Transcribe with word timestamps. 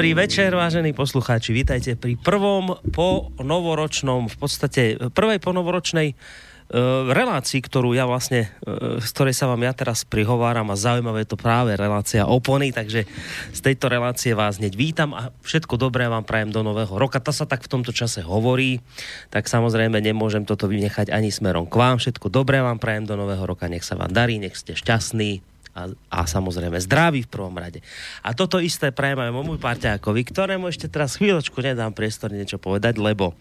Dobrý 0.00 0.16
večer, 0.16 0.48
vážení 0.56 0.96
poslucháči. 0.96 1.52
Vítajte 1.52 1.92
pri 1.92 2.16
prvom 2.16 2.72
po 2.88 3.36
novoročnom, 3.36 4.32
v 4.32 4.36
podstate 4.40 4.96
prvej 4.96 5.44
po 5.44 5.52
novoročnej 5.52 6.16
uh, 6.16 7.12
relácii, 7.12 7.60
ktorú 7.60 7.92
ja 7.92 8.08
vlastne, 8.08 8.48
uh, 8.64 8.96
z 8.96 9.08
ktorej 9.12 9.36
sa 9.36 9.52
vám 9.52 9.60
ja 9.60 9.76
teraz 9.76 10.08
prihováram 10.08 10.72
a 10.72 10.80
zaujímavé 10.80 11.28
je 11.28 11.36
to 11.36 11.36
práve 11.36 11.76
relácia 11.76 12.24
opony, 12.24 12.72
takže 12.72 13.04
z 13.52 13.60
tejto 13.60 13.92
relácie 13.92 14.32
vás 14.32 14.56
hneď 14.56 14.72
vítam 14.72 15.12
a 15.12 15.36
všetko 15.44 15.76
dobré 15.76 16.08
vám 16.08 16.24
prajem 16.24 16.48
do 16.48 16.64
nového 16.64 16.96
roka. 16.96 17.20
To 17.20 17.28
sa 17.28 17.44
tak 17.44 17.60
v 17.60 17.68
tomto 17.68 17.92
čase 17.92 18.24
hovorí, 18.24 18.80
tak 19.28 19.52
samozrejme 19.52 20.00
nemôžem 20.00 20.48
toto 20.48 20.64
vynechať 20.64 21.12
ani 21.12 21.28
smerom 21.28 21.68
k 21.68 21.76
vám. 21.76 22.00
Všetko 22.00 22.32
dobré 22.32 22.64
vám 22.64 22.80
prajem 22.80 23.04
do 23.04 23.20
nového 23.20 23.44
roka, 23.44 23.68
nech 23.68 23.84
sa 23.84 24.00
vám 24.00 24.16
darí, 24.16 24.40
nech 24.40 24.56
ste 24.56 24.72
šťastní, 24.72 25.44
a, 25.80 25.84
a 26.12 26.20
samozrejme 26.28 26.76
zdraví 26.84 27.24
v 27.24 27.32
prvom 27.32 27.56
rade. 27.56 27.80
A 28.20 28.36
toto 28.36 28.60
isté 28.60 28.92
prajem 28.92 29.24
aj 29.24 29.32
môj 29.32 29.56
parťákovi, 29.56 30.20
ktorému 30.28 30.68
ešte 30.68 30.92
teraz 30.92 31.16
chvíľočku 31.16 31.56
nedám 31.64 31.96
priestor 31.96 32.28
niečo 32.28 32.60
povedať, 32.60 33.00
lebo 33.00 33.32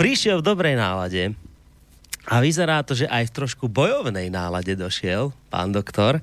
prišiel 0.00 0.40
v 0.40 0.46
dobrej 0.48 0.74
nálade 0.80 1.36
a 2.26 2.42
vyzerá 2.42 2.82
to, 2.82 2.98
že 2.98 3.06
aj 3.06 3.30
v 3.30 3.34
trošku 3.38 3.70
bojovnej 3.70 4.32
nálade 4.32 4.74
došiel 4.74 5.30
pán 5.46 5.70
doktor. 5.70 6.18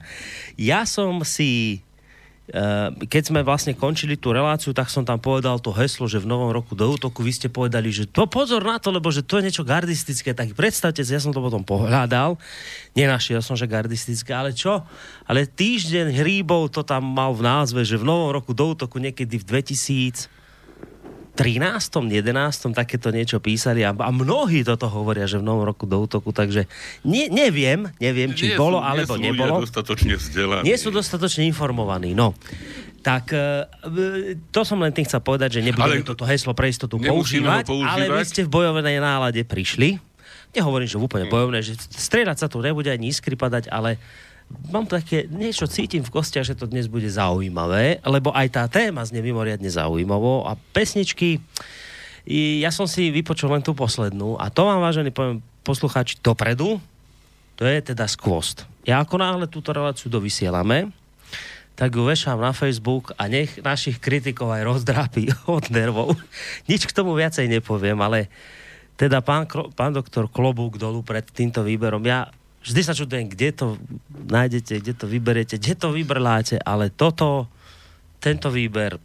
Ja 0.60 0.84
som 0.84 1.24
si 1.24 1.80
keď 3.08 3.24
sme 3.32 3.40
vlastne 3.40 3.72
končili 3.72 4.20
tú 4.20 4.36
reláciu, 4.36 4.76
tak 4.76 4.92
som 4.92 5.08
tam 5.08 5.16
povedal 5.16 5.64
to 5.64 5.72
heslo, 5.72 6.12
že 6.12 6.20
v 6.20 6.28
novom 6.28 6.52
roku 6.52 6.76
do 6.76 6.92
útoku 6.92 7.24
vy 7.24 7.32
ste 7.32 7.48
povedali, 7.48 7.88
že 7.88 8.04
to 8.04 8.28
pozor 8.28 8.60
na 8.60 8.76
to, 8.84 8.92
lebo 8.92 9.08
že 9.16 9.24
to 9.24 9.40
je 9.40 9.48
niečo 9.48 9.64
gardistické, 9.64 10.36
tak 10.36 10.52
predstavte 10.52 11.00
si, 11.08 11.16
ja 11.16 11.24
som 11.24 11.32
to 11.32 11.40
potom 11.40 11.64
pohľadal, 11.64 12.36
nenašiel 13.00 13.40
som, 13.40 13.56
že 13.56 13.64
gardistické, 13.64 14.36
ale 14.36 14.52
čo? 14.52 14.84
Ale 15.24 15.48
týždeň 15.48 16.20
hríbov 16.20 16.68
to 16.76 16.84
tam 16.84 17.08
mal 17.16 17.32
v 17.32 17.48
názve, 17.48 17.88
že 17.88 17.96
v 17.96 18.04
novom 18.04 18.36
roku 18.36 18.52
do 18.52 18.76
útoku 18.76 19.00
niekedy 19.00 19.40
v 19.40 19.64
2000 19.64 20.43
13. 21.34 22.14
11. 22.14 22.78
takéto 22.78 23.10
niečo 23.10 23.42
písali 23.42 23.82
a, 23.82 23.90
a 23.90 24.10
mnohí 24.14 24.62
toto 24.62 24.86
hovoria, 24.86 25.26
že 25.26 25.42
v 25.42 25.46
novom 25.50 25.66
roku 25.66 25.90
do 25.90 25.98
útoku, 25.98 26.30
takže 26.30 26.70
ne, 27.02 27.26
neviem, 27.34 27.90
neviem, 27.98 28.38
či 28.38 28.54
nie 28.54 28.58
bolo 28.58 28.78
sú, 28.78 28.86
alebo 28.86 29.14
nie 29.18 29.34
sú 29.34 29.42
nebolo. 29.42 29.56
dostatočne 29.66 30.14
vzdelaní. 30.22 30.64
Nie 30.70 30.78
sú 30.78 30.94
dostatočne 30.94 31.50
informovaní, 31.50 32.14
no. 32.14 32.38
Tak 33.02 33.34
e, 33.34 33.68
to 34.54 34.62
som 34.62 34.78
len 34.80 34.94
tým 34.94 35.10
chcel 35.10 35.26
povedať, 35.26 35.60
že 35.60 35.62
nebudeme 35.66 36.06
ale 36.06 36.08
toto 36.08 36.24
heslo 36.24 36.54
pre 36.54 36.70
istotu 36.70 37.02
používať, 37.02 37.66
používať, 37.66 38.08
ale 38.08 38.22
vy 38.22 38.24
ste 38.30 38.46
v 38.46 38.54
bojovnej 38.54 39.02
nálade 39.02 39.42
prišli. 39.42 39.98
Nehovorím, 40.54 40.86
že 40.86 41.02
úplne 41.02 41.26
bojovné, 41.34 41.66
že 41.66 41.74
strieľať 41.76 42.46
sa 42.46 42.48
tu 42.48 42.62
nebude 42.62 42.88
ani 42.88 43.10
iskry 43.10 43.34
padať, 43.34 43.74
ale 43.74 43.98
mám 44.72 44.90
také, 44.90 45.30
niečo 45.30 45.70
cítim 45.70 46.02
v 46.02 46.14
kostiach, 46.14 46.48
že 46.48 46.58
to 46.58 46.70
dnes 46.70 46.90
bude 46.90 47.08
zaujímavé, 47.08 48.02
lebo 48.04 48.34
aj 48.34 48.48
tá 48.50 48.64
téma 48.70 49.06
znie 49.06 49.22
mimoriadne 49.22 49.70
zaujímavo 49.70 50.50
a 50.50 50.58
pesničky, 50.74 51.40
ja 52.64 52.72
som 52.72 52.88
si 52.88 53.12
vypočul 53.12 53.52
len 53.52 53.60
tú 53.60 53.76
poslednú 53.76 54.40
a 54.40 54.48
to 54.48 54.64
vám, 54.64 54.80
vážení 54.80 55.12
poviem, 55.12 55.44
poslucháči, 55.68 56.20
dopredu, 56.24 56.80
to 57.60 57.64
je 57.68 57.94
teda 57.94 58.08
skvost. 58.08 58.64
Ja 58.88 59.04
ako 59.04 59.20
náhle 59.20 59.46
túto 59.52 59.76
reláciu 59.76 60.08
dovysielame, 60.08 60.92
tak 61.74 61.96
ju 61.98 62.06
vešám 62.06 62.38
na 62.38 62.54
Facebook 62.54 63.12
a 63.18 63.26
nech 63.26 63.58
našich 63.60 63.98
kritikov 63.98 64.54
aj 64.54 64.64
rozdrápi 64.64 65.28
od 65.50 65.68
nervov. 65.74 66.16
Nič 66.70 66.88
k 66.88 66.96
tomu 66.96 67.18
viacej 67.18 67.50
nepoviem, 67.50 67.98
ale 68.00 68.32
teda 68.96 69.26
pán, 69.26 69.50
pán 69.74 69.92
doktor 69.92 70.30
Klobúk 70.30 70.78
dolu 70.78 71.02
pred 71.02 71.26
týmto 71.26 71.66
výberom. 71.66 72.06
Ja 72.06 72.30
vždy 72.64 72.82
sa 72.82 72.96
čudujem, 72.96 73.28
kde 73.28 73.52
to 73.52 73.76
nájdete, 74.10 74.80
kde 74.80 74.94
to 74.96 75.06
vyberiete, 75.06 75.60
kde 75.60 75.76
to 75.76 75.92
vybrláte, 75.92 76.58
ale 76.64 76.90
toto, 76.90 77.52
tento 78.24 78.48
výber... 78.48 78.98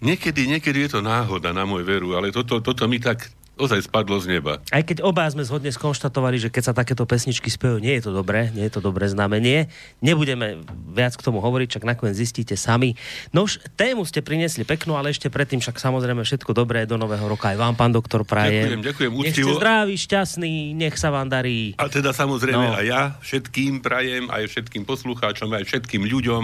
Niekedy, 0.00 0.48
niekedy 0.48 0.88
je 0.88 0.96
to 0.96 1.00
náhoda 1.04 1.52
na 1.52 1.68
môj 1.68 1.84
veru, 1.84 2.16
ale 2.16 2.32
toto, 2.32 2.64
toto 2.64 2.88
mi 2.88 2.96
tak 2.96 3.28
ozaj 3.60 3.86
spadlo 3.86 4.16
z 4.16 4.40
neba. 4.40 4.64
Aj 4.72 4.80
keď 4.80 5.04
oba 5.04 5.28
sme 5.28 5.44
zhodne 5.44 5.68
skonštatovali, 5.68 6.40
že 6.40 6.48
keď 6.48 6.72
sa 6.72 6.74
takéto 6.74 7.04
pesničky 7.04 7.52
spejú, 7.52 7.76
nie 7.76 7.92
je 8.00 8.08
to 8.08 8.12
dobré, 8.16 8.48
nie 8.56 8.64
je 8.66 8.72
to 8.72 8.80
dobré 8.80 9.04
znamenie. 9.06 9.68
Nebudeme 10.00 10.64
viac 10.90 11.12
k 11.14 11.22
tomu 11.22 11.44
hovoriť, 11.44 11.76
čak 11.78 11.84
nakoniec 11.84 12.16
zistíte 12.16 12.56
sami. 12.56 12.96
No 13.36 13.44
už 13.44 13.60
tému 13.76 14.08
ste 14.08 14.24
priniesli 14.24 14.64
peknú, 14.64 14.96
ale 14.96 15.12
ešte 15.12 15.28
predtým 15.28 15.60
však 15.60 15.76
samozrejme 15.76 16.24
všetko 16.24 16.56
dobré 16.56 16.88
do 16.88 16.96
nového 16.96 17.28
roka 17.28 17.52
aj 17.52 17.60
vám, 17.60 17.76
pán 17.76 17.92
doktor 17.92 18.24
Praje. 18.24 18.64
Ďakujem, 18.64 18.82
ďakujem. 18.82 19.10
Nech 19.20 19.36
ste 19.36 19.44
zdraví, 19.44 19.94
šťastní, 20.00 20.52
nech 20.72 20.96
sa 20.96 21.12
vám 21.12 21.28
darí. 21.28 21.76
A 21.76 21.92
teda 21.92 22.16
samozrejme 22.16 22.66
no. 22.72 22.74
aj 22.80 22.84
ja 22.88 23.02
všetkým 23.20 23.84
prajem, 23.84 24.32
aj 24.32 24.48
všetkým 24.48 24.88
poslucháčom, 24.88 25.52
aj 25.52 25.68
všetkým 25.68 26.08
ľuďom 26.08 26.42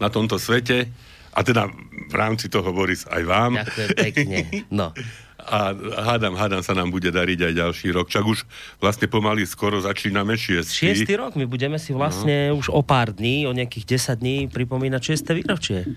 na 0.00 0.08
tomto 0.08 0.40
svete. 0.40 0.88
A 1.36 1.44
teda 1.44 1.70
v 2.08 2.14
rámci 2.16 2.50
toho, 2.50 2.72
Boris, 2.72 3.04
aj 3.06 3.22
vám. 3.22 3.52
Ďakujem 3.62 3.88
pekne. 3.94 4.38
No. 4.72 4.90
a 5.48 5.72
hádam, 6.04 6.36
hádam 6.36 6.60
sa 6.60 6.76
nám 6.76 6.92
bude 6.92 7.08
dariť 7.08 7.48
aj 7.48 7.52
ďalší 7.56 7.88
rok. 7.96 8.12
Čak 8.12 8.24
už 8.28 8.44
vlastne 8.78 9.08
pomaly 9.08 9.48
skoro 9.48 9.80
začíname 9.80 10.36
šiestý. 10.36 10.92
Šiestý 10.92 11.16
rok, 11.16 11.34
my 11.34 11.48
budeme 11.48 11.80
si 11.80 11.96
vlastne 11.96 12.52
no. 12.52 12.60
už 12.60 12.68
o 12.68 12.84
pár 12.84 13.16
dní, 13.16 13.48
o 13.48 13.56
nejakých 13.56 13.96
10 13.96 14.20
dní 14.20 14.36
pripomínať 14.52 15.00
šiesté 15.00 15.32
výročie. 15.32 15.88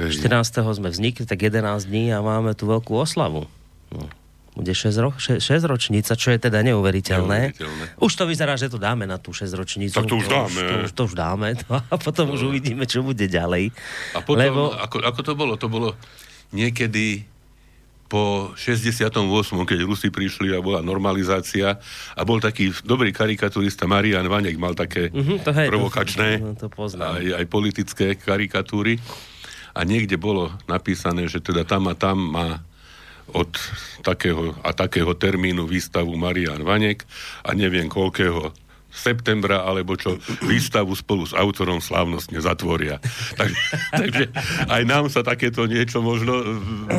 Hej. 0.00 0.24
14. 0.24 0.64
sme 0.72 0.88
vznikli, 0.88 1.28
tak 1.28 1.44
11 1.44 1.84
dní 1.84 2.16
a 2.16 2.24
máme 2.24 2.56
tu 2.56 2.64
veľkú 2.64 2.96
oslavu. 2.96 3.44
No. 3.92 4.08
Bude 4.52 4.76
6, 4.76 5.00
ro- 5.00 5.16
6, 5.16 5.40
6 5.40 5.64
ročnica, 5.64 6.12
čo 6.12 6.28
je 6.28 6.36
teda 6.36 6.60
neuveriteľné. 6.60 7.56
neuveriteľné. 7.56 7.84
Už 8.04 8.12
to 8.12 8.28
vyzerá, 8.28 8.52
že 8.60 8.68
to 8.68 8.76
dáme 8.76 9.08
na 9.08 9.16
tú 9.16 9.32
6 9.32 9.48
ročnicu. 9.56 9.96
Tak 9.96 10.04
to 10.04 10.20
už 10.20 10.28
dáme. 10.28 10.60
To, 10.60 10.68
to, 10.68 10.76
už, 10.76 10.92
to 10.92 11.02
už 11.08 11.14
dáme. 11.16 11.48
No, 11.72 11.80
a 11.80 11.94
potom 11.96 12.28
no. 12.28 12.36
už 12.36 12.52
uvidíme, 12.52 12.84
čo 12.84 13.00
bude 13.00 13.24
ďalej. 13.24 13.72
A 14.12 14.20
potom, 14.20 14.44
Lebo... 14.44 14.76
ako, 14.76 15.00
ako 15.00 15.20
to 15.24 15.32
bolo? 15.32 15.54
To 15.56 15.68
bolo 15.72 15.88
niekedy 16.52 17.24
po 18.12 18.52
68., 18.52 19.08
keď 19.64 19.78
Rusi 19.88 20.12
prišli 20.12 20.52
a 20.52 20.60
bola 20.60 20.84
normalizácia 20.84 21.80
a 22.12 22.22
bol 22.28 22.44
taký 22.44 22.68
dobrý 22.84 23.08
karikaturista 23.08 23.88
Marian 23.88 24.28
Vanek, 24.28 24.60
mal 24.60 24.76
také 24.76 25.08
uh-huh, 25.08 25.40
to 25.40 25.48
hej, 25.56 25.72
provokačné 25.72 26.28
to, 26.60 26.68
to, 26.68 26.92
to 26.92 27.00
aj, 27.00 27.40
aj 27.40 27.44
politické 27.48 28.20
karikatúry 28.20 29.00
a 29.72 29.80
niekde 29.88 30.20
bolo 30.20 30.52
napísané, 30.68 31.24
že 31.24 31.40
teda 31.40 31.64
tam 31.64 31.88
a 31.88 31.96
tam 31.96 32.20
má 32.20 32.60
od 33.32 33.48
takého 34.04 34.52
a 34.60 34.76
takého 34.76 35.16
termínu 35.16 35.64
výstavu 35.64 36.12
Marian 36.20 36.60
Vanek 36.60 37.08
a 37.48 37.56
neviem 37.56 37.88
koľkého 37.88 38.52
septembra, 38.92 39.64
alebo 39.64 39.96
čo 39.96 40.20
výstavu 40.44 40.92
spolu 40.92 41.24
s 41.24 41.32
autorom 41.32 41.80
slávnostne 41.80 42.38
zatvoria. 42.38 43.00
Tak, 43.32 43.48
takže 43.96 44.24
aj 44.68 44.82
nám 44.84 45.08
sa 45.08 45.24
takéto 45.24 45.64
niečo 45.64 46.04
možno 46.04 46.44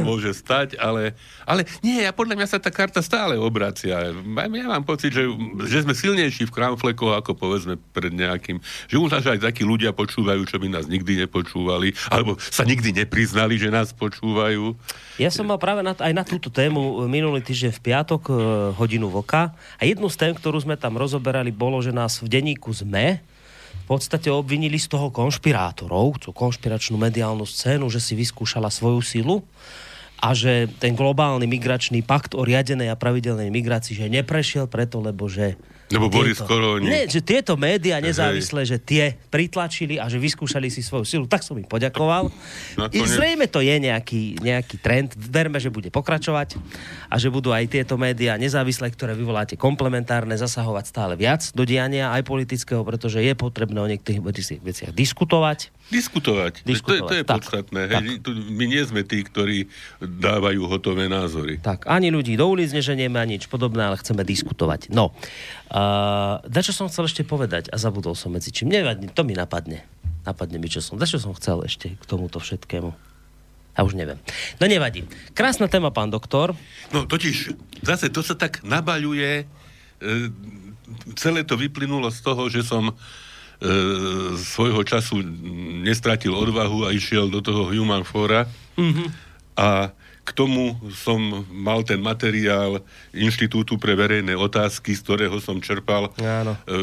môže 0.02 0.34
stať, 0.34 0.76
ale, 0.82 1.14
ale 1.46 1.64
nie, 1.86 2.02
ja 2.02 2.10
podľa 2.10 2.42
mňa 2.42 2.48
sa 2.50 2.58
tá 2.58 2.74
karta 2.74 3.06
stále 3.06 3.38
obracia. 3.38 4.10
Ja 4.10 4.68
mám 4.68 4.84
pocit, 4.84 5.14
že, 5.14 5.30
že 5.70 5.86
sme 5.86 5.94
silnejší 5.94 6.50
v 6.50 6.56
kramflekoch, 6.56 7.14
ako 7.22 7.38
povedzme 7.38 7.78
pred 7.94 8.12
nejakým, 8.12 8.58
že 8.90 8.98
už 8.98 9.22
aj 9.22 9.46
takí 9.46 9.62
ľudia 9.62 9.94
počúvajú, 9.94 10.42
čo 10.50 10.58
by 10.58 10.74
nás 10.74 10.90
nikdy 10.90 11.22
nepočúvali, 11.24 11.94
alebo 12.10 12.36
sa 12.42 12.66
nikdy 12.66 13.06
nepriznali, 13.06 13.62
že 13.62 13.70
nás 13.70 13.94
počúvajú. 13.94 14.74
Ja 15.22 15.30
som 15.30 15.46
mal 15.46 15.62
práve 15.62 15.86
na, 15.86 15.94
aj 15.94 16.14
na 16.18 16.26
túto 16.26 16.50
tému 16.50 17.06
minulý 17.06 17.46
týždeň 17.46 17.72
v 17.78 17.84
piatok 17.86 18.22
e, 18.28 18.34
hodinu 18.74 19.14
voka 19.14 19.54
a 19.78 19.84
jednu 19.86 20.10
z 20.10 20.18
tém, 20.18 20.34
ktorú 20.34 20.58
sme 20.66 20.74
tam 20.74 20.98
rozoberali, 20.98 21.54
bolo, 21.54 21.83
že 21.84 21.92
nás 21.92 22.24
v 22.24 22.32
denníku 22.32 22.72
ZME 22.72 23.20
v 23.84 23.86
podstate 23.86 24.32
obvinili 24.32 24.80
z 24.80 24.88
toho 24.88 25.12
konšpirátorov, 25.12 26.24
tú 26.24 26.32
konšpiračnú 26.32 26.96
mediálnu 26.96 27.44
scénu, 27.44 27.92
že 27.92 28.00
si 28.00 28.16
vyskúšala 28.16 28.72
svoju 28.72 29.04
silu 29.04 29.36
a 30.24 30.32
že 30.32 30.72
ten 30.80 30.96
globálny 30.96 31.44
migračný 31.44 32.00
pakt 32.00 32.32
o 32.32 32.48
riadenej 32.48 32.88
a 32.88 32.96
pravidelnej 32.96 33.52
migrácii, 33.52 34.00
že 34.00 34.08
neprešiel 34.08 34.72
preto, 34.72 35.04
lebo 35.04 35.28
že 35.28 35.60
lebo 35.94 36.10
Boris 36.10 36.42
Koroni. 36.42 36.90
Nie, 36.90 37.04
že 37.06 37.22
tieto 37.22 37.54
médiá 37.54 38.02
nezávislé, 38.02 38.66
že 38.66 38.82
tie 38.82 39.14
pritlačili 39.30 40.02
a 40.02 40.10
že 40.10 40.18
vyskúšali 40.18 40.74
si 40.74 40.82
svoju 40.82 41.06
silu, 41.06 41.26
tak 41.30 41.46
som 41.46 41.54
im 41.54 41.68
poďakoval. 41.70 42.34
I 42.90 43.00
zrejme 43.06 43.46
to 43.46 43.62
je 43.62 43.78
nejaký, 43.78 44.42
nejaký 44.42 44.82
trend, 44.82 45.14
verme, 45.14 45.62
že 45.62 45.70
bude 45.70 45.94
pokračovať 45.94 46.58
a 47.08 47.16
že 47.22 47.30
budú 47.30 47.54
aj 47.54 47.70
tieto 47.70 47.96
médiá 47.96 48.36
nezávislé, 48.42 48.90
ktoré 48.90 49.14
vyvoláte 49.14 49.54
komplementárne, 49.54 50.34
zasahovať 50.34 50.86
stále 50.90 51.14
viac 51.14 51.54
do 51.54 51.62
diania 51.64 52.10
aj 52.12 52.26
politického, 52.26 52.82
pretože 52.82 53.22
je 53.22 53.34
potrebné 53.38 53.78
o 53.78 53.88
niektorých 53.88 54.24
veciach 54.60 54.92
diskutovať. 54.92 55.70
Diskutovať. 55.92 56.64
diskutovať. 56.64 57.02
To, 57.04 57.10
to 57.12 57.16
je 57.16 57.26
tak, 57.28 57.38
podstatné. 57.42 57.82
Tak. 57.92 58.04
Hej. 58.04 58.18
My 58.56 58.66
nie 58.66 58.84
sme 58.88 59.02
tí, 59.04 59.22
ktorí 59.22 59.68
dávajú 60.00 60.66
hotové 60.66 61.12
názory. 61.12 61.60
Tak, 61.60 61.86
ani 61.92 62.10
ľudí 62.10 62.40
do 62.40 62.50
ulic 62.50 62.72
neženieme, 62.72 63.20
ani 63.20 63.38
nič 63.38 63.52
podobné, 63.52 63.88
ale 63.92 64.00
chceme 64.00 64.24
diskutovať. 64.24 64.90
No, 64.90 65.12
Uh, 65.74 66.38
čo 66.62 66.70
som 66.70 66.86
chcel 66.86 67.10
ešte 67.10 67.26
povedať 67.26 67.74
a 67.74 67.82
zabudol 67.82 68.14
som 68.14 68.30
medzi 68.30 68.54
čím. 68.54 68.70
Nevadí, 68.70 69.10
to 69.10 69.26
mi 69.26 69.34
napadne. 69.34 69.82
Napadne 70.22 70.62
mi, 70.62 70.70
čo 70.70 70.86
som. 70.86 71.02
čo 71.02 71.18
som 71.18 71.34
chcel 71.34 71.66
ešte 71.66 71.98
k 71.98 72.04
tomuto 72.06 72.38
všetkému. 72.38 72.94
A 73.74 73.80
už 73.82 73.98
neviem. 73.98 74.22
No 74.62 74.70
nevadí. 74.70 75.10
Krásna 75.34 75.66
téma, 75.66 75.90
pán 75.90 76.14
doktor. 76.14 76.54
No 76.94 77.10
totiž, 77.10 77.58
zase 77.82 78.14
to 78.14 78.22
sa 78.22 78.38
tak 78.38 78.62
nabaľuje, 78.62 79.32
e, 79.42 79.46
celé 81.18 81.42
to 81.42 81.58
vyplynulo 81.58 82.14
z 82.14 82.22
toho, 82.22 82.46
že 82.54 82.62
som 82.62 82.94
svojho 84.40 84.82
času 84.84 85.24
nestratil 85.84 86.36
odvahu 86.36 86.88
a 86.88 86.92
išiel 86.92 87.32
do 87.32 87.40
toho 87.40 87.72
Human 87.72 88.04
Fora 88.04 88.44
Mm-hmm. 88.78 89.08
A 89.54 89.94
k 90.24 90.30
tomu 90.32 90.80
som 90.96 91.20
mal 91.52 91.84
ten 91.84 92.00
materiál 92.00 92.80
Inštitútu 93.12 93.76
pre 93.76 93.92
verejné 93.92 94.40
otázky, 94.40 94.96
z 94.96 95.04
ktorého 95.04 95.36
som 95.44 95.60
čerpal 95.60 96.16
Áno. 96.16 96.56
E, 96.64 96.80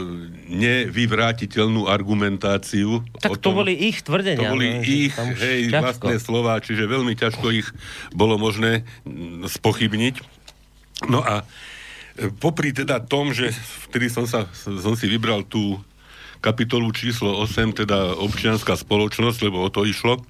nevyvrátiteľnú 0.53 1.89
argumentáciu. 1.89 3.01
Tak 3.17 3.41
to 3.41 3.49
tom, 3.49 3.65
boli 3.65 3.73
ich 3.73 4.05
tvrdenia. 4.05 4.45
To 4.45 4.53
boli 4.53 4.69
no, 4.69 4.85
ich, 4.85 5.17
hej, 5.17 5.73
ťažko. 5.73 5.81
vlastné 5.81 6.15
slova, 6.21 6.61
čiže 6.61 6.85
veľmi 6.85 7.17
ťažko 7.17 7.47
ich 7.57 7.69
bolo 8.13 8.37
možné 8.37 8.85
spochybniť. 9.49 10.21
No 11.09 11.25
a 11.25 11.41
e, 11.41 12.29
popri 12.29 12.77
teda 12.77 13.01
tom, 13.01 13.33
že 13.33 13.57
vtedy 13.89 14.13
som, 14.13 14.29
sa, 14.29 14.53
som 14.53 14.93
si 14.93 15.09
vybral 15.09 15.49
tú 15.49 15.81
kapitolu 16.41 16.91
číslo 16.93 17.37
8, 17.45 17.85
teda 17.85 18.17
občianská 18.17 18.77
spoločnosť, 18.77 19.39
lebo 19.47 19.61
o 19.65 19.69
to 19.69 19.85
išlo, 19.85 20.21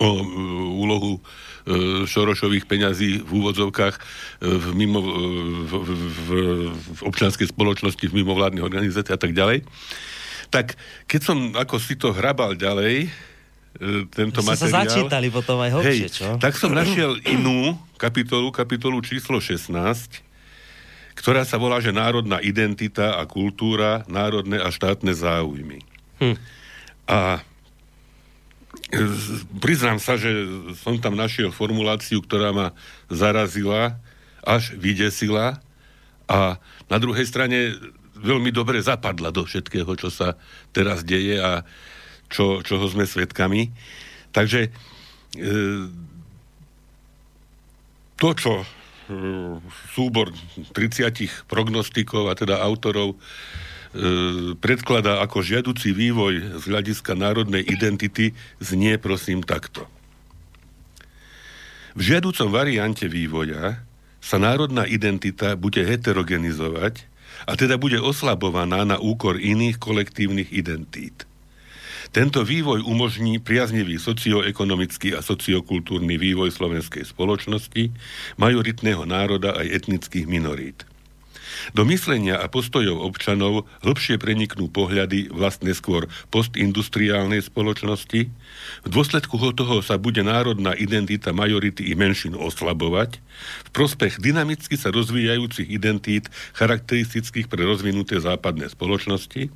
o 0.00 0.10
e, 0.12 0.24
úlohu 0.76 1.20
E, 1.66 2.06
Šorošových 2.06 2.70
peňazí 2.70 3.26
v 3.26 3.30
úvodzovkách 3.42 3.98
e, 3.98 4.00
v, 4.46 4.66
mimo, 4.78 5.02
e, 5.02 5.10
v, 5.66 5.72
v, 5.82 6.30
v, 6.70 6.98
občianskej 7.02 7.50
spoločnosti, 7.50 8.06
v 8.06 8.22
mimovládnych 8.22 8.62
organizáciách 8.62 9.18
a 9.18 9.22
tak 9.26 9.34
ďalej. 9.34 9.66
Tak 10.54 10.78
keď 11.10 11.20
som 11.26 11.38
ako 11.58 11.82
si 11.82 11.98
to 11.98 12.14
hrabal 12.14 12.54
ďalej, 12.54 13.10
tento 14.14 14.40
Ste 14.40 14.48
materiál... 14.48 14.72
sa 14.72 14.80
začítali 14.88 15.28
potom 15.28 15.58
aj 15.60 15.70
hlbšie, 15.74 16.08
čo? 16.08 16.28
Tak 16.38 16.54
som 16.54 16.70
našiel 16.70 17.18
inú 17.28 17.74
kapitolu, 17.98 18.48
kapitolu 18.54 19.02
číslo 19.02 19.42
16, 19.42 19.68
ktorá 21.16 21.48
sa 21.48 21.56
volá, 21.56 21.80
že 21.80 21.96
národná 21.96 22.38
identita 22.44 23.16
a 23.16 23.24
kultúra, 23.24 24.04
národné 24.06 24.60
a 24.60 24.68
štátne 24.68 25.16
záujmy. 25.16 25.80
Hm. 26.20 26.36
A 27.08 27.40
priznám 29.58 29.98
sa, 29.98 30.14
že 30.20 30.30
som 30.78 31.00
tam 31.00 31.16
našiel 31.16 31.50
formuláciu, 31.50 32.22
ktorá 32.22 32.52
ma 32.52 32.66
zarazila, 33.10 33.98
až 34.46 34.78
vydesila 34.78 35.58
a 36.30 36.62
na 36.86 36.98
druhej 37.02 37.26
strane 37.26 37.74
veľmi 38.14 38.54
dobre 38.54 38.78
zapadla 38.78 39.34
do 39.34 39.42
všetkého, 39.42 39.90
čo 39.98 40.08
sa 40.08 40.38
teraz 40.70 41.02
deje 41.02 41.38
a 41.42 41.66
čo, 42.30 42.62
čoho 42.62 42.86
sme 42.86 43.06
svedkami. 43.06 43.74
Takže 44.30 44.60
e, 44.66 44.70
to, 48.18 48.28
čo 48.38 48.52
e, 48.62 48.66
súbor 49.94 50.34
30 50.74 51.46
prognostikov 51.46 52.30
a 52.30 52.34
teda 52.34 52.58
autorov 52.58 53.14
E, 53.96 54.52
predkladá 54.60 55.24
ako 55.24 55.40
žiaducí 55.40 55.96
vývoj 55.96 56.60
z 56.60 56.64
hľadiska 56.68 57.16
národnej 57.16 57.64
identity, 57.64 58.36
znie 58.60 59.00
prosím 59.00 59.40
takto. 59.40 59.88
V 61.96 62.04
žiaducom 62.04 62.52
variante 62.52 63.08
vývoja 63.08 63.80
sa 64.20 64.36
národná 64.36 64.84
identita 64.84 65.56
bude 65.56 65.80
heterogenizovať 65.80 67.08
a 67.48 67.56
teda 67.56 67.80
bude 67.80 67.96
oslabovaná 67.96 68.84
na 68.84 69.00
úkor 69.00 69.40
iných 69.40 69.80
kolektívnych 69.80 70.52
identít. 70.52 71.24
Tento 72.10 72.42
vývoj 72.42 72.82
umožní 72.82 73.38
priaznivý 73.38 74.00
socioekonomický 74.00 75.14
a 75.14 75.20
sociokultúrny 75.20 76.16
vývoj 76.16 76.50
slovenskej 76.50 77.04
spoločnosti, 77.06 77.92
majoritného 78.40 79.04
národa 79.04 79.54
aj 79.56 79.66
etnických 79.84 80.26
minorít– 80.26 80.82
do 81.72 81.82
myslenia 81.88 82.40
a 82.40 82.46
postojov 82.50 83.00
občanov 83.02 83.68
hlbšie 83.82 84.16
preniknú 84.20 84.68
pohľady 84.70 85.30
vlastne 85.30 85.72
skôr 85.72 86.08
postindustriálnej 86.32 87.44
spoločnosti. 87.44 88.20
V 88.84 88.88
dôsledku 88.88 89.36
toho 89.36 89.80
sa 89.80 89.96
bude 89.96 90.20
národná 90.26 90.74
identita 90.74 91.30
majority 91.30 91.90
i 91.90 91.94
menšin 91.94 92.34
oslabovať 92.34 93.22
v 93.66 93.70
prospech 93.72 94.18
dynamicky 94.20 94.74
sa 94.80 94.88
rozvíjajúcich 94.92 95.68
identít 95.68 96.32
charakteristických 96.56 97.46
pre 97.52 97.62
rozvinuté 97.68 98.16
západné 98.20 98.72
spoločnosti, 98.72 99.52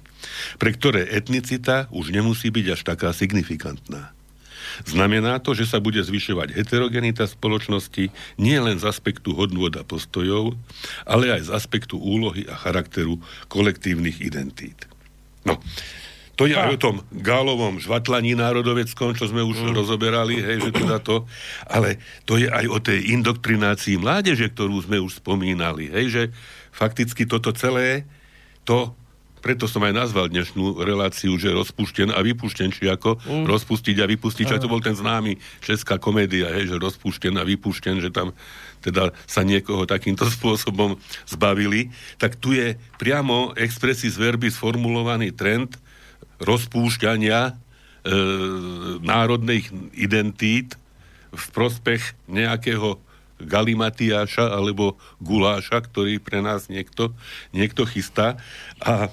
pre 0.61 0.70
ktoré 0.76 1.08
etnicita 1.08 1.88
už 1.91 2.12
nemusí 2.12 2.52
byť 2.52 2.67
až 2.76 2.81
taká 2.85 3.11
signifikantná. 3.17 4.12
Znamená 4.87 5.38
to, 5.43 5.52
že 5.56 5.69
sa 5.69 5.78
bude 5.78 6.00
zvyšovať 6.00 6.55
heterogenita 6.56 7.26
spoločnosti 7.26 8.11
nie 8.37 8.58
len 8.58 8.76
z 8.81 8.84
aspektu 8.87 9.37
hodnôt 9.37 9.72
a 9.76 9.82
postojov, 9.84 10.56
ale 11.05 11.34
aj 11.34 11.49
z 11.49 11.50
aspektu 11.55 11.96
úlohy 12.00 12.46
a 12.49 12.55
charakteru 12.56 13.20
kolektívnych 13.50 14.20
identít. 14.20 14.88
No, 15.44 15.56
to 16.40 16.49
je 16.49 16.56
aj 16.56 16.72
o 16.72 16.81
tom 16.81 16.96
gálovom 17.12 17.76
žvatlaní 17.76 18.32
národoveckom, 18.32 19.12
čo 19.12 19.28
sme 19.28 19.44
už 19.44 19.61
mm. 19.61 19.76
rozoberali, 19.76 20.40
hej, 20.40 20.64
že 20.64 20.70
teda 20.73 20.96
to, 20.96 21.28
ale 21.69 22.00
to 22.25 22.40
je 22.40 22.49
aj 22.49 22.64
o 22.64 22.81
tej 22.81 23.12
indoktrinácii 23.12 24.00
mládeže, 24.00 24.49
ktorú 24.56 24.81
sme 24.81 24.96
už 25.05 25.20
spomínali, 25.20 25.93
hej, 25.93 26.06
že 26.08 26.23
fakticky 26.73 27.28
toto 27.28 27.52
celé, 27.52 28.08
to 28.64 28.96
preto 29.40 29.64
som 29.64 29.81
aj 29.82 29.96
nazval 29.96 30.28
dnešnú 30.28 30.84
reláciu, 30.84 31.34
že 31.40 31.50
rozpušten 31.50 32.12
a 32.12 32.20
vypušten, 32.20 32.70
či 32.70 32.92
ako 32.92 33.16
mm. 33.16 33.44
rozpustiť 33.48 33.96
a 34.00 34.06
vypustiť. 34.06 34.44
Čo 34.44 34.60
to 34.60 34.72
bol 34.72 34.84
ten 34.84 34.94
známy 34.94 35.40
česká 35.64 35.96
komédia, 35.96 36.52
hej, 36.52 36.70
že 36.70 36.76
rozpušten 36.76 37.40
a 37.40 37.44
vypušten, 37.48 38.04
že 38.04 38.12
tam 38.12 38.37
teda 38.81 39.12
sa 39.25 39.44
niekoho 39.44 39.88
takýmto 39.88 40.28
spôsobom 40.37 41.00
zbavili. 41.25 41.88
Tak 42.20 42.37
tu 42.37 42.52
je 42.52 42.76
priamo 43.00 43.56
expressis 43.56 44.16
verbi 44.20 44.52
sformulovaný 44.52 45.32
trend 45.32 45.76
rozpúšťania 46.40 47.40
e, 47.48 47.52
národných 49.04 49.72
identít 49.92 50.76
v 51.31 51.44
prospech 51.52 52.16
nejakého 52.26 52.98
galimatiáša 53.40 54.52
alebo 54.52 55.00
guláša, 55.20 55.80
ktorý 55.80 56.20
pre 56.20 56.44
nás 56.44 56.68
niekto, 56.68 57.16
niekto 57.56 57.88
chystá. 57.88 58.37
A 58.80 59.09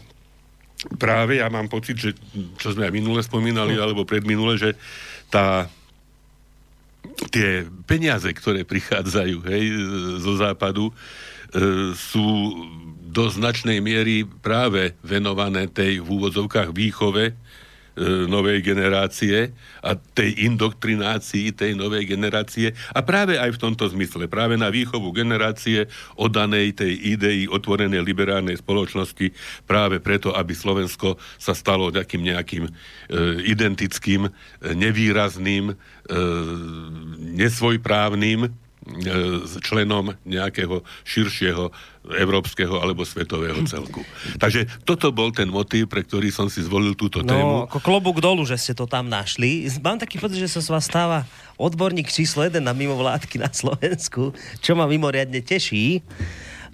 práve 0.97 1.41
ja 1.41 1.49
mám 1.49 1.65
pocit, 1.65 1.97
že 1.97 2.11
čo 2.61 2.73
sme 2.73 2.85
aj 2.85 2.93
minule 2.93 3.21
spomínali, 3.25 3.75
hm. 3.77 3.81
alebo 3.81 4.05
predminule, 4.05 4.55
že 4.59 4.77
tá 5.27 5.67
tie 7.33 7.65
peniaze, 7.89 8.29
ktoré 8.29 8.61
prichádzajú 8.61 9.37
hej, 9.49 9.63
zo 10.21 10.37
západu, 10.37 10.91
e, 10.91 10.93
sú 11.97 12.53
do 13.07 13.25
značnej 13.31 13.81
miery 13.81 14.27
práve 14.27 14.93
venované 15.01 15.65
tej 15.65 16.03
v 16.03 16.07
úvodzovkách 16.21 16.69
výchove 16.69 17.33
novej 18.29 18.61
generácie 18.61 19.57
a 19.81 19.97
tej 19.97 20.45
indoktrinácii 20.45 21.49
tej 21.57 21.73
novej 21.73 22.05
generácie 22.05 22.77
a 22.93 23.01
práve 23.01 23.41
aj 23.41 23.57
v 23.57 23.61
tomto 23.61 23.89
zmysle, 23.89 24.29
práve 24.29 24.53
na 24.53 24.69
výchovu 24.69 25.09
generácie 25.09 25.89
odanej 26.13 26.77
tej 26.77 26.93
idei 27.17 27.49
otvorenej 27.49 28.05
liberálnej 28.05 28.61
spoločnosti 28.61 29.33
práve 29.65 29.97
preto, 29.97 30.29
aby 30.37 30.53
Slovensko 30.53 31.17
sa 31.41 31.57
stalo 31.57 31.89
takým 31.89 32.21
nejakým 32.21 32.69
e, 32.69 32.71
identickým, 33.49 34.29
e, 34.29 34.31
nevýrazným, 34.77 35.73
e, 35.73 35.75
nesvojprávnym 37.33 38.66
členom 39.61 40.15
nejakého 40.23 40.81
širšieho 41.03 41.69
európskeho 42.07 42.79
alebo 42.79 43.03
svetového 43.03 43.67
celku. 43.67 43.99
Takže 44.39 44.67
toto 44.87 45.11
bol 45.11 45.35
ten 45.35 45.51
motív, 45.51 45.91
pre 45.91 46.07
ktorý 46.07 46.31
som 46.31 46.47
si 46.47 46.63
zvolil 46.63 46.95
túto 46.95 47.19
no, 47.19 47.27
tému. 47.27 47.55
ako 47.67 47.79
klobúk 47.83 48.23
dolu, 48.23 48.47
že 48.47 48.55
ste 48.55 48.71
to 48.71 48.87
tam 48.87 49.11
našli. 49.11 49.67
Mám 49.83 49.99
taký 49.99 50.15
pocit, 50.15 50.39
že 50.39 50.47
sa 50.47 50.63
z 50.63 50.71
vás 50.71 50.87
stáva 50.87 51.27
odborník 51.59 52.07
číslo 52.07 52.47
jeden 52.47 52.63
na 52.63 52.71
mimovládky 52.71 53.43
na 53.43 53.51
Slovensku, 53.51 54.31
čo 54.63 54.71
ma 54.79 54.87
mimoriadne 54.87 55.43
teší. 55.43 55.99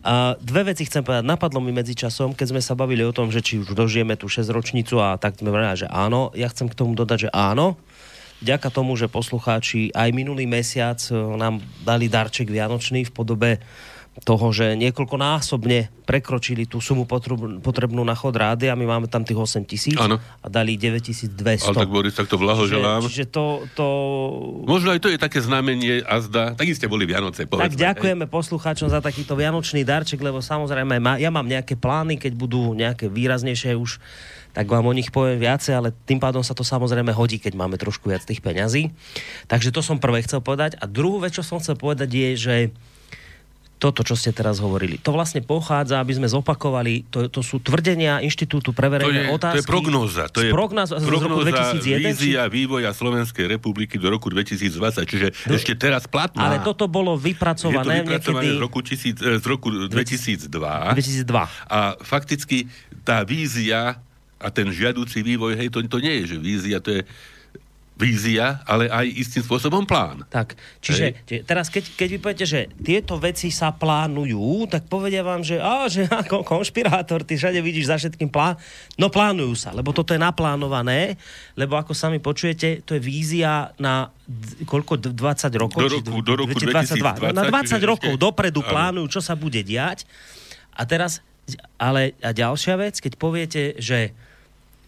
A 0.03 0.35
dve 0.35 0.75
veci 0.75 0.83
chcem 0.83 0.99
povedať. 0.99 1.23
Napadlo 1.23 1.63
mi 1.63 1.71
medzi 1.71 1.95
časom, 1.95 2.35
keď 2.35 2.47
sme 2.51 2.61
sa 2.61 2.75
bavili 2.75 3.07
o 3.07 3.15
tom, 3.15 3.31
že 3.31 3.39
či 3.39 3.63
už 3.63 3.71
dožijeme 3.71 4.19
tú 4.19 4.27
6 4.27 4.51
ročnicu 4.51 4.99
a 4.99 5.15
tak 5.15 5.39
sme 5.39 5.47
vrali, 5.47 5.79
že 5.79 5.87
áno. 5.87 6.29
Ja 6.35 6.51
chcem 6.51 6.67
k 6.67 6.75
tomu 6.75 6.91
dodať, 6.91 7.27
že 7.27 7.29
áno 7.31 7.79
vďaka 8.43 8.67
tomu, 8.69 8.99
že 8.99 9.07
poslucháči 9.07 9.95
aj 9.95 10.11
minulý 10.11 10.43
mesiac 10.43 10.99
e, 11.07 11.15
nám 11.15 11.63
dali 11.87 12.11
darček 12.11 12.51
vianočný 12.51 13.07
v 13.07 13.15
podobe 13.15 13.51
toho, 14.21 14.53
že 14.53 14.77
niekoľkonásobne 14.77 16.05
prekročili 16.05 16.69
tú 16.69 16.77
sumu 16.77 17.09
potrebnú 17.09 18.05
na 18.05 18.13
chod 18.13 18.37
rády 18.37 18.69
a 18.69 18.77
my 18.77 18.85
máme 18.85 19.07
tam 19.09 19.25
tých 19.25 19.39
8 19.39 19.65
tisíc 19.65 19.97
a 19.97 20.45
dali 20.45 20.77
9200. 20.77 21.65
Ale 21.65 21.81
tak 21.81 21.89
Boris, 21.89 22.13
tak 22.13 22.29
to 22.29 22.37
blahoželám. 22.37 23.01
Čiže, 23.01 23.09
čiže 23.09 23.25
to, 23.33 23.45
to... 23.73 23.85
Možno 24.69 24.93
aj 24.93 25.01
to 25.01 25.09
je 25.09 25.17
také 25.17 25.41
znamenie 25.41 26.05
a 26.05 26.21
zda. 26.21 26.53
Tak 26.53 26.69
iste 26.69 26.85
boli 26.85 27.09
Vianoce, 27.09 27.49
povedzme. 27.49 27.73
Tak 27.73 27.79
ďakujeme 27.79 28.25
hej. 28.29 28.31
poslucháčom 28.31 28.93
za 28.93 29.01
takýto 29.01 29.33
vianočný 29.33 29.81
darček, 29.81 30.21
lebo 30.21 30.45
samozrejme 30.45 31.01
ja 31.17 31.29
mám 31.33 31.49
nejaké 31.49 31.73
plány, 31.73 32.21
keď 32.21 32.37
budú 32.37 32.77
nejaké 32.77 33.09
výraznejšie 33.09 33.73
už 33.73 33.97
tak 34.53 34.69
vám 34.69 34.85
o 34.85 34.93
nich 34.93 35.09
poviem 35.09 35.41
viacej, 35.41 35.73
ale 35.73 35.89
tým 36.05 36.21
pádom 36.21 36.45
sa 36.45 36.53
to 36.53 36.61
samozrejme 36.61 37.09
hodí, 37.09 37.41
keď 37.41 37.57
máme 37.57 37.73
trošku 37.81 38.13
viac 38.13 38.21
tých 38.21 38.37
peňazí. 38.37 38.93
Takže 39.49 39.73
to 39.73 39.81
som 39.81 39.97
prvé 39.97 40.21
chcel 40.21 40.45
povedať. 40.45 40.77
A 40.77 40.85
druhú 40.85 41.17
vec, 41.17 41.33
čo 41.33 41.41
som 41.41 41.57
chcel 41.57 41.73
povedať 41.73 42.13
je, 42.13 42.29
že 42.37 42.55
toto, 43.81 43.99
čo 44.05 44.15
ste 44.15 44.31
teraz 44.31 44.63
hovorili. 44.63 44.95
To 45.03 45.11
vlastne 45.11 45.43
pochádza, 45.43 45.99
aby 45.99 46.15
sme 46.15 46.27
zopakovali, 46.31 47.03
to, 47.11 47.27
to 47.27 47.43
sú 47.43 47.59
tvrdenia 47.59 48.23
Inštitútu 48.23 48.71
pre 48.71 48.87
verejné 48.87 49.27
to 49.27 49.29
je, 49.29 49.35
otázky. 49.35 49.55
To 49.55 49.59
je 49.59 49.67
prognóza. 49.67 50.23
To 50.31 50.39
je 50.39 50.51
prognóza 50.55 50.95
2001, 51.03 51.99
vízia 51.99 52.41
či... 52.47 52.53
vývoja 52.53 52.95
Slovenskej 52.95 53.59
republiky 53.59 53.99
do 53.99 54.07
roku 54.07 54.31
2020, 54.31 55.03
čiže 55.03 55.27
do... 55.35 55.55
ešte 55.59 55.75
teraz 55.75 56.07
platná. 56.07 56.47
Ale 56.47 56.63
toto 56.63 56.87
bolo 56.87 57.19
vypracované, 57.19 58.01
je 58.01 58.07
to 58.07 58.07
vypracované 58.07 58.43
niekedy... 58.47 58.59
z 58.59 58.63
roku, 58.63 58.79
tisíc, 58.79 59.17
eh, 59.19 59.37
z 59.37 59.45
roku 59.45 59.67
2002. 59.67 60.47
2002. 60.47 61.67
A 61.67 61.79
fakticky 61.99 62.71
tá 63.03 63.27
vízia 63.27 63.99
a 64.39 64.47
ten 64.51 64.67
žiadúci 64.71 65.23
vývoj, 65.23 65.55
hej, 65.55 65.67
to, 65.71 65.83
to 65.87 65.99
nie 66.03 66.23
je, 66.23 66.35
že 66.35 66.37
vízia, 66.39 66.77
to 66.83 66.99
je 66.99 67.01
vízia, 67.93 68.65
ale 68.65 68.89
aj 68.89 69.05
istým 69.05 69.45
spôsobom 69.45 69.85
plán. 69.85 70.25
Tak, 70.33 70.57
čiže 70.81 71.13
Hej. 71.13 71.45
teraz 71.45 71.69
keď, 71.69 71.93
keď 71.93 72.07
vy 72.09 72.19
poviete, 72.19 72.45
že 72.49 72.65
tieto 72.81 73.21
veci 73.21 73.53
sa 73.53 73.69
plánujú, 73.69 74.65
tak 74.65 74.89
povedia 74.89 75.21
vám, 75.21 75.45
že, 75.45 75.61
á, 75.61 75.85
že 75.85 76.09
ako 76.09 76.41
konšpirátor, 76.41 77.21
ty 77.21 77.37
všade 77.37 77.61
vidíš 77.61 77.93
za 77.93 77.95
všetkým 78.01 78.33
plán. 78.33 78.57
No 78.97 79.13
plánujú 79.13 79.53
sa, 79.53 79.69
lebo 79.77 79.93
toto 79.93 80.11
je 80.11 80.19
naplánované, 80.19 81.21
lebo 81.53 81.77
ako 81.77 81.93
sami 81.93 82.17
počujete, 82.17 82.81
to 82.81 82.97
je 82.97 83.01
vízia 83.01 83.69
na 83.77 84.09
koľko, 84.65 85.13
20 85.13 85.61
rokov? 85.61 85.79
Do 85.83 85.89
roku, 86.01 86.17
do 86.25 86.33
roku 86.33 86.57
2022. 86.57 87.29
2020, 87.29 87.37
na 87.37 87.43
20 87.45 87.77
rokov 87.83 88.11
ešte... 88.15 88.23
dopredu 88.23 88.61
plánujú, 88.65 89.19
čo 89.19 89.21
sa 89.21 89.37
bude 89.37 89.61
diať. 89.61 90.07
A 90.73 90.89
teraz, 90.89 91.21
ale 91.77 92.17
a 92.25 92.33
ďalšia 92.33 92.73
vec, 92.79 92.97
keď 92.97 93.13
poviete, 93.21 93.61
že 93.77 94.15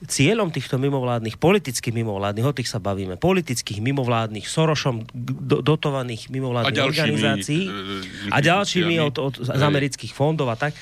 cieľom 0.03 0.51
týchto 0.51 0.75
mimovládnych, 0.75 1.39
politických 1.39 1.95
mimovládnych, 1.95 2.43
o 2.43 2.51
tých 2.51 2.67
sa 2.67 2.83
bavíme, 2.83 3.15
politických 3.15 3.79
mimovládnych, 3.79 4.43
Sorošom 4.43 5.07
do, 5.15 5.63
dotovaných 5.63 6.27
mimovládnych 6.27 6.83
a 6.83 6.83
organizácií 6.83 7.63
e, 7.67 7.71
a 8.27 8.37
ďalšími 8.43 8.99
od, 8.99 9.15
od, 9.15 9.33
z 9.39 9.61
amerických 9.63 10.11
fondov 10.11 10.51
a 10.51 10.59
tak, 10.59 10.75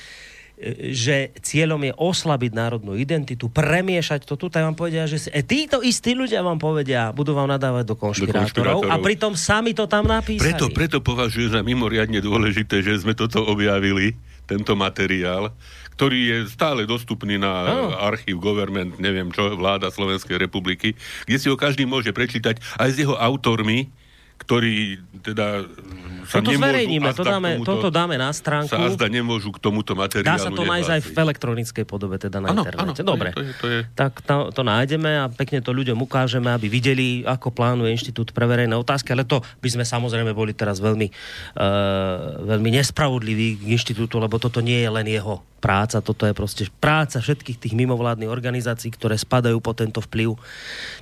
e, 0.58 0.90
že 0.90 1.30
cieľom 1.38 1.78
je 1.86 1.92
oslabiť 1.94 2.52
národnú 2.58 2.98
identitu, 2.98 3.46
premiešať 3.46 4.26
to 4.26 4.34
tu, 4.34 4.50
tak 4.50 4.66
vám 4.66 4.74
povedia, 4.74 5.06
že 5.06 5.30
e, 5.30 5.46
títo 5.46 5.78
istí 5.78 6.18
ľudia 6.18 6.42
vám 6.42 6.58
povedia, 6.58 7.14
budú 7.14 7.38
vám 7.38 7.46
nadávať 7.54 7.86
do 7.86 7.94
konšpirátorov, 7.94 8.82
do 8.82 8.82
konšpirátorov. 8.82 8.90
a 8.90 8.96
pritom 8.98 9.38
sami 9.38 9.78
to 9.78 9.86
tam 9.86 10.10
napísali. 10.10 10.42
Preto, 10.42 10.66
preto 10.74 10.98
považujem 10.98 11.54
za 11.54 11.62
mimoriadne 11.62 12.18
dôležité, 12.18 12.82
že 12.82 12.98
sme 12.98 13.14
toto 13.14 13.46
objavili, 13.46 14.18
tento 14.44 14.76
materiál, 14.76 15.54
ktorý 15.94 16.18
je 16.26 16.38
stále 16.50 16.84
dostupný 16.84 17.38
na 17.38 17.52
oh. 17.70 17.94
archív 18.10 18.42
government, 18.42 18.98
neviem 18.98 19.30
čo, 19.30 19.54
vláda 19.54 19.88
Slovenskej 19.94 20.36
republiky, 20.36 20.98
kde 21.24 21.38
si 21.38 21.46
ho 21.46 21.56
každý 21.56 21.86
môže 21.86 22.10
prečítať 22.10 22.58
aj 22.78 22.88
s 22.90 22.96
jeho 22.98 23.14
autormi, 23.14 23.90
ktorí 24.34 24.98
teda 25.22 25.62
sa 26.26 26.42
toto 26.42 26.52
nemôžu... 26.52 26.60
zverejníme, 26.60 27.10
to 27.14 27.24
dáme, 27.24 27.50
tomuto, 27.56 27.70
toto 27.70 27.88
dáme 27.88 28.18
na 28.18 28.34
stránku. 28.34 28.68
Sa 28.68 28.82
azda 28.82 29.06
nemôžu 29.06 29.54
k 29.54 29.62
tomuto 29.62 29.94
materiálu 29.94 30.26
Dá 30.26 30.36
sa 30.36 30.50
to 30.50 30.66
nájsť 30.66 30.90
aj 30.90 31.00
v 31.00 31.10
elektronickej 31.16 31.84
podobe, 31.86 32.18
teda 32.18 32.42
na 32.42 32.50
ano, 32.50 32.66
internete. 32.66 33.00
Ano, 33.00 33.08
Dobre, 33.14 33.30
to 33.30 33.40
je, 33.40 33.52
to 33.56 33.66
je... 33.70 33.78
tak 33.94 34.20
to, 34.26 34.50
to 34.50 34.66
nájdeme 34.66 35.06
a 35.06 35.30
pekne 35.30 35.62
to 35.62 35.70
ľuďom 35.70 35.96
ukážeme, 36.02 36.50
aby 36.50 36.66
videli, 36.66 37.22
ako 37.22 37.54
plánuje 37.54 37.94
Inštitút 37.94 38.34
pre 38.34 38.44
verejné 38.44 38.74
otázky, 38.74 39.14
ale 39.14 39.24
to 39.24 39.40
by 39.62 39.68
sme 39.70 39.86
samozrejme 39.86 40.34
boli 40.34 40.50
teraz 40.50 40.82
veľmi, 40.82 41.08
uh, 41.08 42.44
veľmi 42.44 42.68
nespravodliví 42.74 43.62
k 43.62 43.70
inštitútu, 43.70 44.18
lebo 44.18 44.36
toto 44.42 44.58
nie 44.58 44.82
je 44.82 44.90
len 44.90 45.06
jeho 45.08 45.40
práca, 45.64 46.04
toto 46.04 46.28
je 46.28 46.36
proste 46.36 46.68
práca 46.76 47.24
všetkých 47.24 47.56
tých 47.56 47.72
mimovládnych 47.72 48.28
organizácií, 48.28 48.92
ktoré 48.92 49.16
spadajú 49.16 49.64
po 49.64 49.72
tento 49.72 50.04
vplyv. 50.04 50.36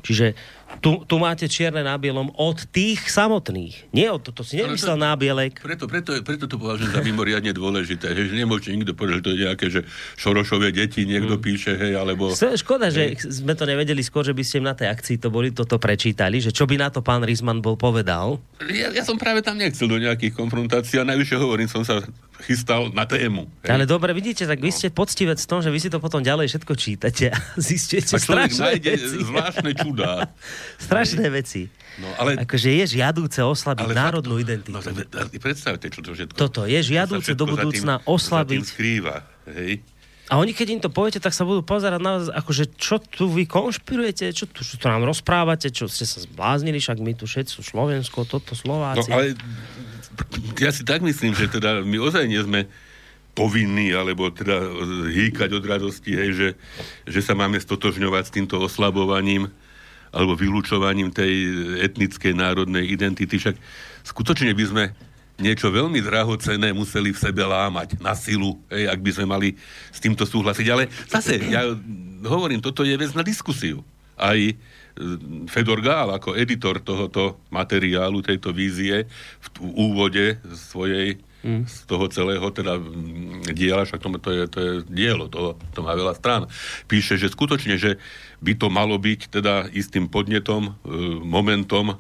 Čiže 0.06 0.38
tu, 0.78 1.04
tu 1.04 1.20
máte 1.20 1.44
čierne 1.50 1.84
na 1.84 1.98
bielom 2.00 2.32
od 2.38 2.64
tých 2.70 3.04
samotných. 3.10 3.92
Nie 3.92 4.08
od 4.14 4.24
to, 4.24 4.30
to 4.32 4.46
si 4.46 4.56
nemyslel 4.56 4.96
to, 4.96 5.04
nábielek. 5.04 5.60
Preto, 5.60 5.84
preto, 5.84 6.16
preto 6.24 6.48
to 6.48 6.56
považujem 6.56 6.94
za 6.94 7.02
mimoriadne 7.04 7.52
dôležité. 7.52 8.14
Že 8.16 8.38
nemôže 8.38 8.72
nikto 8.72 8.96
povedať, 8.96 9.20
že 9.20 9.24
to 9.26 9.32
je 9.34 9.38
nejaké, 9.42 9.66
že 9.68 9.80
Šorošové 10.16 10.72
deti 10.72 11.04
niekto 11.04 11.36
hmm. 11.36 11.44
píše, 11.44 11.76
hej, 11.76 11.98
alebo... 11.98 12.32
Škoda, 12.32 12.88
hej. 12.88 13.18
že 13.20 13.42
sme 13.42 13.52
to 13.52 13.68
nevedeli 13.68 14.00
skôr, 14.00 14.24
že 14.24 14.32
by 14.32 14.44
ste 14.46 14.64
na 14.64 14.72
tej 14.72 14.88
akcii 14.88 15.20
to 15.20 15.28
boli, 15.28 15.52
toto 15.52 15.76
prečítali, 15.76 16.40
že 16.40 16.54
čo 16.54 16.64
by 16.64 16.80
na 16.80 16.88
to 16.88 17.04
pán 17.04 17.20
Rizman 17.26 17.60
bol 17.60 17.76
povedal. 17.76 18.40
Ja, 18.70 18.94
ja 18.94 19.02
som 19.04 19.20
práve 19.20 19.44
tam 19.44 19.60
nechcel 19.60 19.90
do 19.90 19.98
nejakých 20.00 20.32
konfrontácií 20.32 21.02
a 21.02 21.04
najvyššie 21.04 21.36
hovorím, 21.36 21.68
som 21.68 21.84
sa 21.84 22.00
chystal 22.40 22.88
na 22.90 23.04
tému. 23.04 23.50
Hej. 23.62 23.70
Ale 23.70 23.84
dobre, 23.84 24.16
vidíte, 24.16 24.48
tak 24.48 24.58
vy 24.58 24.72
ste 24.72 24.88
poctivec 24.88 25.36
v 25.36 25.48
tom, 25.48 25.60
že 25.60 25.68
vy 25.68 25.78
si 25.78 25.88
to 25.92 26.00
potom 26.00 26.24
ďalej 26.24 26.48
všetko 26.48 26.72
čítate 26.74 27.24
a 27.30 27.38
zistujete 27.60 28.16
strašné 28.16 28.80
veci. 28.80 29.16
zvláštne 29.20 29.70
čudá. 29.76 30.32
strašné 30.86 31.26
veci. 31.28 31.68
No, 32.00 32.08
ale... 32.16 32.40
Akože 32.40 32.72
je 32.72 32.84
žiadúce 32.96 33.38
oslabiť 33.44 33.84
ale 33.84 33.94
národnú 33.94 34.40
fakt, 34.40 34.46
identitu. 34.48 34.72
No, 34.72 34.80
predstavte, 35.38 35.86
čo 35.92 36.00
to 36.00 36.16
všetko... 36.16 36.36
Toto 36.40 36.64
je 36.64 36.80
žiadúce 36.80 37.36
do 37.36 37.44
budúcna 37.44 38.00
oslabiť... 38.08 38.64
skrýva, 38.64 39.28
hej? 39.52 39.84
A 40.32 40.40
oni, 40.40 40.56
keď 40.56 40.66
im 40.72 40.80
to 40.80 40.88
poviete, 40.88 41.20
tak 41.20 41.36
sa 41.36 41.44
budú 41.44 41.60
pozerať 41.60 42.00
na 42.00 42.16
vás, 42.16 42.32
akože 42.32 42.78
čo 42.80 42.96
tu 42.96 43.28
vy 43.28 43.44
konšpirujete, 43.44 44.32
čo 44.32 44.48
tu, 44.48 44.64
čo 44.64 44.80
tu 44.80 44.88
nám 44.88 45.04
rozprávate, 45.04 45.68
čo 45.68 45.90
ste 45.92 46.08
sa 46.08 46.24
zbláznili, 46.24 46.80
však 46.80 47.04
my 47.04 47.12
tu 47.12 47.28
všetci 47.28 47.60
Slovensko, 47.60 48.24
toto 48.24 48.56
Slováci. 48.56 49.12
No 49.12 49.20
ale 49.20 49.36
ja 50.60 50.70
si 50.70 50.82
tak 50.84 51.00
myslím, 51.02 51.32
že 51.32 51.48
teda 51.48 51.82
my 51.82 51.96
ozaj 51.98 52.24
nie 52.28 52.42
sme 52.42 52.68
povinní, 53.32 53.96
alebo 53.96 54.28
teda 54.28 54.60
hýkať 55.08 55.56
od 55.56 55.64
radosti, 55.64 56.12
hej, 56.12 56.30
že, 56.36 56.48
že 57.08 57.20
sa 57.24 57.32
máme 57.32 57.56
stotožňovať 57.56 58.22
s 58.28 58.34
týmto 58.34 58.60
oslabovaním 58.60 59.48
alebo 60.12 60.36
vylúčovaním 60.36 61.08
tej 61.08 61.32
etnickej 61.80 62.36
národnej 62.36 62.84
identity. 62.84 63.40
Však 63.40 63.56
skutočne 64.04 64.52
by 64.52 64.64
sme 64.68 64.84
niečo 65.40 65.72
veľmi 65.72 66.04
drahocené 66.04 66.76
museli 66.76 67.16
v 67.16 67.22
sebe 67.24 67.40
lámať 67.40 67.96
na 67.96 68.12
silu, 68.12 68.60
hej, 68.68 68.92
ak 68.92 69.00
by 69.00 69.10
sme 69.16 69.26
mali 69.26 69.48
s 69.88 69.96
týmto 69.96 70.28
súhlasiť. 70.28 70.66
Ale 70.68 70.92
zase, 71.08 71.40
ja 71.48 71.64
hovorím, 72.28 72.60
toto 72.60 72.84
je 72.84 72.92
vec 72.92 73.16
na 73.16 73.24
diskusiu. 73.24 73.80
Aj 74.20 74.36
Fedor 75.48 75.80
Gál 75.80 76.12
ako 76.12 76.36
editor 76.36 76.80
tohoto 76.80 77.40
materiálu, 77.48 78.20
tejto 78.20 78.52
vízie 78.52 79.08
v 79.40 79.46
úvode 79.72 80.36
svojej 80.52 81.16
mm. 81.42 81.62
z 81.66 81.76
toho 81.90 82.06
celého 82.08 82.46
teda 82.54 82.78
diela, 83.52 83.84
však 83.84 84.00
to, 84.00 84.08
to, 84.18 84.30
je, 84.30 84.42
to 84.48 84.58
je 84.58 84.72
dielo, 84.88 85.26
to, 85.26 85.58
to 85.74 85.80
má 85.82 85.92
veľa 85.92 86.14
strán. 86.16 86.46
Píše, 86.86 87.18
že 87.18 87.32
skutočne, 87.32 87.76
že 87.76 87.98
by 88.40 88.52
to 88.56 88.70
malo 88.70 88.96
byť 88.96 89.20
teda 89.30 89.70
istým 89.74 90.06
podnetom, 90.06 90.72
e, 90.86 90.92
momentom 91.22 91.98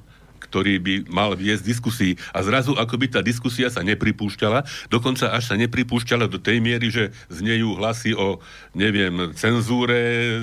ktorý 0.52 0.76
by 0.84 0.94
mal 1.08 1.32
viesť 1.32 1.64
diskusii. 1.64 2.12
A 2.36 2.44
zrazu, 2.44 2.76
ako 2.76 3.00
by 3.00 3.08
tá 3.08 3.20
diskusia 3.24 3.72
sa 3.72 3.80
nepripúšťala, 3.80 4.68
dokonca 4.92 5.32
až 5.32 5.48
sa 5.48 5.56
nepripúšťala 5.56 6.28
do 6.28 6.36
tej 6.36 6.60
miery, 6.60 6.92
že 6.92 7.08
znejú 7.32 7.80
hlasy 7.80 8.12
o, 8.12 8.36
neviem, 8.76 9.32
cenzúre 9.32 10.36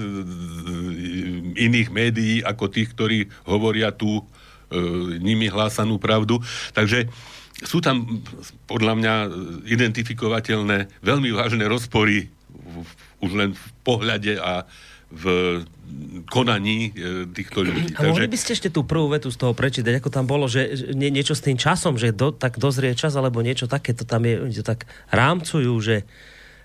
iných 1.53 1.93
médií 1.93 2.41
ako 2.41 2.73
tých, 2.73 2.89
ktorí 2.97 3.29
hovoria 3.45 3.93
tú 3.93 4.17
e, 4.17 4.23
nimi 5.21 5.45
hlásanú 5.45 6.01
pravdu. 6.01 6.41
Takže 6.73 7.05
sú 7.61 7.77
tam 7.85 8.25
podľa 8.65 8.93
mňa 8.97 9.13
identifikovateľné 9.69 11.05
veľmi 11.05 11.29
vážne 11.37 11.69
rozpory 11.69 12.33
už 13.19 13.31
len 13.35 13.51
v 13.51 13.65
pohľade 13.83 14.39
a 14.39 14.63
v 15.09 15.23
konaní 16.29 16.93
e, 16.93 17.25
týchto 17.33 17.65
ľudí. 17.65 17.97
A 17.97 18.13
mohli 18.13 18.29
by 18.29 18.37
ste 18.37 18.53
ešte 18.53 18.69
tú 18.69 18.85
prvú 18.85 19.09
vetu 19.09 19.33
z 19.33 19.37
toho 19.41 19.57
prečítať, 19.57 19.97
ako 19.97 20.09
tam 20.13 20.29
bolo, 20.29 20.45
že 20.45 20.93
nie, 20.93 21.09
niečo 21.09 21.33
s 21.33 21.41
tým 21.41 21.57
časom, 21.57 21.97
že 21.97 22.13
do, 22.13 22.29
tak 22.29 22.61
dozrie 22.61 22.93
čas, 22.93 23.17
alebo 23.17 23.41
niečo 23.41 23.65
také, 23.65 23.97
to 23.97 24.05
tam 24.05 24.21
je, 24.29 24.37
oni 24.37 24.53
to 24.53 24.61
tak 24.61 24.85
rámcujú, 25.09 25.73
že 25.81 26.05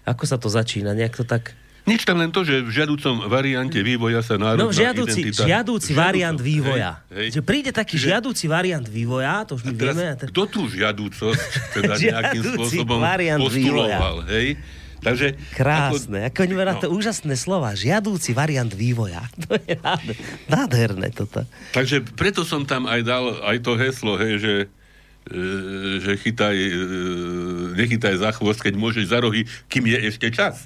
ako 0.04 0.24
sa 0.28 0.36
to 0.36 0.52
začína, 0.52 0.92
nejak 0.92 1.16
to 1.16 1.24
tak... 1.24 1.56
Nič 1.84 2.08
tam 2.08 2.16
len 2.16 2.32
to, 2.32 2.48
že 2.48 2.64
v 2.64 2.70
žiaducom 2.72 3.28
variante 3.28 3.76
vývoja 3.84 4.24
sa 4.24 4.40
národná 4.40 4.68
no, 4.68 4.72
žiadúci, 4.72 5.20
identita... 5.20 5.44
žiadúci 5.44 5.92
variant 5.92 6.40
vývoja. 6.40 7.04
Hej, 7.12 7.16
hej. 7.16 7.28
Že 7.36 7.40
príde 7.44 7.70
taký 7.76 7.96
že... 8.00 8.08
žiadúci 8.12 8.48
variant 8.48 8.84
vývoja, 8.88 9.44
to 9.44 9.60
už 9.60 9.68
my 9.68 9.72
a 9.72 9.76
teraz, 9.76 9.80
vieme. 9.80 10.04
A 10.08 10.14
teraz... 10.16 10.30
Kto 10.32 10.44
tú 10.48 10.62
žiadúcosť 10.64 11.40
teda 11.76 11.94
nejakým 12.08 12.42
spôsobom 12.56 13.00
postuloval, 13.40 14.24
vývoja. 14.24 14.32
hej? 14.32 14.48
Takže, 15.04 15.36
Krásne, 15.52 16.32
ako, 16.32 16.48
ako 16.48 16.64
no. 16.64 16.80
to 16.80 16.88
úžasné 16.88 17.34
slova, 17.36 17.76
žiadúci 17.76 18.32
variant 18.32 18.72
vývoja. 18.72 19.28
To 19.44 19.60
je 19.60 19.76
nádherné 20.48 21.12
toto. 21.12 21.44
Takže 21.76 22.00
preto 22.16 22.48
som 22.48 22.64
tam 22.64 22.88
aj 22.88 23.00
dal 23.04 23.24
aj 23.44 23.60
to 23.60 23.76
heslo, 23.76 24.16
hej, 24.16 24.40
že 24.40 24.54
e, 25.28 25.36
že 26.00 26.16
chytaj, 26.16 26.56
e, 26.56 26.72
nechytaj 27.76 28.16
za 28.24 28.32
chvost, 28.32 28.64
keď 28.64 28.74
môžeš 28.80 29.04
za 29.12 29.20
rohy, 29.20 29.44
kým 29.68 29.84
je 29.84 29.98
ešte 30.08 30.32
čas. 30.32 30.64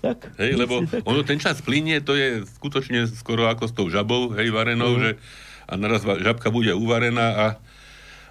Tak. 0.00 0.30
Hej, 0.38 0.54
lebo 0.54 0.86
ono 1.10 1.26
ten 1.26 1.42
čas 1.42 1.58
plinie, 1.58 1.98
to 1.98 2.14
je 2.14 2.46
skutočne 2.62 3.10
skoro 3.10 3.50
ako 3.50 3.64
s 3.66 3.72
tou 3.74 3.90
žabou, 3.90 4.30
hej, 4.38 4.54
varenou, 4.54 4.94
uh-huh. 4.94 5.02
že 5.02 5.20
a 5.66 5.74
naraz 5.74 6.06
žabka 6.06 6.54
bude 6.54 6.70
uvarená 6.74 7.26
a 7.34 7.46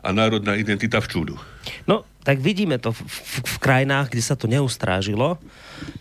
a 0.04 0.10
národná 0.16 0.56
identita 0.56 1.04
v 1.04 1.08
čudu. 1.12 1.36
No, 1.84 2.08
tak 2.30 2.38
vidíme 2.46 2.78
to 2.78 2.94
v, 2.94 3.02
v, 3.02 3.18
v 3.42 3.58
krajinách, 3.58 4.14
kde 4.14 4.22
sa 4.22 4.38
to 4.38 4.46
neustrážilo, 4.46 5.42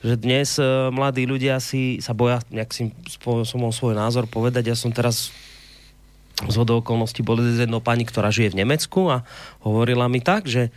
že 0.05 0.21
dnes 0.21 0.61
e, 0.61 0.93
mladí 0.93 1.25
ľudia 1.25 1.57
si 1.57 2.05
sa 2.05 2.13
boja 2.13 2.45
nejakým 2.53 2.93
spôsobom 3.09 3.73
svoj 3.73 3.97
názor 3.97 4.29
povedať. 4.29 4.69
Ja 4.69 4.77
som 4.77 4.93
teraz 4.93 5.33
z 6.45 6.55
hodou 6.61 6.85
okolností 6.85 7.25
bol 7.25 7.41
z 7.41 7.65
jednou 7.65 7.81
pani, 7.81 8.05
ktorá 8.05 8.29
žije 8.29 8.53
v 8.53 8.61
Nemecku 8.61 9.09
a 9.09 9.25
hovorila 9.65 10.05
mi 10.13 10.21
tak, 10.21 10.45
že 10.45 10.69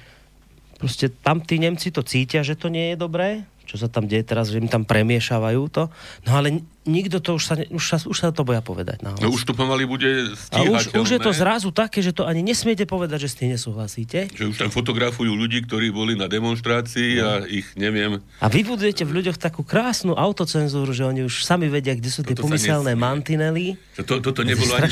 Proste 0.81 1.13
tam 1.13 1.45
tí 1.45 1.61
Nemci 1.61 1.93
to 1.93 2.01
cítia, 2.01 2.41
že 2.41 2.57
to 2.57 2.65
nie 2.65 2.89
je 2.89 2.97
dobré, 2.97 3.45
čo 3.71 3.79
sa 3.79 3.87
tam 3.87 4.03
deje 4.03 4.27
teraz, 4.27 4.51
že 4.51 4.59
im 4.59 4.67
tam 4.67 4.83
premiešavajú 4.83 5.63
to. 5.71 5.87
No 6.27 6.35
ale 6.35 6.59
nikto 6.83 7.23
to 7.23 7.39
už 7.39 7.43
sa, 7.47 7.55
už 7.55 7.83
sa, 7.87 7.97
už 8.03 8.17
sa 8.19 8.27
to 8.35 8.43
boja 8.43 8.59
povedať. 8.59 8.99
No 8.99 9.15
už 9.31 9.47
to 9.47 9.55
pomaly 9.55 9.87
bude 9.87 10.35
A 10.51 10.67
už, 10.67 10.91
už 10.91 11.09
je 11.15 11.19
to 11.23 11.31
zrazu 11.31 11.71
také, 11.71 12.03
že 12.03 12.11
to 12.11 12.27
ani 12.27 12.43
nesmiete 12.43 12.83
povedať, 12.83 13.23
že 13.23 13.29
s 13.31 13.35
tým 13.39 13.55
nesúhlasíte. 13.55 14.27
Že 14.35 14.51
už 14.51 14.57
tam 14.59 14.69
fotografujú 14.75 15.31
ľudí, 15.31 15.63
ktorí 15.63 15.87
boli 15.87 16.19
na 16.19 16.27
demonstrácii 16.27 17.11
no. 17.15 17.23
a 17.23 17.29
ich 17.47 17.71
neviem. 17.79 18.19
A 18.43 18.51
vy 18.51 18.67
budujete 18.67 19.07
v 19.07 19.23
ľuďoch 19.23 19.39
takú 19.39 19.63
krásnu 19.63 20.19
autocenzúru, 20.19 20.91
že 20.91 21.07
oni 21.07 21.23
už 21.23 21.47
sami 21.47 21.71
vedia, 21.71 21.95
kde 21.95 22.11
sú 22.11 22.27
tie 22.27 22.35
toto 22.35 22.51
pomyselné 22.51 22.91
mantinely. 22.99 23.79
To, 24.03 24.19
toto 24.19 24.43
nebolo 24.43 24.75
ani 24.75 24.91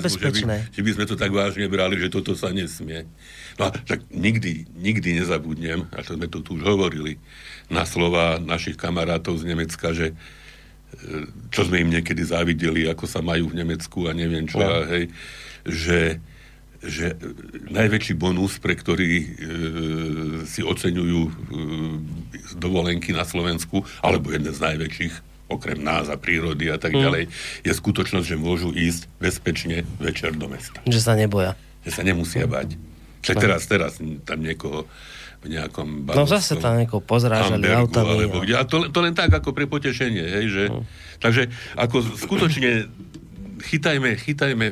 nebezpečné. 0.00 0.70
Že 0.70 0.70
by, 0.70 0.76
že 0.80 0.80
by 0.80 0.90
sme 0.96 1.04
to 1.04 1.14
tak 1.20 1.28
vážne 1.28 1.68
brali, 1.68 2.00
že 2.00 2.08
toto 2.08 2.32
sa 2.32 2.48
nesmie. 2.54 3.04
No 3.58 3.68
a 3.68 3.70
tak 3.70 4.06
nikdy, 4.10 4.66
nikdy 4.74 5.22
nezabudnem, 5.22 5.86
a 5.94 6.02
to 6.02 6.18
sme 6.18 6.26
to 6.26 6.42
tu 6.42 6.58
už 6.58 6.62
hovorili, 6.66 7.18
na 7.72 7.84
slova 7.88 8.40
našich 8.40 8.76
kamarátov 8.76 9.40
z 9.40 9.44
Nemecka, 9.48 9.92
že 9.96 10.12
e, 10.12 10.14
čo 11.48 11.64
sme 11.64 11.80
im 11.84 11.90
niekedy 11.92 12.20
závideli, 12.24 12.88
ako 12.90 13.04
sa 13.08 13.24
majú 13.24 13.52
v 13.52 13.58
Nemecku 13.64 14.08
a 14.08 14.12
neviem 14.12 14.44
čo, 14.44 14.60
a 14.60 14.84
hej, 14.88 15.08
že, 15.64 16.20
že 16.84 17.16
najväčší 17.72 18.14
bonus, 18.20 18.60
pre 18.60 18.76
ktorý 18.76 19.12
e, 19.16 19.26
si 20.44 20.60
oceňujú 20.60 21.20
e, 21.24 21.32
dovolenky 22.60 23.16
na 23.16 23.24
Slovensku, 23.24 23.84
alebo 24.04 24.32
jeden 24.32 24.52
z 24.52 24.60
najväčších, 24.60 25.14
okrem 25.48 25.80
nás 25.80 26.08
a 26.08 26.16
prírody 26.16 26.72
a 26.72 26.80
tak 26.80 26.96
mm. 26.96 27.00
ďalej, 27.00 27.24
je 27.64 27.72
skutočnosť, 27.72 28.26
že 28.26 28.36
môžu 28.40 28.72
ísť 28.72 29.08
bezpečne 29.20 29.84
večer 30.00 30.32
do 30.36 30.48
mesta. 30.48 30.80
Že 30.88 31.00
sa 31.00 31.12
neboja. 31.16 31.52
Že 31.84 31.90
sa 31.92 32.02
nemusia 32.02 32.44
bať. 32.48 32.76
Však 33.24 33.36
teraz, 33.40 33.64
teraz 33.64 33.92
tam 34.28 34.44
niekoho 34.44 34.84
nejakom 35.44 36.08
No 36.08 36.24
zase 36.24 36.56
tam 36.56 36.80
niekoho 36.80 37.04
pozrážali 37.04 37.68
autami. 37.70 38.24
Alebo 38.24 38.42
kde. 38.44 38.54
A 38.56 38.64
to, 38.64 38.88
to 38.88 38.98
len 39.04 39.12
tak 39.12 39.30
ako 39.30 39.52
pre 39.52 39.68
potešenie. 39.68 40.24
Hej, 40.24 40.46
že, 40.50 40.64
no. 40.72 40.82
Takže 41.20 41.52
ako 41.76 42.04
skutočne 42.16 42.88
chytajme, 43.64 44.16
chytajme 44.20 44.66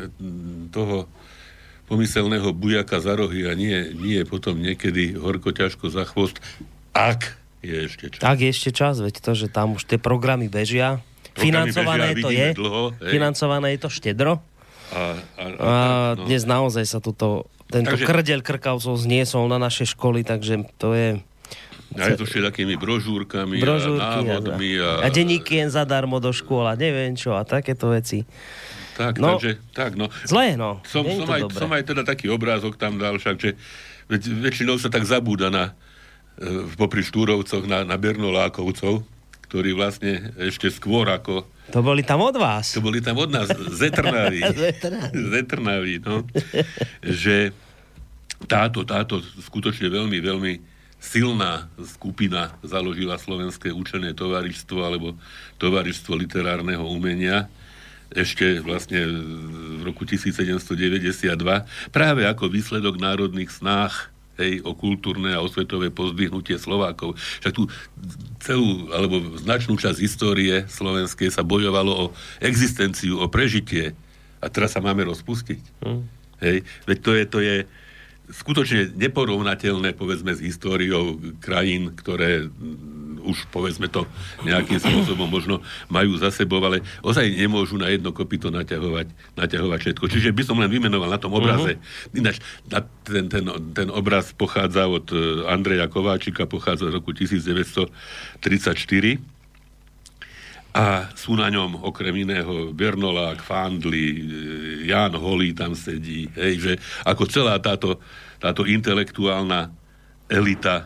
toho 0.73 1.09
pomyselného 1.88 2.57
bujaka 2.57 3.00
za 3.05 3.12
rohy 3.12 3.45
a 3.45 3.52
nie, 3.52 3.93
nie 3.93 4.25
potom 4.25 4.57
niekedy 4.57 5.12
horko 5.12 5.52
ťažko 5.52 5.93
za 5.93 6.09
chvost, 6.09 6.41
ak 6.97 7.37
je 7.61 7.76
ešte 7.88 8.17
čas. 8.17 8.23
Tak 8.25 8.37
je 8.41 8.49
ešte 8.49 8.71
čas, 8.73 8.99
veď 8.99 9.14
to, 9.21 9.33
že 9.37 9.47
tam 9.52 9.76
už 9.76 9.85
tie 9.85 10.00
programy 10.00 10.49
bežia. 10.49 11.05
Programy 11.33 11.73
financované 11.73 12.07
bežia, 12.17 12.25
to 12.25 12.31
je. 12.33 12.49
Dlho, 12.57 12.85
financované 12.97 13.67
je 13.76 13.81
to 13.81 13.91
štedro. 13.93 14.33
A, 14.92 15.16
a, 15.40 15.44
a, 15.58 15.72
no. 16.14 16.28
dnes 16.28 16.44
naozaj 16.44 16.84
sa 16.84 17.00
tuto 17.00 17.49
tento 17.72 17.96
takže, 17.96 18.04
krdeľ 18.04 18.40
krkavcov 18.44 18.94
zniesol 19.00 19.49
na 19.49 19.56
naše 19.56 19.88
školy, 19.88 20.20
takže 20.20 20.68
to 20.76 20.92
je... 20.92 21.08
A 21.92 22.08
je 22.08 22.20
to 22.20 22.25
všetkými 22.25 22.80
brožúrkami 22.80 23.61
Brožúrky, 23.61 24.00
a 24.00 24.25
návodmi. 24.25 24.80
A, 24.80 25.04
a, 25.04 25.12
denníky 25.12 25.61
jen 25.61 25.68
zadarmo 25.72 26.20
do 26.20 26.32
škôl 26.32 26.64
a 26.68 26.76
neviem 26.76 27.16
čo 27.16 27.37
a 27.37 27.44
takéto 27.44 27.92
veci. 27.92 28.25
Tak, 28.96 29.20
no, 29.20 29.37
takže, 29.37 29.61
tak, 29.72 29.96
no. 29.96 30.08
Zlé, 30.25 30.56
no. 30.56 30.84
Som, 30.84 31.04
som, 31.04 31.28
aj, 31.28 31.49
som 31.52 31.68
aj 31.72 31.84
teda 31.84 32.04
taký 32.04 32.28
obrázok 32.28 32.76
tam 32.76 33.00
dal, 33.00 33.16
však, 33.16 33.37
že 33.40 33.50
väčšinou 34.12 34.76
sa 34.76 34.92
tak 34.92 35.04
zabúda 35.04 35.49
na, 35.49 35.72
e, 36.37 36.68
popri 36.76 37.00
Štúrovcoch 37.00 37.64
na, 37.64 37.88
na 37.88 37.96
Bernolákovcov, 37.96 39.05
ktorí 39.53 39.77
vlastne 39.77 40.33
ešte 40.41 40.73
skôr 40.73 41.12
ako... 41.12 41.45
To 41.77 41.85
boli 41.85 42.01
tam 42.01 42.25
od 42.25 42.33
vás. 42.41 42.73
To 42.73 42.81
boli 42.81 43.05
tam 43.05 43.21
od 43.21 43.29
nás, 43.29 43.53
Zetrnaví. 43.53 44.41
Zetrnaví, 45.37 46.01
no. 46.01 46.25
Že 47.05 47.53
táto, 48.49 48.81
táto 48.88 49.21
skutočne 49.45 49.93
veľmi, 49.93 50.25
veľmi 50.25 50.53
silná 50.97 51.69
skupina 51.85 52.57
založila 52.65 53.21
Slovenské 53.21 53.69
učené 53.69 54.17
tovarištvo 54.17 54.79
alebo 54.81 55.21
tovarištvo 55.61 56.17
literárneho 56.17 56.88
umenia 56.88 57.45
ešte 58.12 58.61
vlastne 58.65 59.05
v 59.05 59.83
roku 59.85 60.05
1792 60.09 61.29
práve 61.93 62.23
ako 62.25 62.45
výsledok 62.49 63.01
národných 63.01 63.53
snách 63.53 64.12
hej, 64.40 64.64
o 64.64 64.73
kultúrne 64.73 65.33
a 65.37 65.45
osvetové 65.45 65.92
pozdvihnutie 65.92 66.57
Slovákov. 66.57 67.18
Však 67.45 67.53
tu 67.53 67.68
celú, 68.40 68.88
alebo 68.92 69.37
značnú 69.37 69.77
časť 69.77 69.99
histórie 70.01 70.64
slovenskej 70.68 71.29
sa 71.29 71.45
bojovalo 71.45 71.92
o 71.92 72.05
existenciu, 72.40 73.21
o 73.21 73.27
prežitie. 73.29 73.92
A 74.42 74.51
teraz 74.51 74.75
sa 74.75 74.81
máme 74.83 75.07
rozpustiť. 75.07 75.61
Hmm. 75.85 76.09
Hej, 76.42 76.66
veď 76.90 76.99
to 76.99 77.11
je, 77.14 77.25
to 77.29 77.38
je, 77.38 77.57
skutočne 78.33 78.97
neporovnateľné, 78.97 79.92
povedzme, 79.92 80.33
s 80.33 80.40
históriou 80.40 81.21
krajín, 81.38 81.92
ktoré 81.92 82.49
mm, 82.49 83.23
už, 83.23 83.47
povedzme 83.55 83.87
to, 83.87 84.09
nejakým 84.42 84.83
spôsobom 84.83 85.31
možno 85.31 85.62
majú 85.87 86.18
za 86.18 86.35
sebou, 86.35 86.59
ale 86.64 86.83
ozaj 87.07 87.29
nemôžu 87.31 87.79
na 87.79 87.92
jedno 87.92 88.11
kopito 88.11 88.51
naťahovať, 88.51 89.37
naťahovať 89.38 89.79
všetko. 89.79 90.05
Čiže 90.11 90.35
by 90.35 90.42
som 90.42 90.59
len 90.59 90.73
vymenoval 90.73 91.07
na 91.12 91.21
tom 91.23 91.37
obraze. 91.37 91.79
Uh-huh. 91.79 92.18
Ináč, 92.18 92.42
na 92.66 92.83
ten, 93.07 93.29
ten, 93.31 93.45
ten 93.77 93.88
obraz 93.92 94.35
pochádza 94.35 94.90
od 94.90 95.07
e, 95.14 95.47
Andreja 95.47 95.87
Kováčika, 95.87 96.51
pochádza 96.51 96.90
z 96.90 96.99
roku 96.99 97.14
1934 97.14 98.42
a 100.72 101.12
sú 101.12 101.37
na 101.37 101.52
ňom 101.52 101.85
okrem 101.85 102.24
iného 102.24 102.72
Bernolák, 102.72 103.44
Fandli, 103.44 104.08
e, 104.08 104.22
Jan 104.88 105.12
Holý 105.16 105.52
tam 105.52 105.76
sedí, 105.76 106.32
hej, 106.32 106.54
že 106.61 106.72
ako 107.04 107.28
celá 107.28 107.61
táto 107.61 108.00
táto 108.42 108.66
intelektuálna 108.66 109.70
elita 110.26 110.82
e, 110.82 110.85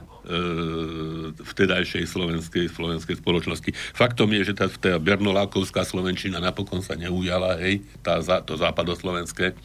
vtedajšej 1.41 2.05
slovenskej, 2.05 2.69
slovenskej 2.69 3.17
spoločnosti. 3.17 3.73
Faktom 3.97 4.29
je, 4.37 4.53
že 4.53 4.55
tá, 4.55 4.69
tá 4.69 5.01
bernolákovská 5.01 5.89
slovenčina 5.89 6.37
napokon 6.37 6.85
sa 6.85 7.01
neujala, 7.01 7.57
hej, 7.65 7.81
tá, 8.05 8.21
to 8.45 8.61
západoslovenské 8.61 9.57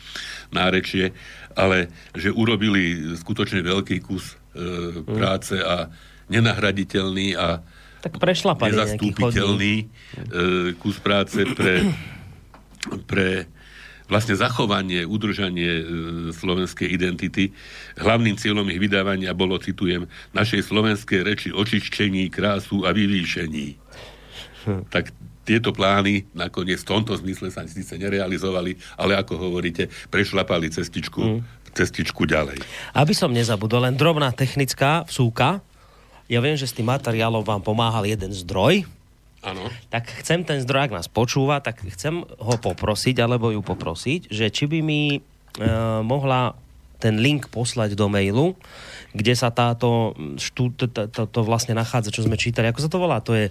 nárečie, 0.55 1.11
ale 1.51 1.91
že 2.15 2.31
urobili 2.31 3.11
skutočne 3.19 3.59
veľký 3.59 3.99
kus 3.99 4.39
e, 4.55 5.03
práce 5.03 5.59
a 5.59 5.91
nenahraditeľný 6.31 7.35
a 7.35 7.59
tak 8.01 8.17
nezastúpiteľný 8.17 9.73
e, 9.77 9.85
kus 10.81 10.97
práce 10.97 11.37
pre, 11.53 11.85
pre 13.05 13.45
vlastne 14.11 14.35
zachovanie, 14.35 15.07
udržanie 15.07 15.71
e, 15.71 15.83
slovenskej 16.35 16.91
identity. 16.91 17.55
Hlavným 17.95 18.35
cieľom 18.35 18.67
ich 18.67 18.83
vydávania 18.83 19.31
bolo, 19.31 19.55
citujem, 19.55 20.03
našej 20.35 20.67
slovenskej 20.67 21.23
reči 21.23 21.49
očiščení, 21.55 22.27
krásu 22.27 22.83
a 22.83 22.91
vyvýšení. 22.91 23.79
Hm. 24.67 24.83
Tak 24.91 25.15
tieto 25.47 25.71
plány 25.71 26.27
nakoniec 26.35 26.83
v 26.83 26.89
tomto 26.91 27.15
zmysle 27.15 27.49
sa 27.49 27.63
síce 27.63 27.95
nerealizovali, 27.95 28.75
ale 28.99 29.15
ako 29.15 29.39
hovoríte, 29.39 29.87
prešlapali 30.11 30.67
cestičku, 30.67 31.21
hm. 31.23 31.39
cestičku 31.71 32.27
ďalej. 32.27 32.59
Aby 32.91 33.15
som 33.15 33.31
nezabudol, 33.31 33.87
len 33.87 33.95
drobná 33.95 34.35
technická 34.35 35.07
vsúka. 35.07 35.63
Ja 36.31 36.39
viem, 36.39 36.55
že 36.55 36.63
s 36.63 36.75
tým 36.75 36.87
materiálom 36.87 37.43
vám 37.43 37.59
pomáhal 37.59 38.07
jeden 38.07 38.31
zdroj, 38.31 38.87
Ano. 39.41 39.73
Tak 39.89 40.21
chcem 40.21 40.45
ten 40.45 40.61
zdroj, 40.61 40.85
ak 40.85 40.93
nás 41.01 41.09
počúva, 41.09 41.57
tak 41.65 41.81
chcem 41.81 42.21
ho 42.21 42.55
poprosiť, 42.61 43.25
alebo 43.25 43.49
ju 43.49 43.65
poprosiť, 43.65 44.29
že 44.29 44.53
či 44.53 44.69
by 44.69 44.79
mi 44.85 45.17
e, 45.17 45.19
mohla 46.05 46.53
ten 47.01 47.17
link 47.17 47.49
poslať 47.49 47.97
do 47.97 48.05
mailu, 48.05 48.53
kde 49.17 49.33
sa 49.33 49.49
táto, 49.49 50.13
štú, 50.37 50.77
to, 50.77 50.85
to, 50.85 51.25
to 51.25 51.39
vlastne 51.41 51.73
nachádza, 51.73 52.13
čo 52.13 52.21
sme 52.21 52.37
čítali. 52.37 52.69
Ako 52.69 52.85
sa 52.85 52.89
to 52.93 53.01
volá? 53.01 53.17
To 53.25 53.33
je 53.33 53.49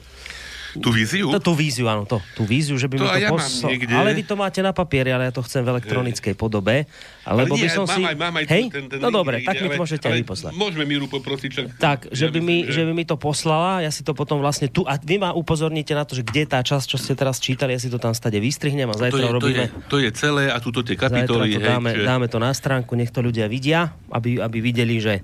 Tú 0.78 0.94
víziu? 0.94 1.26
To, 1.34 1.42
tú 1.42 1.52
víziu, 1.58 1.90
áno, 1.90 2.06
to. 2.06 2.22
Tú 2.38 2.46
víziu, 2.46 2.78
že 2.78 2.86
by 2.86 2.96
to 3.00 3.04
mi 3.04 3.10
to 3.10 3.18
ja 3.18 3.30
poslal. 3.34 3.74
Ale 3.74 4.14
vy 4.14 4.22
to 4.22 4.38
máte 4.38 4.62
na 4.62 4.70
papieri, 4.70 5.10
ale 5.10 5.26
ja 5.26 5.32
to 5.34 5.42
chcem 5.42 5.66
v 5.66 5.74
elektronickej 5.74 6.38
podobe. 6.38 6.86
Alebo 7.26 7.58
nie, 7.58 7.66
by 7.66 7.68
som 7.74 7.84
mám 7.90 7.96
si... 7.98 8.02
Aj, 8.06 8.14
mám 8.14 8.34
aj 8.38 8.44
Hej? 8.46 8.64
Ten, 8.70 8.84
ten 8.86 8.98
no 9.02 9.10
dobre, 9.10 9.42
tak 9.42 9.58
mi 9.58 9.66
to 9.66 9.82
môžete 9.82 10.06
aj 10.06 10.14
vyposlať. 10.22 10.52
Môžeme 10.54 10.84
Míru 10.86 11.10
poprosiť. 11.10 11.50
Čak, 11.50 11.64
tak, 11.82 11.98
že, 12.14 12.30
by 12.30 12.38
mi, 12.38 12.70
že... 12.70 12.80
že 12.80 12.82
by 12.86 12.92
mi 12.94 13.02
to 13.02 13.18
poslala, 13.18 13.82
ja 13.82 13.90
si 13.90 14.06
to 14.06 14.14
potom 14.14 14.38
vlastne 14.38 14.70
tu... 14.70 14.86
A 14.86 14.94
vy 14.94 15.18
ma 15.18 15.34
upozorníte 15.34 15.90
na 15.90 16.06
to, 16.06 16.14
že 16.14 16.22
kde 16.22 16.46
je 16.46 16.48
tá 16.54 16.62
časť, 16.62 16.86
čo 16.86 16.98
ste 17.02 17.18
teraz 17.18 17.42
čítali, 17.42 17.74
ja 17.74 17.80
si 17.82 17.90
to 17.90 17.98
tam 17.98 18.14
stade 18.14 18.38
vystrihnem 18.38 18.86
a 18.86 18.94
zajtra 18.94 19.18
to 19.18 19.26
je, 19.26 19.34
robíme... 19.34 19.64
To 19.66 19.66
je, 19.66 19.90
to 19.90 19.96
je 20.06 20.10
celé 20.14 20.44
a 20.54 20.58
tuto 20.62 20.86
tie 20.86 20.94
kapitoly. 20.94 21.54
Zajtra 21.54 21.66
to 21.66 21.66
dáme, 21.66 21.90
hej, 21.90 21.98
že... 21.98 22.04
dáme 22.06 22.26
to 22.30 22.38
na 22.38 22.52
stránku, 22.54 22.94
nech 22.94 23.10
to 23.10 23.20
ľudia 23.22 23.50
vidia, 23.50 23.90
aby, 24.10 24.38
aby 24.38 24.58
videli, 24.62 25.02
že 25.02 25.22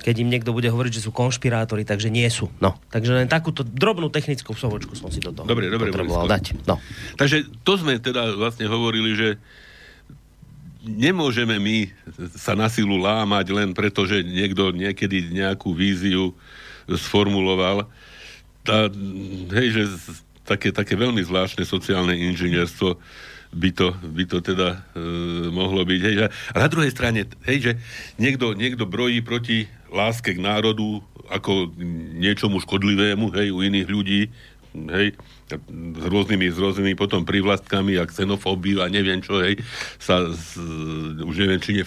keď 0.00 0.14
im 0.24 0.32
niekto 0.32 0.50
bude 0.56 0.68
hovoriť, 0.72 0.92
že 1.00 1.04
sú 1.04 1.12
konšpirátori, 1.12 1.84
takže 1.84 2.08
nie 2.08 2.26
sú. 2.32 2.48
No, 2.58 2.76
takže 2.88 3.14
len 3.14 3.28
takúto 3.28 3.62
drobnú 3.62 4.08
technickú 4.08 4.56
sovočku 4.56 4.96
som 4.96 5.12
si 5.12 5.20
do 5.20 5.30
toho 5.30 5.46
dobre, 5.46 5.68
dobre, 5.68 5.92
potreboval 5.92 6.26
dať. 6.26 6.56
No. 6.64 6.80
Takže 7.20 7.46
to 7.62 7.76
sme 7.76 8.00
teda 8.00 8.34
vlastne 8.34 8.66
hovorili, 8.66 9.12
že 9.14 9.28
nemôžeme 10.84 11.60
my 11.60 11.92
sa 12.32 12.56
na 12.56 12.72
silu 12.72 12.96
lámať 12.96 13.46
len 13.52 13.70
preto, 13.76 14.08
že 14.08 14.24
niekto 14.24 14.72
niekedy 14.72 15.28
nejakú 15.28 15.76
víziu 15.76 16.32
sformuloval. 16.88 17.84
Tá, 18.64 18.88
hej, 19.56 19.68
že 19.72 19.82
také, 20.44 20.72
také 20.72 20.96
veľmi 20.96 21.20
zvláštne 21.22 21.62
sociálne 21.68 22.16
inžinierstvo 22.16 22.96
by 23.50 23.70
to, 23.74 23.88
by 24.14 24.24
to 24.30 24.38
teda 24.42 24.78
e, 24.94 25.02
mohlo 25.50 25.82
byť. 25.82 26.00
Hej, 26.00 26.14
a 26.30 26.56
na 26.56 26.68
druhej 26.70 26.90
strane, 26.94 27.26
hej, 27.46 27.58
že 27.58 27.72
niekto, 28.18 28.54
niekto 28.54 28.86
brojí 28.86 29.20
proti 29.26 29.66
láske 29.90 30.34
k 30.34 30.40
národu 30.40 31.02
ako 31.30 31.70
niečomu 32.18 32.58
škodlivému, 32.58 33.30
hej, 33.38 33.54
u 33.54 33.62
iných 33.62 33.86
ľudí, 33.86 34.20
hej, 34.70 35.14
s 35.50 36.04
rôznymi, 36.06 36.46
s 36.46 36.58
rôznymi 36.58 36.94
potom 36.94 37.26
privlastkami 37.26 37.98
a 37.98 38.06
xenofóbiu 38.06 38.82
a 38.82 38.86
neviem 38.86 39.18
čo, 39.18 39.42
hej, 39.42 39.58
sa, 39.98 40.30
z, 40.30 40.62
už 41.22 41.34
neviem, 41.42 41.58
či 41.58 41.74
nie 41.74 41.82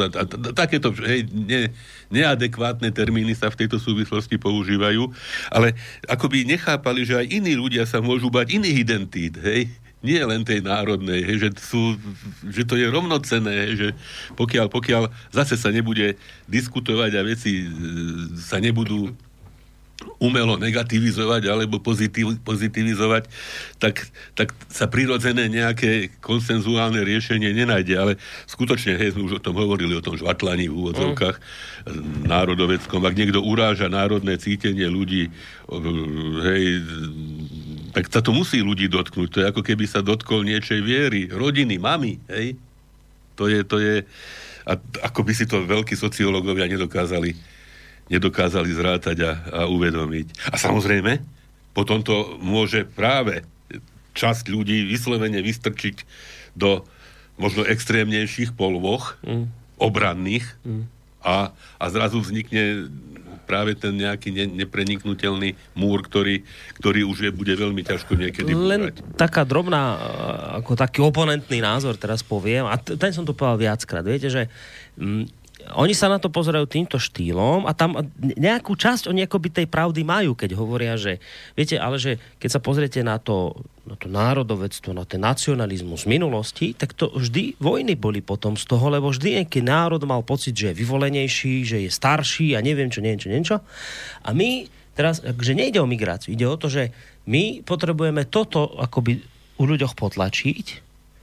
a, 0.00 0.08
a, 0.08 0.24
a 0.24 0.50
takéto, 0.56 0.92
hej, 1.04 1.28
ne, 1.28 1.68
neadekvátne 2.08 2.88
termíny 2.92 3.36
sa 3.36 3.52
v 3.52 3.64
tejto 3.64 3.76
súvislosti 3.76 4.40
používajú, 4.40 5.12
ale 5.52 5.76
akoby 6.08 6.48
nechápali, 6.48 7.04
že 7.04 7.20
aj 7.20 7.26
iní 7.28 7.52
ľudia 7.56 7.84
sa 7.84 8.00
môžu 8.00 8.32
bať 8.32 8.56
iných 8.56 8.76
identít, 8.80 9.36
hej, 9.40 9.68
nie 10.02 10.18
len 10.18 10.42
tej 10.42 10.60
národnej, 10.66 11.22
hej, 11.22 11.48
že, 11.48 11.50
sú, 11.62 11.94
že 12.50 12.66
to 12.66 12.74
je 12.74 12.90
rovnocené, 12.90 13.70
hej, 13.70 13.72
že 13.78 13.88
pokiaľ, 14.34 14.66
pokiaľ 14.66 15.02
zase 15.30 15.54
sa 15.54 15.70
nebude 15.70 16.18
diskutovať 16.50 17.10
a 17.16 17.22
veci 17.22 17.62
e, 17.62 17.66
sa 18.34 18.58
nebudú 18.58 19.14
umelo 20.18 20.58
negativizovať 20.58 21.46
alebo 21.50 21.78
pozitiv, 21.78 22.38
pozitivizovať, 22.42 23.26
tak, 23.78 24.06
tak 24.34 24.54
sa 24.70 24.86
prirodzené 24.86 25.46
nejaké 25.50 26.10
konsenzuálne 26.22 27.02
riešenie 27.02 27.50
nenájde. 27.54 27.94
Ale 27.98 28.12
skutočne, 28.46 28.98
hej, 28.98 29.14
sme 29.14 29.26
už 29.26 29.38
o 29.38 29.44
tom 29.44 29.58
hovorili, 29.58 29.94
o 29.94 30.04
tom 30.04 30.18
žvatlaní 30.18 30.70
v 30.70 30.78
úvodzovkách 30.78 31.36
mm. 31.38 32.26
národoveckom. 32.26 33.02
Ak 33.06 33.18
niekto 33.18 33.42
uráža 33.42 33.90
národné 33.90 34.38
cítenie 34.38 34.86
ľudí, 34.86 35.30
hej, 36.46 36.64
tak 37.92 38.08
sa 38.08 38.24
to 38.24 38.32
musí 38.32 38.64
ľudí 38.64 38.88
dotknúť. 38.88 39.28
To 39.28 39.38
je 39.44 39.50
ako 39.52 39.62
keby 39.62 39.84
sa 39.84 40.00
dotkol 40.00 40.48
niečej 40.48 40.80
viery, 40.80 41.28
rodiny, 41.28 41.76
mamy, 41.76 42.16
hej. 42.32 42.56
To 43.36 43.48
je, 43.48 43.64
to 43.64 43.76
je, 43.80 44.04
a 44.64 44.72
ako 45.08 45.20
by 45.24 45.32
si 45.32 45.44
to 45.48 45.64
veľkí 45.64 45.96
sociológovia 45.96 46.68
nedokázali, 46.68 47.36
nedokázali 48.08 48.70
zrátať 48.72 49.16
a, 49.24 49.32
a 49.48 49.60
uvedomiť. 49.68 50.52
A 50.52 50.56
samozrejme, 50.56 51.20
potom 51.72 52.04
to 52.04 52.36
môže 52.40 52.84
práve 52.92 53.44
časť 54.12 54.52
ľudí 54.52 54.84
vyslovene 54.84 55.40
vystrčiť 55.40 56.04
do 56.52 56.84
možno 57.40 57.64
extrémnejších 57.64 58.52
polvoch, 58.52 59.16
mm. 59.24 59.48
obranných 59.80 60.44
mm. 60.64 60.84
A, 61.22 61.54
a 61.78 61.84
zrazu 61.86 62.18
vznikne 62.18 62.90
práve 63.44 63.74
ten 63.74 63.92
nejaký 63.92 64.32
ne, 64.32 64.46
nepreniknutelný 64.64 65.54
múr, 65.74 66.02
ktorý, 66.06 66.46
ktorý 66.80 67.04
už 67.06 67.18
je, 67.26 67.30
bude 67.30 67.52
veľmi 67.52 67.82
ťažko 67.82 68.14
niekedy 68.14 68.54
Len 68.54 68.90
búrať. 68.90 68.96
taká 69.18 69.42
drobná, 69.44 69.82
e, 69.82 69.96
ako 70.62 70.72
taký 70.78 71.02
oponentný 71.02 71.60
názor 71.60 71.98
teraz 72.00 72.22
poviem, 72.22 72.64
a 72.70 72.78
t- 72.78 72.94
ten 72.96 73.10
som 73.10 73.26
to 73.26 73.36
povedal 73.36 73.58
viackrát, 73.60 74.06
viete, 74.06 74.30
že 74.30 74.48
mm, 74.96 75.42
oni 75.78 75.94
sa 75.94 76.10
na 76.10 76.18
to 76.18 76.26
pozerajú 76.26 76.66
týmto 76.66 76.98
štýlom 76.98 77.70
a 77.70 77.72
tam 77.72 77.94
nejakú 78.18 78.74
časť 78.74 79.06
oni 79.06 79.30
akoby 79.30 79.62
tej 79.62 79.66
pravdy 79.70 80.02
majú, 80.02 80.34
keď 80.34 80.58
hovoria, 80.58 80.98
že 80.98 81.22
viete, 81.54 81.78
ale 81.78 82.02
že 82.02 82.18
keď 82.42 82.50
sa 82.50 82.60
pozriete 82.60 83.00
na 83.06 83.22
to, 83.22 83.54
na 83.82 83.98
to 83.98 84.06
národovectvo, 84.06 84.94
na 84.94 85.02
ten 85.02 85.18
nacionalizmus 85.18 86.06
z 86.06 86.10
minulosti, 86.14 86.70
tak 86.70 86.94
to 86.94 87.10
vždy 87.10 87.58
vojny 87.58 87.98
boli 87.98 88.22
potom 88.22 88.54
z 88.54 88.62
toho, 88.62 88.86
lebo 88.86 89.10
vždy 89.10 89.42
nejaký 89.42 89.58
národ 89.58 89.98
mal 90.06 90.22
pocit, 90.22 90.54
že 90.54 90.70
je 90.70 90.78
vyvolenejší, 90.86 91.66
že 91.66 91.76
je 91.82 91.90
starší 91.90 92.54
a 92.54 92.62
neviem 92.62 92.86
čo, 92.86 93.02
neviem 93.02 93.18
čo, 93.18 93.28
neviem 93.28 93.46
čo. 93.46 93.58
A 94.22 94.30
my 94.30 94.70
teraz, 94.94 95.18
že 95.24 95.58
nejde 95.58 95.82
o 95.82 95.90
migráciu, 95.90 96.30
ide 96.30 96.46
o 96.46 96.54
to, 96.54 96.70
že 96.70 96.94
my 97.26 97.66
potrebujeme 97.66 98.22
toto 98.30 98.70
akoby 98.78 99.18
u 99.58 99.64
ľuďoch 99.66 99.98
potlačiť, 99.98 100.66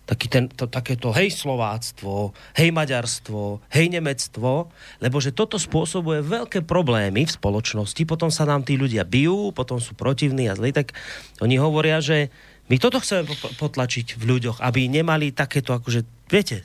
taký 0.10 0.26
ten, 0.26 0.50
to, 0.50 0.66
takéto 0.66 1.14
hej 1.14 1.30
Slováctvo, 1.30 2.34
hej 2.58 2.74
Maďarstvo, 2.74 3.62
hej 3.70 3.94
Nemectvo, 3.94 4.74
lebo 4.98 5.22
že 5.22 5.38
toto 5.38 5.62
spôsobuje 5.62 6.26
veľké 6.26 6.66
problémy 6.66 7.30
v 7.30 7.36
spoločnosti, 7.38 8.02
potom 8.10 8.34
sa 8.34 8.50
nám 8.50 8.66
tí 8.66 8.74
ľudia 8.74 9.06
bijú, 9.06 9.54
potom 9.54 9.78
sú 9.78 9.94
protivní 9.94 10.50
a 10.50 10.58
zlí, 10.58 10.74
tak 10.74 10.98
oni 11.46 11.62
hovoria, 11.62 12.02
že 12.02 12.34
my 12.70 12.76
toto 12.78 13.02
chceme 13.02 13.26
potlačiť 13.58 14.16
v 14.16 14.24
ľuďoch, 14.24 14.62
aby 14.62 14.86
nemali 14.86 15.34
takéto, 15.34 15.74
akože, 15.74 16.30
viete, 16.30 16.64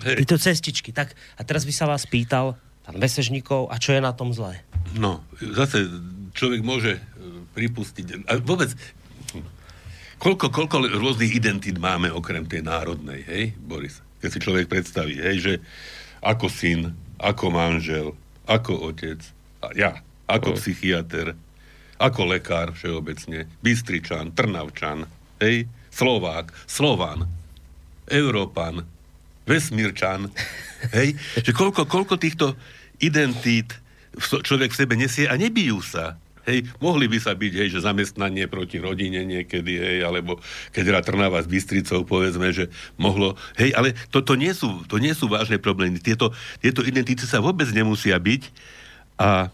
tieto 0.00 0.36
cestičky. 0.36 0.92
Tak, 0.92 1.12
a 1.12 1.40
teraz 1.44 1.68
by 1.68 1.72
sa 1.72 1.84
vás 1.88 2.08
pýtal, 2.08 2.56
pán 2.84 2.96
Vesežníkov, 2.96 3.68
a 3.68 3.76
čo 3.76 3.92
je 3.92 4.00
na 4.00 4.16
tom 4.16 4.32
zlé? 4.32 4.64
No, 4.96 5.20
zase 5.40 5.88
človek 6.32 6.60
môže 6.64 6.96
e, 6.96 7.00
pripustiť, 7.52 8.28
a 8.28 8.40
vôbec 8.40 8.72
Koľko, 10.16 10.48
koľko 10.48 10.76
rôznych 10.96 11.36
identít 11.36 11.76
máme 11.76 12.08
okrem 12.08 12.48
tej 12.48 12.64
národnej, 12.64 13.20
hej, 13.28 13.44
Boris? 13.60 14.00
Keď 14.24 14.30
si 14.32 14.40
človek 14.40 14.64
predstaví, 14.64 15.20
hej, 15.20 15.36
že 15.44 15.54
ako 16.24 16.48
syn, 16.48 16.96
ako 17.20 17.52
manžel, 17.52 18.16
ako 18.48 18.92
otec, 18.92 19.20
a 19.60 19.76
ja, 19.76 20.00
ako 20.24 20.52
no. 20.52 20.56
psychiatr, 20.56 21.36
ako 21.96 22.36
lekár 22.36 22.72
všeobecne, 22.76 23.48
Bystričan, 23.64 24.32
Trnavčan, 24.36 25.08
hej, 25.40 25.68
Slovák, 25.88 26.52
Slovan, 26.68 27.24
Európan, 28.06 28.84
Vesmírčan, 29.48 30.28
hej, 30.92 31.16
že 31.46 31.52
koľko, 31.54 31.88
koľko 31.88 32.20
týchto 32.20 32.58
identít 33.00 33.76
človek 34.16 34.72
v 34.72 34.78
sebe 34.78 34.94
nesie 34.96 35.28
a 35.28 35.36
nebijú 35.36 35.80
sa. 35.84 36.16
Hej, 36.46 36.62
mohli 36.78 37.10
by 37.10 37.18
sa 37.18 37.34
byť, 37.34 37.52
hej, 37.58 37.68
že 37.74 37.82
zamestnanie 37.82 38.46
proti 38.46 38.78
rodine 38.78 39.26
niekedy, 39.26 39.82
hej, 39.82 39.98
alebo 40.06 40.38
keď 40.70 40.94
hra 40.94 41.00
Trnava 41.02 41.42
s 41.42 41.50
Bystricou, 41.50 42.06
povedzme, 42.06 42.54
že 42.54 42.70
mohlo, 42.94 43.34
hej, 43.58 43.74
ale 43.74 43.98
to, 44.14 44.22
to, 44.22 44.38
nie, 44.38 44.54
sú, 44.54 44.86
to 44.86 45.02
nie 45.02 45.10
sú 45.10 45.26
vážne 45.26 45.58
problémy. 45.58 45.98
Tieto, 45.98 46.30
tieto 46.62 46.86
identity 46.86 47.26
sa 47.26 47.42
vôbec 47.42 47.66
nemusia 47.74 48.14
byť 48.14 48.42
a 49.18 49.50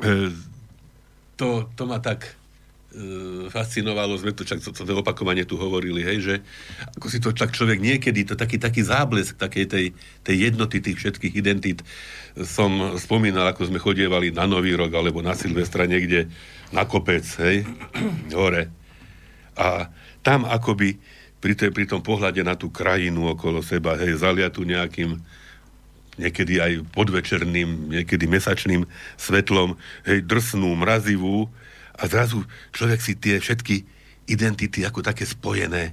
e, 0.00 0.32
to, 1.34 1.68
to 1.74 1.82
ma 1.86 1.98
tak 1.98 2.38
e, 2.94 3.50
fascinovalo, 3.50 4.14
sme 4.18 4.34
to, 4.34 4.46
čak, 4.46 4.62
to, 4.62 4.70
to 4.70 4.82
opakovanie 4.94 5.42
tu 5.42 5.58
hovorili, 5.58 6.06
hej, 6.06 6.18
že 6.22 6.34
ako 6.98 7.06
si 7.10 7.18
to 7.18 7.34
čak 7.34 7.50
človek 7.50 7.82
niekedy, 7.82 8.22
to 8.22 8.38
taký, 8.38 8.58
taký 8.58 8.86
záblesk 8.86 9.34
takej 9.38 9.66
tej, 9.66 9.86
tej 10.22 10.36
jednoty 10.50 10.78
tých 10.78 10.98
všetkých 10.98 11.34
identít 11.34 11.80
som 12.42 12.98
spomínal, 12.98 13.46
ako 13.50 13.70
sme 13.70 13.78
chodievali 13.78 14.34
na 14.34 14.46
Nový 14.46 14.74
rok 14.74 14.90
alebo 14.94 15.22
na 15.22 15.38
Silvestra 15.38 15.86
niekde 15.86 16.26
na 16.74 16.82
kopec, 16.86 17.22
hej, 17.42 17.62
hore. 18.38 18.70
A 19.54 19.90
tam 20.26 20.42
akoby 20.42 20.98
pri, 21.38 21.54
tej, 21.54 21.70
pri 21.70 21.84
tom 21.86 22.02
pohľade 22.02 22.42
na 22.42 22.58
tú 22.58 22.72
krajinu 22.72 23.36
okolo 23.36 23.62
seba, 23.62 23.94
hej, 24.00 24.18
zaliatu 24.18 24.66
nejakým 24.66 25.20
niekedy 26.20 26.60
aj 26.62 26.72
podvečerným, 26.94 27.94
niekedy 27.94 28.24
mesačným 28.26 28.86
svetlom, 29.18 29.78
hej, 30.06 30.22
drsnú, 30.24 30.70
mrazivú 30.78 31.50
a 31.94 32.06
zrazu 32.06 32.42
človek 32.74 33.00
si 33.02 33.12
tie 33.18 33.38
všetky 33.38 33.86
identity 34.30 34.82
ako 34.86 35.04
také 35.04 35.28
spojené 35.28 35.92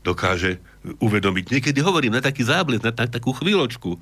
dokáže 0.00 0.56
uvedomiť. 1.02 1.52
Niekedy 1.52 1.78
hovorím 1.84 2.16
na 2.16 2.24
taký 2.24 2.46
zábles, 2.46 2.80
na, 2.80 2.88
na 2.88 3.04
takú 3.04 3.36
chvíľočku. 3.36 4.00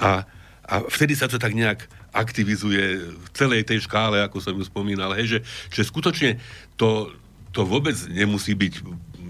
A 0.00 0.24
a 0.66 0.82
vtedy 0.90 1.14
sa 1.14 1.30
to 1.30 1.38
tak 1.38 1.54
nejak 1.54 1.86
aktivizuje 2.10 3.06
v 3.06 3.28
celej 3.30 3.62
tej 3.62 3.86
škále, 3.86 4.18
ako 4.18 4.42
som 4.42 4.54
ju 4.58 4.66
spomínal, 4.66 5.14
hej, 5.14 5.38
že, 5.38 5.40
že 5.70 5.82
skutočne 5.86 6.42
to, 6.74 7.14
to 7.54 7.62
vôbec 7.62 7.94
nemusí 8.10 8.52
byť 8.52 8.82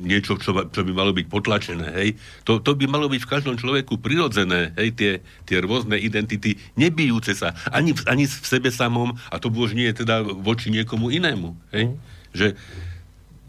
niečo, 0.06 0.38
čo, 0.38 0.54
čo 0.54 0.80
by 0.86 0.92
malo 0.94 1.10
byť 1.10 1.26
potlačené, 1.26 1.86
hej. 1.98 2.14
To, 2.46 2.62
to 2.62 2.78
by 2.78 2.86
malo 2.86 3.10
byť 3.10 3.26
v 3.26 3.30
každom 3.30 3.58
človeku 3.58 3.98
prirodzené, 3.98 4.70
hej, 4.78 4.94
tie, 4.94 5.12
tie 5.42 5.58
rôzne 5.58 5.98
identity, 5.98 6.54
nebijúce 6.78 7.34
sa, 7.34 7.58
ani, 7.74 7.90
ani 8.06 8.30
v 8.30 8.46
sebe 8.46 8.70
samom, 8.70 9.18
a 9.28 9.42
to 9.42 9.50
už 9.50 9.74
nie 9.74 9.90
je 9.90 10.06
teda 10.06 10.22
voči 10.22 10.70
niekomu 10.70 11.10
inému, 11.10 11.58
hej. 11.74 11.98
Že 12.30 12.46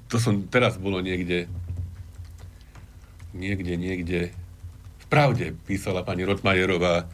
to 0.10 0.17
som, 0.17 0.50
teraz 0.50 0.82
bolo 0.82 0.98
niekde, 0.98 1.46
niekde, 3.38 3.74
niekde, 3.78 4.20
v 4.98 5.06
pravde 5.08 5.54
písala 5.70 6.02
pani 6.02 6.26
Rotmajerová 6.26 7.06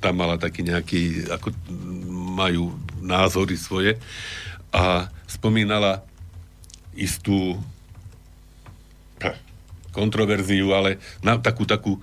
tam 0.00 0.14
mala 0.16 0.40
taký 0.40 0.64
nejaký, 0.64 1.28
ako 1.28 1.52
majú 2.32 2.72
názory 3.04 3.60
svoje 3.60 4.00
a 4.72 5.12
spomínala 5.28 6.00
istú 6.96 7.60
kontroverziu, 9.90 10.72
ale 10.74 10.98
na 11.20 11.36
takú, 11.38 11.66
takú 11.66 11.98
e, 11.98 12.00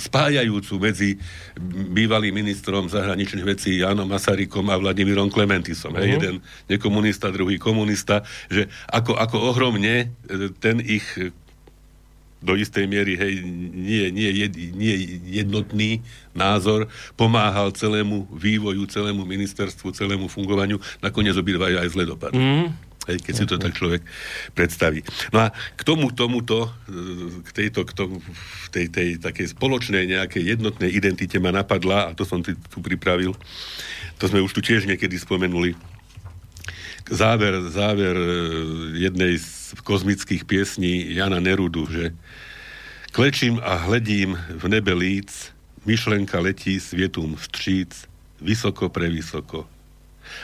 spájajúcu 0.00 0.74
medzi 0.80 1.20
bývalým 1.92 2.32
ministrom 2.32 2.86
zahraničných 2.86 3.46
vecí 3.46 3.80
Jánom 3.80 4.08
Masarykom 4.08 4.68
a 4.70 4.76
Vladimírom 4.80 5.32
Klementisom. 5.32 5.96
Uh-huh. 5.96 6.04
Hej, 6.04 6.20
jeden 6.20 6.34
nekomunista, 6.70 7.32
druhý 7.32 7.56
komunista, 7.60 8.22
že 8.52 8.68
ako, 8.88 9.16
ako 9.16 9.36
ohromne 9.52 10.12
e, 10.30 10.52
ten 10.60 10.78
ich 10.80 11.04
do 12.46 12.52
istej 12.54 12.84
miery 12.86 13.16
hej, 13.16 13.40
nie, 13.72 14.12
nie, 14.12 14.30
jed, 14.44 14.52
nie 14.76 14.94
jednotný 15.32 16.04
názor 16.36 16.86
pomáhal 17.16 17.72
celému 17.72 18.28
vývoju, 18.30 18.84
celému 18.86 19.24
ministerstvu, 19.24 19.90
celému 19.96 20.28
fungovaniu. 20.28 20.76
Nakoniec 21.00 21.34
obidva 21.34 21.72
aj 21.72 21.90
zle 21.90 22.04
dopadli. 22.04 22.38
Mm. 22.38 22.85
Hej, 23.06 23.22
keď 23.22 23.34
si 23.38 23.44
to 23.46 23.56
tak 23.56 23.78
človek 23.78 24.02
predstaví. 24.50 25.06
No 25.30 25.46
a 25.46 25.54
k 25.54 25.82
tomu, 25.86 26.10
tomuto, 26.10 26.74
k 27.46 27.50
tejto, 27.54 27.86
k 27.86 27.92
tomu, 27.94 28.18
tej, 28.74 28.90
tej 28.90 29.08
takej 29.22 29.54
spoločnej 29.54 30.10
nejakej 30.10 30.58
jednotnej 30.58 30.90
identite 30.90 31.38
ma 31.38 31.54
napadla, 31.54 32.10
a 32.10 32.14
to 32.18 32.26
som 32.26 32.42
tu, 32.42 32.58
tu 32.66 32.82
pripravil, 32.82 33.30
to 34.18 34.24
sme 34.26 34.42
už 34.42 34.50
tu 34.50 34.58
tiež 34.58 34.90
niekedy 34.90 35.14
spomenuli, 35.22 35.78
záver, 37.06 37.62
záver 37.70 38.18
e, 38.18 38.28
jednej 38.98 39.38
z 39.38 39.78
kozmických 39.86 40.42
piesní 40.42 41.14
Jana 41.14 41.38
Nerudu, 41.38 41.86
že 41.86 42.10
klečím 43.14 43.62
a 43.62 43.86
hledím 43.86 44.34
v 44.34 44.64
nebe 44.66 44.90
líc, 44.98 45.54
myšlenka 45.86 46.42
letí 46.42 46.82
svietum 46.82 47.38
vstříc, 47.38 48.10
vysoko 48.42 48.90
prevysoko. 48.90 49.70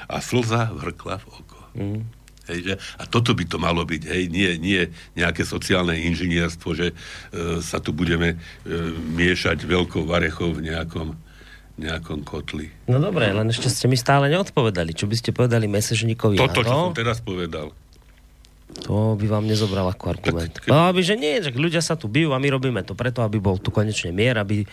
A 0.07 0.23
slza 0.23 0.71
vrkla 0.71 1.19
v 1.19 1.27
oko. 1.27 1.59
Mm. 1.75 2.22
Hej, 2.51 2.59
že, 2.67 2.75
a 2.99 3.07
toto 3.07 3.39
by 3.39 3.45
to 3.47 3.59
malo 3.63 3.87
byť, 3.87 4.03
hej, 4.11 4.23
nie, 4.27 4.51
nie 4.59 4.91
nejaké 5.15 5.47
sociálne 5.47 5.95
inžinierstvo, 5.95 6.69
že 6.75 6.91
e, 6.91 6.95
sa 7.63 7.79
tu 7.79 7.95
budeme 7.95 8.35
e, 8.35 8.37
miešať 9.15 9.63
veľkou 9.63 10.03
varechou 10.03 10.51
v 10.59 10.67
nejakom, 10.67 11.15
nejakom 11.79 12.27
kotli. 12.27 12.75
No 12.91 12.99
dobre, 12.99 13.31
len 13.31 13.47
ešte 13.47 13.71
ste 13.71 13.87
mi 13.87 13.95
stále 13.95 14.27
neodpovedali. 14.27 14.91
Čo 14.91 15.07
by 15.07 15.15
ste 15.15 15.31
povedali 15.31 15.71
mesežníkovi? 15.71 16.35
Toto, 16.35 16.67
čo 16.67 16.91
som 16.91 16.95
teraz 16.99 17.23
povedal. 17.23 17.71
To 18.89 19.15
by 19.15 19.27
vám 19.29 19.45
nezobral 19.47 19.87
ako 19.87 20.11
argument. 20.11 20.59
Tak, 20.59 20.67
ke... 20.67 20.69
No, 20.73 20.91
aby, 20.91 21.05
že 21.05 21.15
nie, 21.15 21.39
že 21.39 21.55
ľudia 21.55 21.85
sa 21.85 21.95
tu 21.95 22.11
bijú 22.11 22.33
a 22.35 22.43
my 22.43 22.49
robíme 22.51 22.83
to 22.83 22.97
preto, 22.97 23.23
aby 23.23 23.39
bol 23.39 23.61
tu 23.61 23.71
konečne 23.71 24.11
mier, 24.11 24.35
aby 24.41 24.67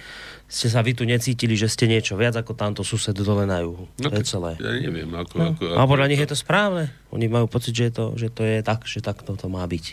ste 0.49 0.65
sa 0.65 0.81
vy 0.81 0.97
tu 0.97 1.05
necítili, 1.05 1.53
že 1.53 1.69
ste 1.69 1.85
niečo 1.85 2.17
viac 2.17 2.33
ako 2.33 2.57
tamto 2.57 2.81
sused 2.81 3.13
dole 3.13 3.45
na 3.45 3.61
juhu. 3.61 3.85
No, 4.01 4.07
to 4.09 4.17
je 4.17 4.25
celé. 4.25 4.57
Ja 4.57 4.73
neviem, 4.81 5.11
ako... 5.13 5.35
No. 5.37 5.45
ako, 5.53 5.63
ako 5.69 5.77
a 5.77 5.83
podľa 5.85 6.07
nich 6.09 6.21
je 6.25 6.29
to 6.33 6.37
správne. 6.39 6.89
Oni 7.13 7.29
majú 7.29 7.45
pocit, 7.45 7.77
že, 7.77 7.91
je 7.91 7.93
to, 7.93 8.05
že 8.17 8.27
to 8.33 8.41
je 8.41 8.57
tak, 8.65 8.81
že 8.89 9.05
takto 9.05 9.37
to 9.37 9.45
má 9.45 9.61
byť. 9.69 9.85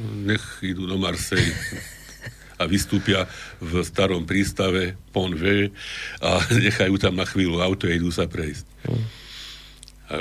Nech 0.00 0.44
idú 0.66 0.88
do 0.90 0.98
Marseille 0.98 1.54
a 2.60 2.68
vystúpia 2.68 3.24
v 3.62 3.80
starom 3.80 4.28
prístave 4.28 4.98
Pont 5.14 5.32
a 6.20 6.30
nechajú 6.66 6.94
tam 7.00 7.16
na 7.16 7.24
chvíľu 7.24 7.64
auto 7.64 7.88
a 7.88 7.96
idú 7.96 8.12
sa 8.12 8.28
prejsť. 8.28 8.64
Hmm. 8.84 9.04
A 10.10 10.14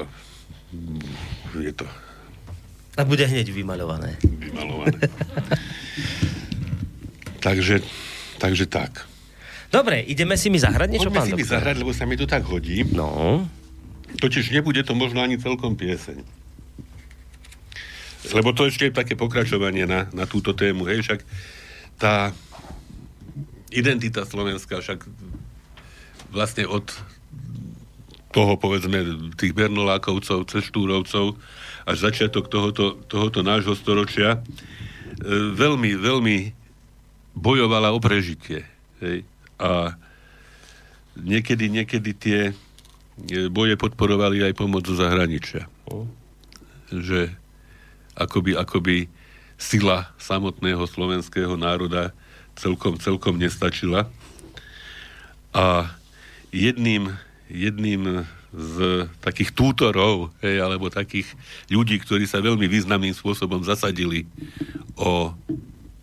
je 1.60 1.73
to... 1.73 1.88
A 3.00 3.08
bude 3.08 3.24
hneď 3.24 3.48
vymaľované. 3.48 4.20
Vymaľované. 4.20 5.00
takže, 7.46 7.80
takže 8.36 8.68
tak. 8.68 9.08
Dobre, 9.72 10.04
ideme 10.04 10.36
si 10.36 10.52
mi 10.52 10.60
zahrať 10.60 10.90
niečo, 10.92 11.08
Poďme 11.08 11.20
pán 11.24 11.28
si 11.28 11.32
doktor? 11.32 11.48
mi 11.48 11.54
zahrať, 11.56 11.76
lebo 11.80 11.92
sa 11.96 12.04
mi 12.04 12.20
to 12.20 12.28
tak 12.28 12.44
hodí. 12.44 12.84
No. 12.92 13.48
Totiž 14.20 14.52
nebude 14.52 14.84
to 14.84 14.98
možno 14.98 15.24
ani 15.24 15.40
celkom 15.40 15.80
pieseň. 15.80 16.20
Lebo 18.36 18.52
to 18.52 18.68
ešte 18.68 18.92
je 18.92 18.98
také 19.00 19.16
pokračovanie 19.16 19.88
na, 19.88 20.12
na 20.12 20.28
túto 20.28 20.52
tému. 20.52 20.84
Hej, 20.92 21.08
však 21.08 21.20
tá 21.96 22.36
identita 23.72 24.28
slovenská 24.28 24.84
však 24.84 25.08
vlastne 26.36 26.68
od 26.68 26.84
toho, 28.36 28.60
povedzme, 28.60 29.32
tých 29.40 29.56
Bernolákovcov, 29.56 30.52
cez 30.52 30.68
Štúrovcov 30.68 31.38
až 31.89 31.97
začiatok 32.06 32.45
tohoto, 32.45 33.02
tohoto 33.10 33.41
nášho 33.41 33.73
storočia 33.73 34.38
e, 34.38 34.39
veľmi, 35.58 35.97
veľmi 35.97 36.38
bojovala 37.34 37.89
o 37.89 37.97
prežitie. 37.97 38.62
Hej. 39.02 39.25
A 39.58 39.97
niekedy, 41.17 41.65
niekedy 41.65 42.12
tie 42.13 42.39
e, 42.49 42.54
boje 43.49 43.73
podporovali 43.73 44.45
aj 44.45 44.54
pomoc 44.54 44.86
zo 44.86 44.93
zahraničia. 44.93 45.65
Že 46.93 47.34
akoby, 48.13 48.54
akoby 48.54 48.97
sila 49.58 50.13
samotného 50.21 50.86
slovenského 50.86 51.58
národa 51.58 52.13
celkom, 52.54 53.02
celkom 53.02 53.41
nestačila. 53.41 54.06
A 55.58 55.89
jedným, 56.54 57.17
jedným 57.49 58.30
z 58.50 59.06
takých 59.22 59.54
tútorov, 59.54 60.34
hej, 60.42 60.58
alebo 60.58 60.90
takých 60.90 61.30
ľudí, 61.70 62.02
ktorí 62.02 62.26
sa 62.26 62.42
veľmi 62.42 62.66
významným 62.66 63.14
spôsobom 63.14 63.62
zasadili 63.62 64.26
o 64.98 65.34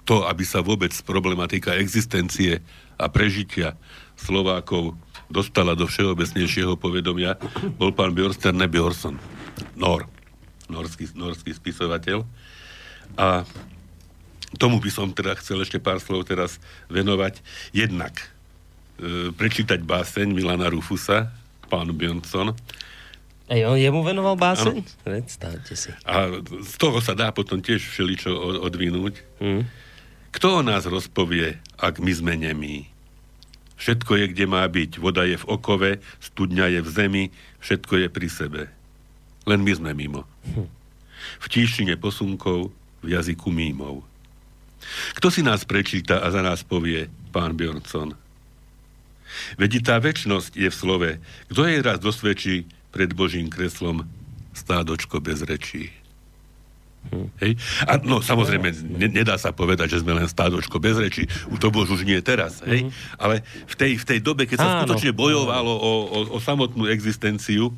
to, 0.07 0.23
aby 0.31 0.47
sa 0.47 0.63
vôbec 0.63 0.95
problematika 1.03 1.75
existencie 1.75 2.63
a 2.95 3.11
prežitia 3.11 3.75
Slovákov 4.15 4.95
dostala 5.27 5.75
do 5.75 5.91
všeobecnejšieho 5.91 6.79
povedomia, 6.79 7.35
bol 7.75 7.91
pán 7.91 8.15
Björsterne 8.15 8.71
Björson, 8.71 9.19
Nor, 9.75 10.07
norský, 10.71 11.11
norský 11.19 11.51
spisovateľ. 11.51 12.23
A 13.19 13.43
tomu 14.55 14.79
by 14.79 14.91
som 14.95 15.11
teda 15.11 15.35
chcel 15.43 15.61
ešte 15.67 15.83
pár 15.83 15.99
slov 15.99 16.31
teraz 16.31 16.63
venovať. 16.87 17.43
Jednak 17.75 18.23
e, 18.23 19.35
prečítať 19.35 19.83
báseň 19.83 20.31
Milana 20.31 20.71
Rufusa, 20.71 21.35
pán 21.67 21.91
Björnsson. 21.91 22.55
Ej, 23.47 23.63
on 23.67 23.79
jemu 23.79 24.03
venoval 24.03 24.35
báseň? 24.35 24.83
Predstavte 25.07 25.79
si. 25.79 25.95
A 26.03 26.35
z 26.43 26.75
toho 26.83 26.99
sa 26.99 27.15
dá 27.15 27.31
potom 27.31 27.63
tiež 27.63 27.79
všeličo 27.79 28.63
odvinúť. 28.67 29.23
Hmm. 29.39 29.63
Kto 30.35 30.61
o 30.61 30.67
nás 30.67 30.83
rozpovie, 30.83 31.63
ak 31.79 32.03
my 32.03 32.11
sme 32.11 32.35
nemí? 32.35 32.91
Všetko 33.79 34.19
je, 34.19 34.25
kde 34.35 34.45
má 34.51 34.67
byť. 34.67 34.99
Voda 34.99 35.23
je 35.23 35.39
v 35.39 35.47
okove, 35.47 35.91
studňa 36.19 36.75
je 36.75 36.81
v 36.83 36.89
zemi, 36.91 37.25
všetko 37.63 37.95
je 38.03 38.09
pri 38.11 38.29
sebe. 38.29 38.63
Len 39.47 39.63
my 39.63 39.73
sme 39.79 39.91
mimo. 39.95 40.27
V 41.39 41.47
tíšine 41.47 41.95
posunkov, 41.97 42.75
v 42.99 43.15
jazyku 43.15 43.47
mímov. 43.49 44.03
Kto 45.17 45.31
si 45.31 45.47
nás 45.47 45.63
prečíta 45.63 46.19
a 46.19 46.29
za 46.35 46.43
nás 46.43 46.67
povie, 46.67 47.07
pán 47.31 47.55
Bjornson? 47.55 48.26
Veď 49.61 49.83
tá 49.85 49.97
väčnosť 49.99 50.57
je 50.57 50.69
v 50.69 50.77
slove. 50.77 51.11
Kto 51.53 51.61
jej 51.67 51.81
raz 51.81 51.99
dosvedčí 52.03 52.69
pred 52.91 53.13
Božím 53.13 53.53
kreslom 53.53 54.09
stádočko 54.57 55.21
bez 55.21 55.45
rečí? 55.45 55.93
Hej? 57.39 57.55
A 57.87 58.03
no 58.03 58.19
samozrejme, 58.19 58.75
ne, 58.99 59.09
nedá 59.11 59.39
sa 59.39 59.55
povedať, 59.55 59.95
že 59.95 60.03
sme 60.03 60.17
len 60.17 60.27
stádočko 60.27 60.83
bez 60.83 60.99
reči, 60.99 61.31
u 61.47 61.55
to 61.55 61.71
bož 61.71 61.87
už 61.95 62.03
nie 62.03 62.19
teraz, 62.19 62.67
hej? 62.67 62.83
Mm-hmm. 62.87 63.21
Ale 63.23 63.47
v 63.47 63.75
tej, 63.79 63.93
v 64.03 64.05
tej 64.05 64.19
dobe, 64.19 64.43
keď 64.49 64.59
sa 64.59 64.67
Áno. 64.67 64.77
skutočne 64.83 65.15
bojovalo 65.15 65.71
o, 65.71 65.93
o, 66.03 66.19
o 66.35 66.39
samotnú 66.43 66.91
existenciu, 66.91 67.71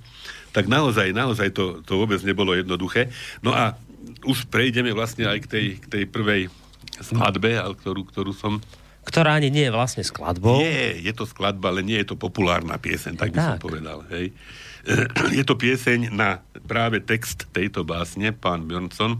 tak 0.56 0.64
naozaj, 0.64 1.12
naozaj 1.12 1.52
to, 1.52 1.84
to 1.84 1.92
vôbec 2.00 2.18
nebolo 2.24 2.56
jednoduché. 2.56 3.12
No 3.44 3.52
a 3.52 3.76
už 4.24 4.48
prejdeme 4.48 4.96
vlastne 4.96 5.28
aj 5.28 5.44
k 5.44 5.46
tej, 5.46 5.66
k 5.76 5.86
tej 5.86 6.04
prvej 6.08 6.42
skladbe, 7.04 7.60
ktorú, 7.84 8.08
ktorú 8.08 8.32
som 8.32 8.58
ktorá 9.08 9.40
ani 9.40 9.48
nie 9.48 9.64
je 9.64 9.72
vlastne 9.72 10.04
skladbou. 10.04 10.60
Nie, 10.60 11.00
je 11.00 11.12
to 11.16 11.24
skladba, 11.24 11.72
ale 11.72 11.80
nie 11.80 11.96
je 12.04 12.12
to 12.12 12.16
populárna 12.20 12.76
pieseň, 12.76 13.16
tak 13.16 13.32
by 13.32 13.38
tak. 13.40 13.48
som 13.48 13.58
povedal. 13.58 13.98
Hej. 14.12 14.36
je 15.38 15.44
to 15.44 15.56
pieseň 15.56 16.12
na 16.12 16.44
práve 16.68 17.00
text 17.00 17.48
tejto 17.50 17.88
básne, 17.88 18.36
pán 18.36 18.68
Björnson, 18.68 19.16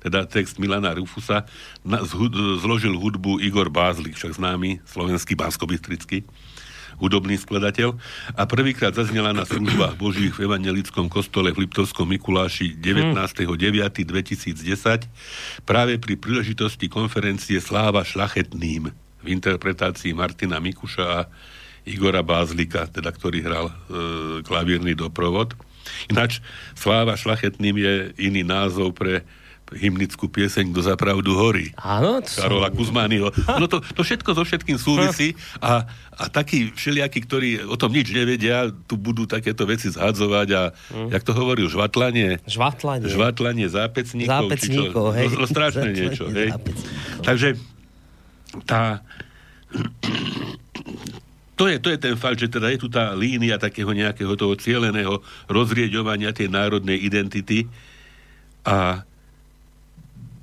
teda 0.00 0.24
text 0.24 0.56
Milana 0.56 0.96
Rufusa, 0.96 1.44
na, 1.84 2.00
zložil 2.60 2.96
hudbu 2.96 3.44
Igor 3.44 3.68
Bázlik, 3.68 4.16
však 4.16 4.40
známy 4.40 4.80
slovenský 4.88 5.36
báskobistrický 5.36 6.24
hudobný 6.96 7.36
skladateľ 7.36 7.92
a 8.32 8.48
prvýkrát 8.48 8.96
zaznela 8.96 9.36
na 9.36 9.44
službách 9.44 10.00
Božích 10.00 10.32
v 10.32 10.48
evangelickom 10.48 11.12
kostole 11.12 11.52
v 11.52 11.68
Liptovskom 11.68 12.08
Mikuláši 12.08 12.72
19.9.2010 12.80 15.04
práve 15.68 16.00
pri 16.00 16.16
príležitosti 16.16 16.88
konferencie 16.88 17.60
Sláva 17.60 18.00
šlachetným 18.00 19.05
v 19.26 19.34
interpretácii 19.34 20.14
Martina 20.14 20.62
Mikuša 20.62 21.04
a 21.04 21.20
Igora 21.86 22.22
Bázlika, 22.22 22.86
teda 22.86 23.10
ktorý 23.10 23.42
hral 23.42 23.66
e, 23.66 23.74
klavírny 24.46 24.94
doprovod. 24.94 25.58
Ináč 26.10 26.42
Sláva 26.74 27.14
šlachetným 27.18 27.78
je 27.78 27.94
iný 28.18 28.42
názov 28.42 28.94
pre 28.94 29.22
hymnickú 29.74 30.30
pieseň 30.30 30.70
Do 30.70 30.78
zapravdu 30.78 31.34
hory. 31.34 31.74
Áno. 31.74 32.22
To 32.22 32.30
Karola 32.38 32.70
Kuzmányho. 32.70 33.34
No 33.58 33.66
to, 33.66 33.82
to 33.82 34.06
všetko 34.06 34.30
so 34.38 34.46
všetkým 34.46 34.78
súvisí 34.78 35.34
a, 35.58 35.90
a 36.14 36.24
takí 36.30 36.70
všelijakí, 36.70 37.18
ktorí 37.26 37.48
o 37.66 37.74
tom 37.74 37.90
nič 37.90 38.14
nevedia, 38.14 38.70
tu 38.86 38.94
budú 38.94 39.26
takéto 39.26 39.66
veci 39.66 39.90
zhadzovať 39.90 40.48
a, 40.54 40.62
mm. 40.70 41.10
jak 41.10 41.22
to 41.26 41.34
hovoril, 41.34 41.66
žvatlanie. 41.66 42.38
Žvatlanie. 42.46 43.10
Žvatlanie 43.10 43.66
zápecníkov. 43.66 44.30
Zápecníkov, 44.30 45.04
čo, 45.10 45.16
hej. 45.18 45.26
No, 45.34 45.38
no 45.42 45.46
strašné 45.50 45.88
niečo, 45.90 46.24
hej. 46.30 46.54
Takže 47.26 47.58
tá 48.64 49.04
to 51.56 51.64
je, 51.72 51.80
to 51.80 51.88
je 51.88 51.96
ten 51.96 52.16
fakt, 52.20 52.36
že 52.36 52.52
teda 52.52 52.68
je 52.68 52.84
tu 52.84 52.88
tá 52.92 53.16
línia 53.16 53.56
takého 53.56 53.88
nejakého 53.88 54.36
toho 54.36 54.52
cieleného 54.60 55.24
rozrieďovania 55.48 56.36
tej 56.36 56.52
národnej 56.52 57.00
identity 57.00 57.64
a 58.60 59.00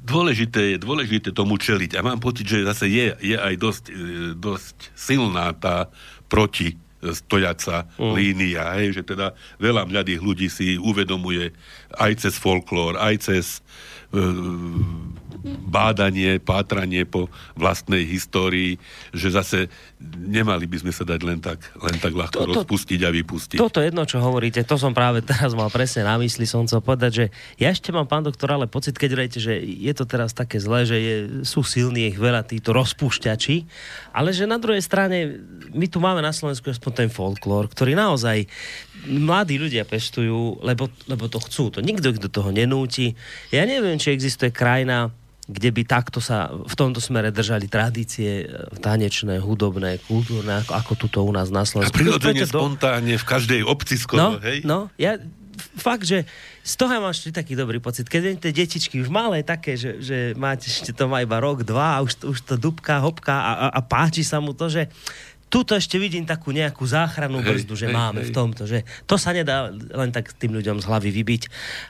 dôležité 0.01 0.73
je, 0.73 0.77
dôležité 0.81 1.29
tomu 1.29 1.61
čeliť. 1.61 2.01
A 2.01 2.01
mám 2.01 2.17
pocit, 2.17 2.49
že 2.49 2.65
zase 2.65 2.89
je, 2.89 3.13
je 3.21 3.37
aj 3.37 3.55
dosť, 3.61 3.83
e, 3.93 3.95
dosť 4.33 4.77
silná 4.97 5.53
tá 5.53 5.85
proti 6.25 6.81
stojaca 7.03 7.85
mm. 7.99 8.13
línia, 8.15 8.63
hej, 8.79 8.97
že 8.97 9.03
teda 9.03 9.35
veľa 9.59 9.85
mladých 9.85 10.23
ľudí 10.23 10.47
si 10.47 10.79
uvedomuje 10.79 11.51
aj 11.99 12.25
cez 12.25 12.39
folklór, 12.39 12.95
aj 12.95 13.27
cez 13.27 13.45
e, 14.09 14.19
bádanie, 15.43 16.39
pátranie 16.39 17.03
po 17.03 17.27
vlastnej 17.59 18.07
histórii, 18.07 18.79
že 19.11 19.27
zase 19.35 19.67
nemali 20.03 20.63
by 20.67 20.77
sme 20.83 20.91
sa 20.95 21.03
dať 21.03 21.19
len 21.23 21.39
tak, 21.43 21.59
len 21.79 21.99
tak 21.99 22.15
ľahko 22.15 22.47
toto, 22.47 22.51
rozpustiť 22.63 22.99
a 23.03 23.09
vypustiť. 23.11 23.57
Toto 23.59 23.83
jedno, 23.83 24.07
čo 24.07 24.23
hovoríte, 24.23 24.63
to 24.63 24.79
som 24.79 24.95
práve 24.95 25.19
teraz 25.23 25.51
mal 25.51 25.67
presne 25.67 26.07
na 26.07 26.15
mysli, 26.15 26.47
som 26.47 26.63
chcel 26.63 26.79
povedať, 26.79 27.11
že 27.11 27.25
ja 27.59 27.71
ešte 27.71 27.91
mám, 27.91 28.07
pán 28.07 28.23
doktor, 28.23 28.55
ale 28.55 28.71
pocit, 28.71 28.95
keď 28.95 29.11
rejte, 29.19 29.39
že 29.43 29.59
je 29.59 29.93
to 29.95 30.07
teraz 30.07 30.31
také 30.31 30.63
zlé, 30.63 30.87
že 30.87 30.97
je, 30.97 31.15
sú 31.43 31.63
silní 31.63 32.11
ich 32.11 32.17
veľa 32.19 32.47
títo 32.47 32.71
rozpúšťači, 32.71 33.67
ale 34.15 34.31
že 34.31 34.47
na 34.47 34.55
druhej 34.59 34.83
strane 34.83 35.43
my 35.75 35.85
tu 35.91 35.99
máme 35.99 36.23
na 36.23 36.31
Slovensku 36.31 36.71
aspoň 36.71 36.91
ten 37.05 37.09
folklór, 37.11 37.67
ktorý 37.67 37.99
naozaj 37.99 38.47
mladí 39.07 39.59
ľudia 39.59 39.83
pestujú, 39.83 40.63
lebo, 40.63 40.87
lebo 41.11 41.27
to 41.27 41.43
chcú. 41.43 41.67
To 41.75 41.79
nikto 41.83 42.15
ich 42.15 42.23
do 42.23 42.31
toho 42.31 42.55
nenúti. 42.55 43.19
Ja 43.51 43.67
neviem, 43.67 43.99
či 43.99 44.15
existuje 44.15 44.53
krajina, 44.53 45.11
kde 45.43 45.69
by 45.75 45.83
takto 45.83 46.23
sa 46.23 46.47
v 46.51 46.73
tomto 46.75 47.03
smere 47.03 47.27
držali 47.27 47.67
tradície 47.67 48.47
e, 48.47 48.79
tanečné, 48.79 49.43
hudobné, 49.43 49.99
kultúrne, 50.07 50.63
ako, 50.63 50.71
ako 50.71 50.91
tuto 50.95 51.19
u 51.27 51.31
nás 51.35 51.51
na 51.51 51.67
Slovensku. 51.67 51.91
A 51.91 51.99
prirodzene 51.99 52.47
spontánne 52.47 53.19
v 53.19 53.25
každej 53.27 53.61
obci 53.67 53.99
skoro, 53.99 54.39
no, 54.39 54.43
hej? 54.43 54.63
No, 54.63 54.87
ja 54.95 55.19
fakt, 55.77 56.07
že 56.07 56.25
z 56.63 56.73
toho 56.79 56.95
mám 56.95 57.11
ešte 57.11 57.35
taký 57.35 57.53
dobrý 57.59 57.83
pocit. 57.83 58.07
Keď 58.07 58.39
tie 58.39 58.55
detičky 58.55 59.03
už 59.03 59.11
malé 59.11 59.43
také, 59.43 59.75
že, 59.75 59.99
že 59.99 60.17
máte 60.39 60.71
ešte 60.71 60.95
to 60.95 61.11
má 61.11 61.19
iba 61.21 61.37
rok, 61.43 61.67
dva 61.67 61.99
a 61.99 62.03
už, 62.03 62.23
už 62.23 62.39
to 62.47 62.55
dubka, 62.55 63.03
hopka 63.03 63.35
a, 63.35 63.51
a, 63.51 63.67
a 63.75 63.79
páči 63.83 64.23
sa 64.23 64.39
mu 64.39 64.55
to, 64.55 64.71
že 64.71 64.87
tuto 65.53 65.77
ešte 65.77 66.01
vidím 66.01 66.25
takú 66.25 66.49
nejakú 66.49 66.81
záchrannú 66.81 67.45
brzdu, 67.45 67.77
že 67.77 67.85
hej, 67.85 67.93
máme 67.93 68.25
hej. 68.25 68.27
v 68.27 68.31
tomto, 68.33 68.65
že 68.65 68.81
to 69.05 69.21
sa 69.21 69.37
nedá 69.37 69.69
len 69.69 70.09
tak 70.09 70.33
tým 70.33 70.57
ľuďom 70.57 70.81
z 70.81 70.85
hlavy 70.89 71.13
vybiť, 71.13 71.43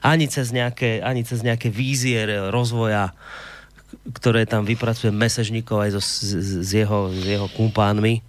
ani 0.03 0.27
cez 0.27 0.51
nejaké, 0.51 0.99
ani 0.99 1.23
cez 1.23 1.47
nejaké 1.47 1.71
vízie 1.71 2.27
rozvoja, 2.51 3.15
ktoré 4.11 4.43
tam 4.43 4.67
vypracuje 4.67 5.15
Mesežníkov 5.15 5.79
aj 5.79 5.89
so, 5.95 6.01
s, 6.03 6.35
s, 6.35 6.71
jeho, 6.75 7.07
s 7.07 7.23
jeho 7.23 7.47
kumpánmi, 7.55 8.19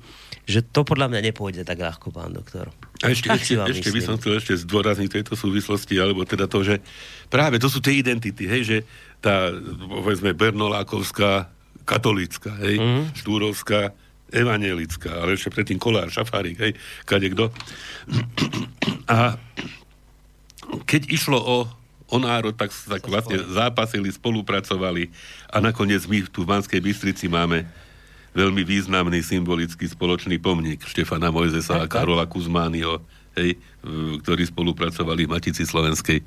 že 0.47 0.63
to 0.63 0.87
podľa 0.87 1.11
mňa 1.11 1.21
nepôjde 1.35 1.67
tak 1.67 1.83
ľahko, 1.83 2.15
pán 2.15 2.31
doktor. 2.31 2.71
A 3.03 3.11
ešte, 3.11 3.27
ešte, 3.35 3.59
ešte 3.59 3.91
by 3.91 4.01
som 4.07 4.15
chcel 4.23 4.39
ešte 4.39 4.55
zdôrazniť 4.55 5.19
tejto 5.19 5.35
súvislosti, 5.35 5.99
alebo 5.99 6.23
teda 6.23 6.47
to, 6.47 6.63
že 6.63 6.79
práve 7.27 7.59
to 7.59 7.67
sú 7.67 7.83
tie 7.83 7.99
identity, 7.99 8.47
hej, 8.47 8.63
že 8.63 8.79
tá, 9.19 9.51
povedzme, 9.83 10.31
Bernolákovská 10.31 11.51
katolícka, 11.83 12.55
hej, 12.63 12.79
mm-hmm. 12.79 13.19
štúrovská 13.19 13.91
evanielická, 14.35 15.23
ale 15.23 15.39
ešte 15.39 15.55
predtým 15.55 15.79
Kolár, 15.79 16.11
Šafárik, 16.11 16.59
hej, 16.59 16.73
kade 17.07 17.31
kto. 17.31 17.55
A 19.15 19.39
keď 20.89 21.07
išlo 21.13 21.39
o, 21.39 21.59
o 22.11 22.17
národ, 22.19 22.57
tak, 22.57 22.73
tak 22.73 23.05
vlastne 23.07 23.39
zápasili, 23.47 24.11
spolupracovali 24.11 25.13
a 25.53 25.61
nakoniec 25.61 26.03
my 26.09 26.25
tu 26.27 26.43
v 26.43 26.51
Banskej 26.51 26.81
Bystrici 26.81 27.29
máme 27.31 27.69
veľmi 28.35 28.67
významný 28.67 29.23
symbolický 29.23 29.87
spoločný 29.87 30.43
pomník 30.43 30.83
Štefana 30.83 31.31
Mojzesa 31.31 31.85
a 31.85 31.87
Karola 31.87 32.27
Kuzmányho, 32.27 32.99
hej, 33.39 33.55
ktorí 34.27 34.43
spolupracovali 34.51 35.29
v 35.29 35.33
Matici 35.37 35.63
Slovenskej, 35.63 36.25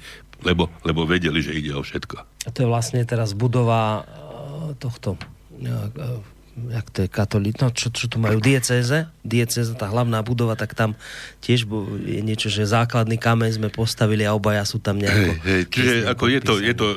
lebo, 0.48 0.72
lebo 0.88 1.04
vedeli, 1.04 1.44
že 1.44 1.58
ide 1.58 1.76
o 1.76 1.84
všetko. 1.84 2.48
A 2.48 2.50
to 2.54 2.64
je 2.64 2.70
vlastne 2.70 3.04
teraz 3.04 3.36
budova 3.36 4.06
eh, 4.06 4.72
tohto 4.80 5.20
eh, 5.60 6.37
jak 6.58 6.90
to 6.90 7.06
je 7.06 7.10
katolí, 7.10 7.54
no 7.62 7.70
čo, 7.70 7.94
čo 7.94 8.10
tu 8.10 8.18
majú, 8.18 8.42
diecéze, 8.42 9.06
diecéze, 9.22 9.70
tá 9.78 9.86
hlavná 9.94 10.26
budova, 10.26 10.58
tak 10.58 10.74
tam 10.74 10.98
tiež 11.46 11.70
je 12.02 12.22
niečo, 12.26 12.50
že 12.50 12.66
základný 12.66 13.22
kameň 13.22 13.62
sme 13.62 13.70
postavili 13.70 14.26
a 14.26 14.34
obaja 14.34 14.66
sú 14.66 14.82
tam 14.82 14.98
nejako... 14.98 15.38
Hey, 15.46 15.62
hey, 15.62 15.62
čiže 15.70 15.94
ako 16.10 16.24
je 16.34 16.40
to, 16.42 16.54
je 16.58 16.74
to, 16.74 16.88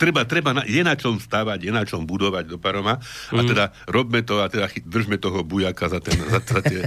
treba, 0.00 0.24
treba 0.24 0.56
na, 0.56 0.64
je 0.64 0.80
na 0.80 0.96
čom 0.96 1.20
stavať, 1.20 1.68
je 1.68 1.72
na 1.72 1.84
čom 1.84 2.08
budovať 2.08 2.48
do 2.48 2.56
paroma 2.56 2.96
a 3.28 3.40
mm. 3.44 3.48
teda 3.52 3.64
robme 3.84 4.24
to 4.24 4.40
a 4.40 4.48
teda 4.48 4.72
držme 4.88 5.20
toho 5.20 5.44
bujaka 5.44 5.92
za, 5.92 6.00
ten, 6.00 6.16
za, 6.16 6.40
za, 6.40 6.60
tie, 6.64 6.80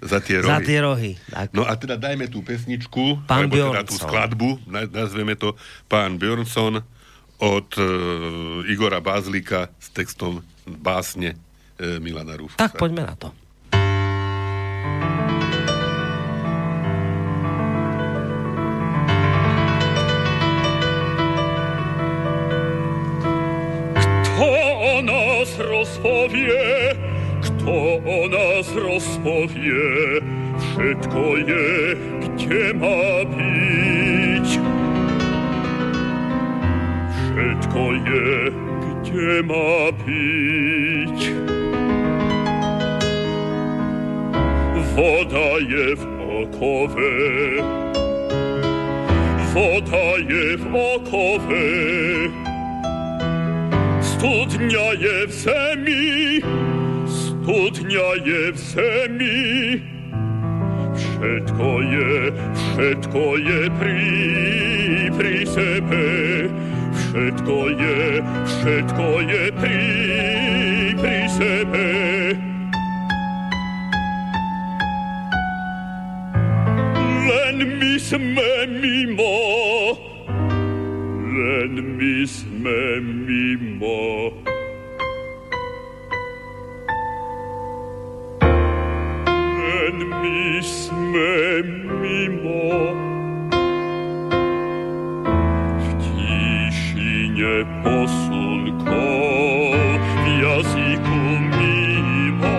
za 0.00 0.18
tie 0.24 0.36
rohy. 0.42 0.48
Za 0.48 0.58
tie 0.64 0.78
rohy. 0.80 1.12
Tak. 1.28 1.46
No 1.52 1.68
a 1.68 1.76
teda 1.76 2.00
dajme 2.00 2.32
tú 2.32 2.40
pesničku, 2.40 3.28
Pán 3.28 3.44
alebo 3.44 3.60
Bjornson. 3.60 3.76
teda 3.76 3.84
tú 3.84 3.96
skladbu, 4.00 4.48
nazveme 4.88 5.36
to 5.36 5.52
Pán 5.84 6.16
Bjornson 6.16 6.80
od 7.38 7.68
uh, 7.76 8.64
Igora 8.66 9.04
Bázlika 9.04 9.70
s 9.78 9.92
textom 9.92 10.42
básne 10.66 11.38
Milana 11.78 12.34
Rúfusa. 12.34 12.58
Tak 12.58 12.74
poďme 12.74 13.06
na 13.06 13.14
to. 13.14 13.30
Kto 24.26 24.50
o 24.78 24.94
nás 25.06 25.50
rozpovie, 25.58 26.94
kto 27.42 28.02
o 28.02 28.18
nás 28.26 28.66
rozpovie, 28.74 30.18
všetko 30.58 31.22
je, 31.46 31.70
kde 32.26 32.62
má 32.74 33.22
byť. 33.26 34.48
Všetko 37.18 37.82
je, 38.02 38.26
kde 39.02 39.30
má 39.46 39.90
byť. 39.94 41.37
Woda 44.98 45.58
je 45.68 45.96
w 45.96 46.06
okowe, 46.42 47.10
woda 49.54 50.18
je 50.28 50.56
w 50.56 50.74
okowe, 50.74 51.66
studnia 54.00 54.92
je 54.98 55.26
w 55.26 55.32
zemi, 55.32 56.40
studnia 57.06 58.10
je 58.24 58.52
w 58.52 58.58
zemi. 58.58 59.82
Všetko 60.94 61.80
je, 61.80 62.32
všetko 62.54 63.36
je 63.36 63.70
pri, 63.78 64.02
pri 65.18 65.46
sebe, 65.46 66.06
všetko 66.94 67.68
je, 67.68 68.22
všetko 68.46 69.20
je 69.20 69.52
pri, 69.52 69.80
pri 70.98 71.28
sebe. 71.30 72.47
My 77.28 77.92
sme 78.00 78.64
mimo, 78.80 79.36
len 81.28 81.72
my 82.00 82.24
sme 82.24 83.04
mimo. 83.04 84.32
Len 89.60 89.96
my 90.08 90.40
sme 90.64 91.32
mimo. 92.00 92.96
V 95.76 95.86
tišine 96.00 97.56
posunko, 97.84 99.04
v 100.00 100.24
jazyku 100.40 101.20
mimo. 101.60 102.56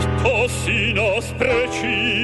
Kto 0.00 0.48
si 0.48 0.96
nás 0.96 1.28
prečíta, 1.36 2.23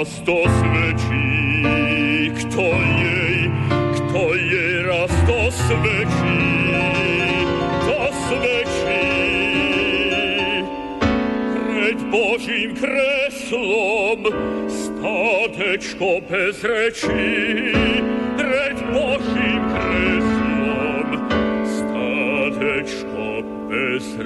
raz 0.05 0.21
dosvedčí, 0.21 1.33
kto 2.37 2.67
jej, 2.77 3.49
kto 3.73 4.23
jej 4.37 4.85
raz 4.85 5.09
dosvedčí, 5.25 6.45
dosvedčí. 7.89 9.01
Pred 11.57 11.99
Božím 12.13 12.77
kreslom 12.77 14.29
statečko 14.69 16.21
bez 16.29 16.61
rečí, 16.61 17.73
pred 18.37 18.77
Božím 18.93 19.63
kreslom 19.73 21.09
statečko 21.65 23.25
bez 23.73 23.85
bez 23.95 24.17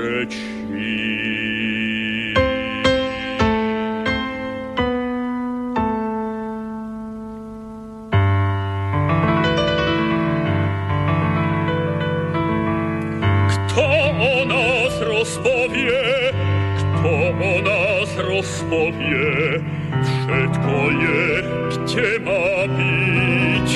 všetko 20.29 20.77
je, 20.93 21.25
kde 21.73 22.11
má 22.21 22.49
byť. 22.69 23.71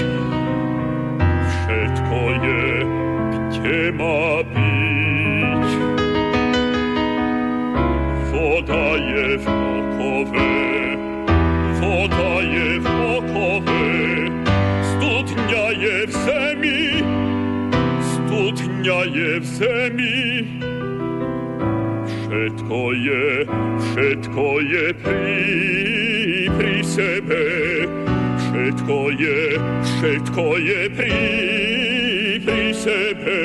Všetko 1.49 2.21
je, 2.45 2.65
kde 3.49 3.81
má 3.97 4.45
byť. 4.53 5.69
Voda 8.33 8.89
je 9.01 9.29
okove, 9.41 10.53
voda 11.81 12.35
je 12.45 12.69
okove, 12.85 13.89
studňa 14.93 15.67
je 15.73 15.97
v 16.05 16.13
zemi, 16.13 16.85
studňa 18.13 19.01
je 19.09 19.31
v 19.41 19.47
zemi. 19.57 20.21
Všetko 22.13 22.81
je, 22.93 23.25
všetko 23.79 24.47
je 24.61 24.85
pri, 25.05 25.72
sebe. 26.93 27.45
Všetko 28.37 28.97
je, 29.17 29.41
všetko 29.81 30.45
je 30.61 30.81
pri, 30.93 31.17
pri 32.45 32.65
sebe. 32.77 33.41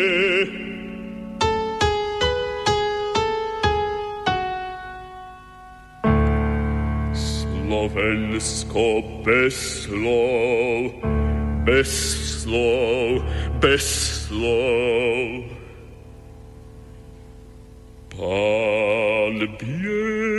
Slovensko 7.15 8.85
bez 9.23 9.55
slov, 9.87 10.91
bez 11.63 11.91
slov, 12.43 13.23
bez 13.63 13.87
slov. 14.27 15.47
Pán 18.11 19.37
Björnsson 19.55 20.36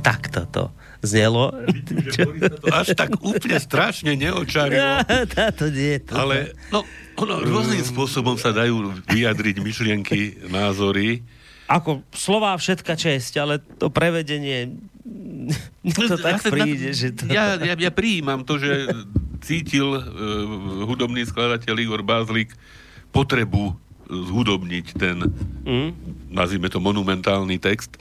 Tak 0.00 0.20
takto 0.20 0.40
to 0.48 0.64
znelo. 1.00 1.52
Že 1.88 2.20
Boris 2.24 2.42
sa 2.44 2.56
to 2.60 2.66
až 2.72 2.88
tak 2.92 3.10
úplne 3.20 3.58
strašne 3.60 4.12
neočarilo. 4.16 5.04
Táto 5.36 5.72
nie. 5.72 6.00
To, 6.04 6.12
Ale 6.16 6.52
no, 6.68 6.84
ono, 7.16 7.40
rôznym 7.40 7.80
spôsobom 7.84 8.36
sa 8.36 8.52
dajú 8.52 9.00
vyjadriť 9.08 9.56
myšlienky, 9.60 10.48
názory. 10.48 11.24
Ako 11.70 12.02
slová 12.10 12.52
všetka 12.58 12.98
česť, 12.98 13.32
ale 13.40 13.62
to 13.78 13.88
prevedenie 13.88 14.74
to 15.96 16.16
tak 16.20 16.44
Ja 16.44 16.50
príde, 16.52 16.90
že 16.92 17.08
to... 17.16 17.24
Ja, 17.30 17.56
ja, 17.56 17.74
ja 17.78 17.90
prijímam 17.94 18.44
to, 18.44 18.60
že 18.60 18.90
cítil 19.40 19.88
uh, 19.96 20.04
hudobný 20.84 21.24
skladateľ 21.24 21.74
Igor 21.80 22.02
Bázlik 22.04 22.52
potrebu 23.10 23.74
zhudobniť 24.10 24.86
ten, 24.98 25.16
Mm? 25.60 25.92
nazvime 26.32 26.72
to, 26.72 26.80
monumentálny 26.82 27.60
text 27.60 28.00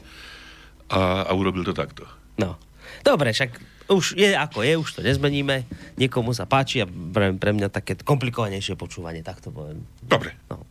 a, 0.89 1.29
a 1.29 1.31
urobil 1.33 1.63
to 1.63 1.73
takto. 1.73 2.05
No. 2.37 2.57
Dobre, 3.05 3.31
však 3.31 3.55
už 3.89 4.13
je 4.17 4.33
ako 4.37 4.61
je, 4.61 4.73
už 4.77 4.89
to 4.97 5.01
nezmeníme. 5.01 5.65
Niekomu 5.97 6.33
sa 6.33 6.45
páči 6.45 6.83
a 6.83 6.85
pre, 6.85 7.33
pre 7.33 7.51
mňa 7.53 7.73
také 7.73 7.97
komplikovanejšie 7.97 8.77
počúvanie, 8.77 9.25
tak 9.25 9.41
to 9.41 9.49
poviem. 9.49 9.81
Dobre. 10.05 10.37
No. 10.49 10.61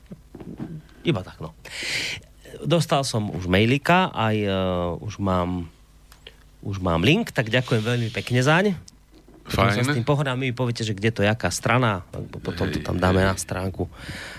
Iba 1.03 1.27
tak, 1.27 1.43
no. 1.43 1.55
Dostal 2.63 3.03
som 3.03 3.31
už 3.31 3.51
mailika, 3.51 4.11
aj 4.15 4.37
uh, 4.47 4.53
už 5.03 5.19
mám 5.19 5.67
už 6.59 6.83
mám 6.83 7.07
link, 7.07 7.31
tak 7.31 7.55
ďakujem 7.55 7.83
veľmi 7.87 8.09
pekne 8.11 8.43
zaň. 8.43 8.75
Potom 9.47 9.73
sa 9.73 9.81
s 9.81 9.95
tým 9.95 10.05
Fajn. 10.05 10.11
pohodám, 10.11 10.37
my 10.37 10.53
poviete, 10.53 10.85
že 10.85 10.93
kde 10.93 11.09
to 11.15 11.25
je, 11.25 11.31
aká 11.31 11.49
strana, 11.49 12.05
alebo 12.13 12.37
potom 12.43 12.69
to 12.69 12.85
tam 12.85 13.01
dáme 13.01 13.25
na 13.25 13.33
stránku 13.33 13.89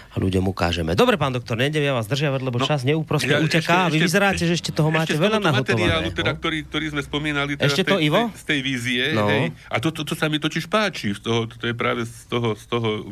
a 0.10 0.16
ľuďom 0.18 0.42
ukážeme. 0.50 0.98
Dobre, 0.98 1.22
pán 1.22 1.30
doktor, 1.30 1.54
nejdem 1.54 1.86
ja 1.86 1.94
vás 1.94 2.10
držiavať, 2.10 2.42
lebo 2.42 2.58
No, 2.58 2.66
čas 2.66 2.82
neúprosne 2.82 3.30
ja 3.30 3.46
uteká 3.46 3.86
a 3.86 3.94
vy 3.94 4.02
vyzeráte, 4.02 4.42
že 4.42 4.58
ešte 4.58 4.74
toho 4.74 4.90
máte 4.90 5.14
ešte 5.14 5.22
veľa 5.22 5.38
tohoto 5.38 5.58
materiálu, 5.62 6.10
nahotovaného. 6.10 6.18
teda, 6.18 6.32
ktorý, 6.34 6.58
ktorý 6.66 6.86
sme 6.98 7.02
spomínali 7.06 7.52
teda 7.54 7.70
Ešte 7.70 7.84
z 7.84 7.88
tej, 7.88 7.94
to, 7.94 7.98
Ivo? 8.02 8.22
Z 8.34 8.44
tej 8.50 8.60
vízie. 8.66 9.04
No. 9.14 9.30
Hej, 9.30 9.54
a 9.70 9.76
to, 9.78 9.94
to, 9.94 10.02
to, 10.02 10.14
sa 10.18 10.26
mi 10.26 10.42
totiž 10.42 10.66
páči, 10.66 11.14
z 11.14 11.22
toho, 11.22 11.46
to 11.46 11.62
je 11.62 11.76
práve 11.78 12.10
z 12.10 12.26
toho, 12.26 12.58
z 12.58 12.66
toho 12.66 13.06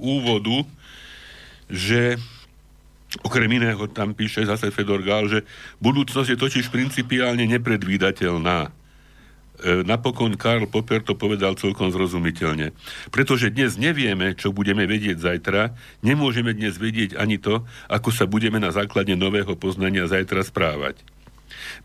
úvodu, 0.00 0.64
že 1.68 2.16
okrem 3.20 3.52
iného 3.52 3.84
tam 3.92 4.16
píše 4.16 4.48
zase 4.48 4.72
Fedor 4.72 5.04
Gál, 5.04 5.28
že 5.28 5.44
budúcnosť 5.84 6.32
je 6.32 6.38
totiž 6.40 6.72
principiálne 6.72 7.44
nepredvídateľná. 7.44 8.72
E, 9.62 9.86
napokon 9.86 10.34
Karl 10.34 10.66
Popper 10.66 11.06
to 11.06 11.14
povedal 11.14 11.54
celkom 11.54 11.94
zrozumiteľne. 11.94 12.74
Pretože 13.14 13.54
dnes 13.54 13.78
nevieme, 13.78 14.34
čo 14.34 14.50
budeme 14.50 14.90
vedieť 14.90 15.22
zajtra, 15.22 15.70
nemôžeme 16.02 16.50
dnes 16.50 16.74
vedieť 16.74 17.14
ani 17.14 17.38
to, 17.38 17.62
ako 17.86 18.10
sa 18.10 18.26
budeme 18.26 18.58
na 18.58 18.74
základe 18.74 19.14
nového 19.14 19.54
poznania 19.54 20.10
zajtra 20.10 20.42
správať. 20.42 20.98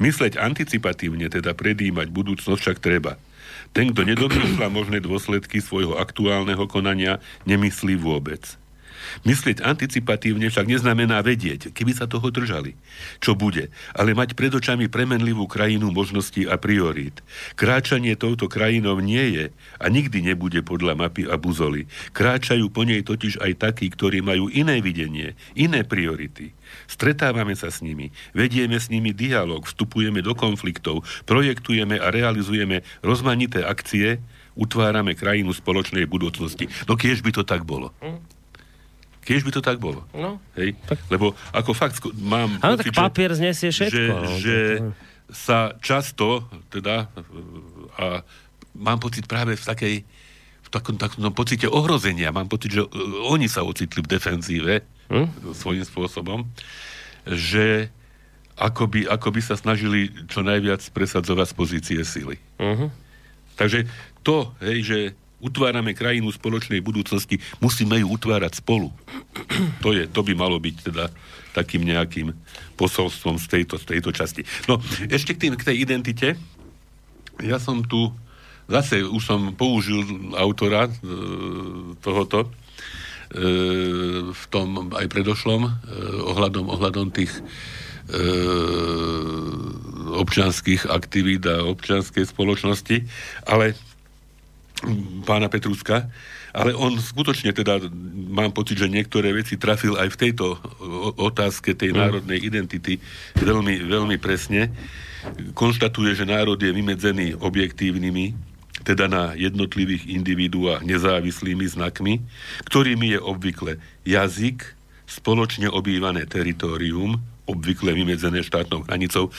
Mysleť 0.01 0.41
anticipatívne, 0.41 1.29
teda 1.29 1.53
predýmať 1.53 2.09
budúcnosť 2.09 2.57
však 2.57 2.77
treba. 2.81 3.21
Ten, 3.77 3.93
kto 3.93 4.09
nedomýšľa 4.09 4.67
možné 4.73 4.97
dôsledky 4.97 5.61
svojho 5.61 6.01
aktuálneho 6.01 6.65
konania, 6.65 7.21
nemyslí 7.45 7.93
vôbec. 8.01 8.57
Myslieť 9.23 9.63
anticipatívne 9.63 10.47
však 10.47 10.67
neznamená 10.67 11.21
vedieť, 11.21 11.73
keby 11.73 11.91
sa 11.93 12.05
toho 12.05 12.29
držali, 12.29 12.77
čo 13.23 13.33
bude, 13.33 13.69
ale 13.93 14.17
mať 14.17 14.33
pred 14.33 14.51
očami 14.53 14.87
premenlivú 14.87 15.45
krajinu 15.49 15.89
možností 15.93 16.45
a 16.45 16.55
priorít. 16.59 17.21
Kráčanie 17.57 18.17
touto 18.17 18.49
krajinou 18.49 18.99
nie 19.01 19.25
je 19.33 19.45
a 19.81 19.85
nikdy 19.87 20.21
nebude 20.23 20.61
podľa 20.61 20.97
mapy 20.97 21.25
a 21.27 21.35
buzoly. 21.37 21.89
Kráčajú 22.13 22.69
po 22.69 22.85
nej 22.85 23.03
totiž 23.03 23.41
aj 23.41 23.53
takí, 23.61 23.89
ktorí 23.91 24.21
majú 24.21 24.47
iné 24.49 24.79
videnie, 24.81 25.37
iné 25.53 25.81
priority. 25.85 26.53
Stretávame 26.85 27.55
sa 27.55 27.71
s 27.71 27.79
nimi, 27.79 28.11
vedieme 28.35 28.75
s 28.75 28.91
nimi 28.91 29.15
dialog, 29.15 29.63
vstupujeme 29.63 30.19
do 30.19 30.35
konfliktov, 30.35 31.07
projektujeme 31.23 31.95
a 31.97 32.11
realizujeme 32.11 32.83
rozmanité 32.99 33.63
akcie, 33.63 34.19
utvárame 34.57 35.13
krajinu 35.13 35.53
spoločnej 35.53 36.09
budúcnosti. 36.09 36.65
No 36.89 36.97
kiež 36.97 37.21
by 37.21 37.31
to 37.31 37.43
tak 37.45 37.63
bolo. 37.63 37.93
Kiež 39.27 39.43
by 39.43 39.51
to 39.51 39.59
tak 39.59 39.75
bolo. 39.77 40.07
No. 40.09 40.39
Hej? 40.55 40.79
Lebo 41.07 41.35
ako 41.51 41.75
fakt 41.75 41.99
mám 42.15 42.55
Áno, 42.57 42.79
tak 42.79 42.87
že- 42.87 42.95
papier 42.95 43.31
znesie 43.31 43.69
všetko. 43.69 43.91
že, 43.91 44.03
no. 44.07 44.39
že 44.39 44.57
sa 45.27 45.75
často, 45.77 46.41
teda, 46.67 47.11
a 47.93 48.23
mám 48.71 48.95
pocit 48.97 49.27
práve 49.27 49.53
v 49.53 49.65
takej, 49.65 49.95
v 50.63 50.69
takom, 50.69 50.95
takom 50.95 51.27
pocite 51.29 51.67
ohrozenia, 51.67 52.31
mám 52.31 52.47
pocit, 52.47 52.71
že 52.71 52.81
e, 52.81 52.89
oni 53.27 53.45
sa 53.45 53.61
ocitli 53.61 53.99
v 53.99 54.07
defenzíve 54.09 54.73
Hm? 55.07 55.51
svojím 55.51 55.83
spôsobom, 55.83 56.43
že 57.25 57.91
ako 58.55 58.87
by, 58.87 59.07
ako 59.07 59.27
by 59.29 59.41
sa 59.41 59.53
snažili 59.53 60.07
čo 60.25 60.39
najviac 60.41 60.83
presadzovať 60.91 61.47
z 61.47 61.55
pozície 61.55 61.99
sily. 62.01 62.35
Mhm. 62.59 62.87
Takže 63.55 63.87
to, 64.21 64.51
hej, 64.59 64.77
že 64.81 64.97
utvárame 65.37 65.93
krajinu 65.93 66.33
spoločnej 66.33 66.81
budúcnosti, 66.81 67.37
musíme 67.61 68.01
ju 68.01 68.09
utvárať 68.09 68.61
spolu. 68.61 68.89
To, 69.85 69.93
je, 69.93 70.09
to 70.09 70.25
by 70.25 70.33
malo 70.33 70.57
byť 70.57 70.75
teda 70.89 71.13
takým 71.53 71.85
nejakým 71.85 72.33
posolstvom 72.77 73.41
z 73.41 73.45
tejto, 73.49 73.81
z 73.81 73.85
tejto 73.85 74.09
časti. 74.13 74.41
No, 74.69 74.81
ešte 75.09 75.33
k, 75.33 75.41
tým, 75.47 75.53
k 75.57 75.73
tej 75.73 75.77
identite. 75.81 76.37
Ja 77.41 77.61
som 77.61 77.85
tu, 77.85 78.13
zase 78.69 79.05
už 79.05 79.21
som 79.21 79.41
použil 79.53 80.05
autora 80.37 80.89
e, 80.89 80.91
tohoto, 82.01 82.45
e, 82.45 82.49
v 84.33 84.43
tom 84.53 84.89
aj 84.93 85.05
predošlom, 85.09 85.61
e, 85.65 85.71
ohľadom, 86.33 86.65
ohľadom 86.65 87.13
tých 87.13 87.33
e, 87.37 87.41
občanských 90.17 90.89
aktivít 90.89 91.45
a 91.45 91.65
občianskej 91.65 92.25
spoločnosti, 92.25 93.05
ale 93.45 93.77
pána 95.25 95.49
Petruska, 95.49 96.09
ale 96.53 96.73
on 96.73 96.97
skutočne 96.97 97.53
teda, 97.53 97.81
mám 98.33 98.53
pocit, 98.53 98.77
že 98.81 98.89
niektoré 98.89 99.33
veci 99.33 99.57
trafil 99.57 99.97
aj 99.97 100.09
v 100.13 100.19
tejto 100.27 100.57
otázke 101.17 101.77
tej 101.77 101.93
národnej 101.93 102.41
identity 102.41 102.97
veľmi, 103.37 103.85
veľmi 103.85 104.17
presne. 104.17 104.73
Konštatuje, 105.53 106.17
že 106.17 106.29
národ 106.29 106.57
je 106.57 106.71
vymedzený 106.71 107.37
objektívnymi, 107.37 108.33
teda 108.85 109.09
na 109.11 109.23
jednotlivých 109.35 110.07
individuách 110.07 110.85
nezávislými 110.85 111.65
znakmi, 111.67 112.23
ktorými 112.69 113.17
je 113.17 113.19
obvykle 113.19 113.71
jazyk, 114.07 114.63
spoločne 115.07 115.67
obývané 115.67 116.23
teritorium, 116.27 117.19
obvykle 117.47 117.91
vymedzené 117.91 118.43
štátnou 118.43 118.87
hranicou. 118.87 119.31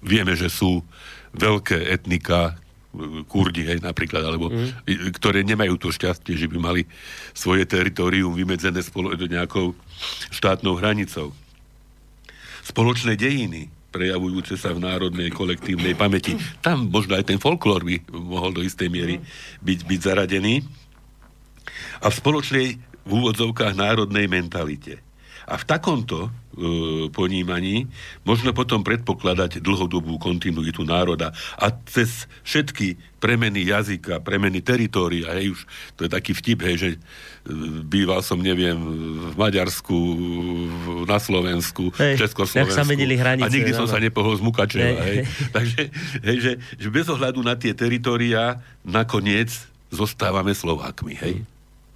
Vieme, 0.00 0.36
že 0.36 0.52
sú 0.52 0.84
veľké 1.36 1.92
etnika, 1.92 2.56
Kurdi, 3.28 3.62
hej, 3.68 3.84
napríklad, 3.84 4.24
alebo 4.24 4.48
mm. 4.48 5.12
ktoré 5.16 5.44
nemajú 5.44 5.76
to 5.76 5.92
šťastie, 5.92 6.34
že 6.36 6.48
by 6.48 6.56
mali 6.56 6.82
svoje 7.36 7.68
teritorium 7.68 8.32
vymedzené 8.32 8.80
spolo- 8.80 9.12
nejakou 9.14 9.76
štátnou 10.32 10.80
hranicou. 10.80 11.36
Spoločné 12.66 13.14
dejiny, 13.14 13.70
prejavujúce 13.94 14.58
sa 14.60 14.76
v 14.76 14.82
národnej 14.84 15.32
kolektívnej 15.32 15.96
pamäti. 15.96 16.36
Tam 16.60 16.90
možno 16.92 17.16
aj 17.16 17.32
ten 17.32 17.38
folklór 17.40 17.80
by 17.86 17.96
mohol 18.12 18.52
do 18.52 18.60
istej 18.60 18.92
miery 18.92 19.22
byť, 19.64 19.78
byť 19.88 20.00
zaradený. 20.02 20.60
A 22.04 22.12
v 22.12 22.14
spoločnej 22.14 22.66
v 23.06 23.10
úvodzovkách 23.10 23.78
národnej 23.78 24.26
mentalite. 24.26 24.98
A 25.46 25.54
v 25.54 25.64
takomto 25.64 26.28
ponímaní 27.12 27.84
možno 28.24 28.56
potom 28.56 28.80
predpokladať 28.80 29.60
dlhodobú 29.60 30.16
kontinuitu 30.16 30.88
národa 30.88 31.36
a 31.60 31.68
cez 31.84 32.24
všetky 32.48 32.96
premeny 33.16 33.66
jazyka, 33.66 34.20
premeny 34.20 34.60
teritória, 34.60 35.32
hej, 35.36 35.56
už 35.56 35.60
to 35.96 36.06
je 36.06 36.10
taký 36.12 36.32
vtip, 36.36 36.58
hej, 36.62 36.76
že 36.76 36.88
e, 36.94 36.98
býval 37.82 38.20
som, 38.20 38.38
neviem, 38.38 38.76
v 39.32 39.34
Maďarsku, 39.34 39.96
na 41.08 41.18
Slovensku, 41.18 41.90
hej, 41.96 42.20
v 42.20 42.22
Československu. 42.22 42.76
sa 42.76 42.84
menili 42.84 43.16
hranice. 43.16 43.48
A 43.48 43.50
nikdy 43.50 43.72
no, 43.72 43.78
som 43.84 43.86
sa 43.88 43.98
nepohol 43.98 44.36
z 44.36 44.42
Mukačeva, 44.44 45.02
hej. 45.02 45.26
hej. 45.26 45.28
Takže, 45.56 45.80
hej, 46.22 46.36
že, 46.38 46.52
že 46.76 46.88
bez 46.92 47.08
ohľadu 47.08 47.40
na 47.40 47.56
tie 47.56 47.72
teritória 47.72 48.60
nakoniec 48.84 49.50
zostávame 49.90 50.52
Slovákmi, 50.52 51.16
hej. 51.16 51.42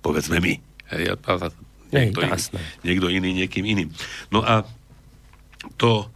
Povedzme 0.01 0.41
my. 0.41 0.57
Hej, 0.91 1.15
a, 1.15 1.15
a, 1.15 1.35
Niekto, 1.91 2.23
iný, 2.23 2.39
niekto 2.87 3.07
iný, 3.11 3.31
niekým 3.35 3.65
iným. 3.67 3.91
No 4.31 4.47
a 4.47 4.63
to 5.75 6.07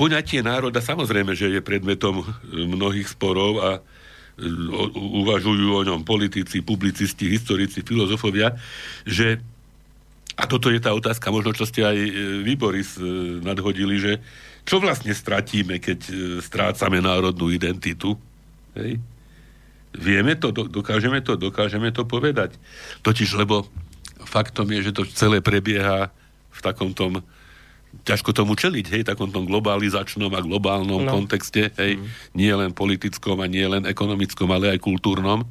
poňatie 0.00 0.40
národa 0.40 0.80
samozrejme, 0.80 1.36
že 1.36 1.52
je 1.52 1.60
predmetom 1.60 2.24
mnohých 2.50 3.12
sporov 3.12 3.52
a 3.60 3.70
uvažujú 4.96 5.68
o 5.76 5.84
ňom 5.84 6.00
politici, 6.00 6.64
publicisti, 6.64 7.28
historici, 7.28 7.84
filozofovia, 7.84 8.56
že 9.04 9.44
a 10.40 10.48
toto 10.48 10.72
je 10.72 10.80
tá 10.80 10.96
otázka, 10.96 11.28
možno 11.28 11.52
čo 11.52 11.68
ste 11.68 11.84
aj 11.84 11.96
e, 12.00 12.10
vy, 12.40 12.56
Boris, 12.56 12.96
e, 12.96 13.04
nadhodili, 13.44 14.00
že 14.00 14.12
čo 14.64 14.80
vlastne 14.80 15.12
stratíme, 15.12 15.76
keď 15.76 15.98
e, 16.08 16.12
strácame 16.40 17.04
národnú 17.04 17.52
identitu? 17.52 18.16
Hej? 18.72 18.96
Vieme 19.92 20.40
to, 20.40 20.48
dokážeme 20.54 21.20
to, 21.20 21.36
dokážeme 21.36 21.92
to 21.92 22.08
povedať. 22.08 22.56
Totiž, 23.04 23.36
lebo 23.36 23.68
faktom 24.24 24.68
je, 24.72 24.90
že 24.90 24.96
to 24.96 25.02
celé 25.08 25.40
prebieha 25.44 26.08
v 26.50 26.60
takom 26.60 26.92
tom 26.92 27.22
ťažko 28.06 28.30
tomu 28.30 28.54
čeliť, 28.54 28.86
hej, 28.86 29.02
takom 29.02 29.34
tom 29.34 29.50
globalizačnom 29.50 30.30
a 30.30 30.44
globálnom 30.46 31.02
no. 31.02 31.10
kontexte, 31.10 31.74
hej, 31.74 31.98
mm. 31.98 32.06
nie 32.38 32.52
len 32.54 32.70
politickom 32.70 33.42
a 33.42 33.50
nie 33.50 33.66
len 33.66 33.82
ekonomickom, 33.82 34.46
ale 34.46 34.70
aj 34.70 34.78
kultúrnom 34.78 35.42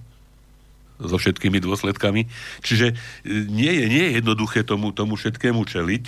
so 0.99 1.15
všetkými 1.15 1.59
dôsledkami. 1.63 2.27
Čiže 2.63 2.91
e, 2.91 2.95
nie 3.47 3.71
je, 3.71 3.85
nie 3.87 4.03
je 4.07 4.11
jednoduché 4.23 4.63
tomu, 4.63 4.91
tomu 4.95 5.19
všetkému 5.19 5.63
čeliť. 5.63 6.03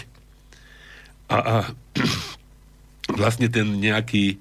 A, 1.32 1.38
a 1.39 1.55
vlastne 3.20 3.47
ten 3.51 3.68
nejaký 3.80 4.39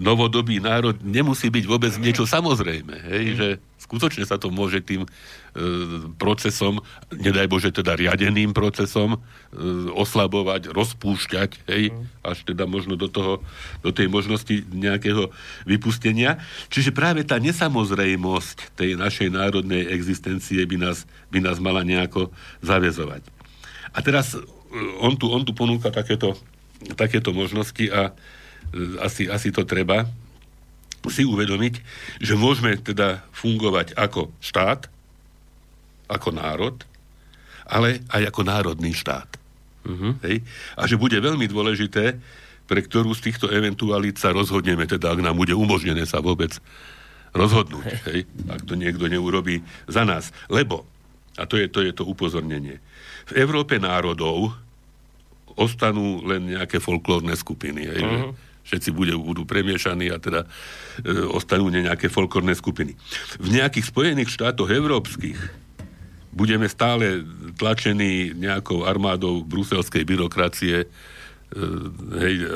novodobý 0.00 0.62
národ 0.62 0.96
nemusí 1.04 1.52
byť 1.52 1.64
vôbec 1.68 1.92
niečo 2.00 2.24
samozrejme. 2.24 2.94
Hej? 2.94 3.22
Mm. 3.22 3.36
Že 3.36 3.48
skutočne 3.76 4.24
sa 4.24 4.40
to 4.40 4.48
môže 4.48 4.80
tým 4.80 5.04
e, 5.04 5.08
procesom, 6.16 6.80
nedaj 7.12 7.50
Bože 7.50 7.70
teda 7.74 7.92
riadeným 7.98 8.56
procesom, 8.56 9.18
e, 9.18 9.18
oslabovať, 9.92 10.72
rozpúšťať, 10.72 11.50
hej? 11.68 11.92
Mm. 11.92 12.02
až 12.24 12.38
teda 12.48 12.64
možno 12.64 12.96
do, 12.96 13.10
toho, 13.12 13.44
do 13.84 13.90
tej 13.92 14.08
možnosti 14.08 14.64
nejakého 14.72 15.28
vypustenia. 15.68 16.40
Čiže 16.72 16.96
práve 16.96 17.26
tá 17.26 17.36
nesamozrejmosť 17.36 18.78
tej 18.78 18.96
našej 18.96 19.28
národnej 19.28 19.84
existencie 19.92 20.64
by 20.64 20.76
nás, 20.80 21.04
by 21.28 21.44
nás 21.44 21.60
mala 21.60 21.84
nejako 21.84 22.32
zavezovať. 22.64 23.26
A 23.92 23.98
teraz 24.00 24.32
e, 24.32 24.40
on 25.02 25.18
tu, 25.20 25.28
on 25.28 25.44
tu 25.44 25.52
ponúka 25.52 25.92
takéto, 25.92 26.38
takéto 26.96 27.36
možnosti 27.36 27.84
a 27.92 28.16
asi, 29.00 29.28
asi 29.28 29.52
to 29.52 29.68
treba 29.68 30.08
si 31.10 31.26
uvedomiť, 31.26 31.74
že 32.22 32.38
môžeme 32.38 32.78
teda 32.78 33.26
fungovať 33.34 33.98
ako 33.98 34.30
štát, 34.38 34.86
ako 36.06 36.28
národ, 36.30 36.76
ale 37.66 38.04
aj 38.12 38.30
ako 38.30 38.40
národný 38.46 38.94
štát. 38.94 39.26
Uh-huh. 39.82 40.14
Hej? 40.22 40.46
A 40.78 40.86
že 40.86 41.00
bude 41.00 41.18
veľmi 41.18 41.50
dôležité, 41.50 42.20
pre 42.70 42.80
ktorú 42.84 43.10
z 43.18 43.32
týchto 43.32 43.50
eventualít 43.50 44.22
sa 44.22 44.30
rozhodneme, 44.30 44.86
teda 44.86 45.10
ak 45.10 45.20
nám 45.24 45.34
bude 45.34 45.56
umožnené 45.56 46.06
sa 46.06 46.22
vôbec 46.22 46.54
rozhodnúť, 47.34 47.86
hej? 48.12 48.20
ak 48.46 48.62
to 48.62 48.78
niekto 48.78 49.10
neurobí 49.10 49.64
za 49.90 50.06
nás. 50.06 50.30
Lebo, 50.46 50.86
a 51.34 51.48
to 51.48 51.58
je 51.58 51.66
to, 51.66 51.82
je 51.82 51.90
to 51.90 52.06
upozornenie, 52.06 52.78
v 53.26 53.32
Európe 53.34 53.80
národov 53.82 54.54
ostanú 55.58 56.22
len 56.22 56.54
nejaké 56.54 56.78
folklórne 56.78 57.34
skupiny. 57.34 57.82
Hej? 57.90 58.02
Uh-huh 58.06 58.51
všetci 58.62 58.90
budú, 58.94 59.18
budú 59.20 59.42
premiešaní 59.42 60.10
a 60.14 60.18
teda 60.22 60.46
e, 60.46 60.48
ostanú 61.30 61.68
nejaké 61.68 62.06
folklórne 62.06 62.54
skupiny. 62.54 62.94
V 63.42 63.48
nejakých 63.50 63.90
Spojených 63.90 64.30
štátoch 64.30 64.70
európskych 64.70 65.38
budeme 66.32 66.66
stále 66.66 67.26
tlačení 67.60 68.32
nejakou 68.32 68.88
armádou 68.88 69.44
bruselskej 69.44 70.08
byrokracie, 70.08 70.76
e, 70.82 70.86
hej, 72.22 72.34
e, 72.40 72.46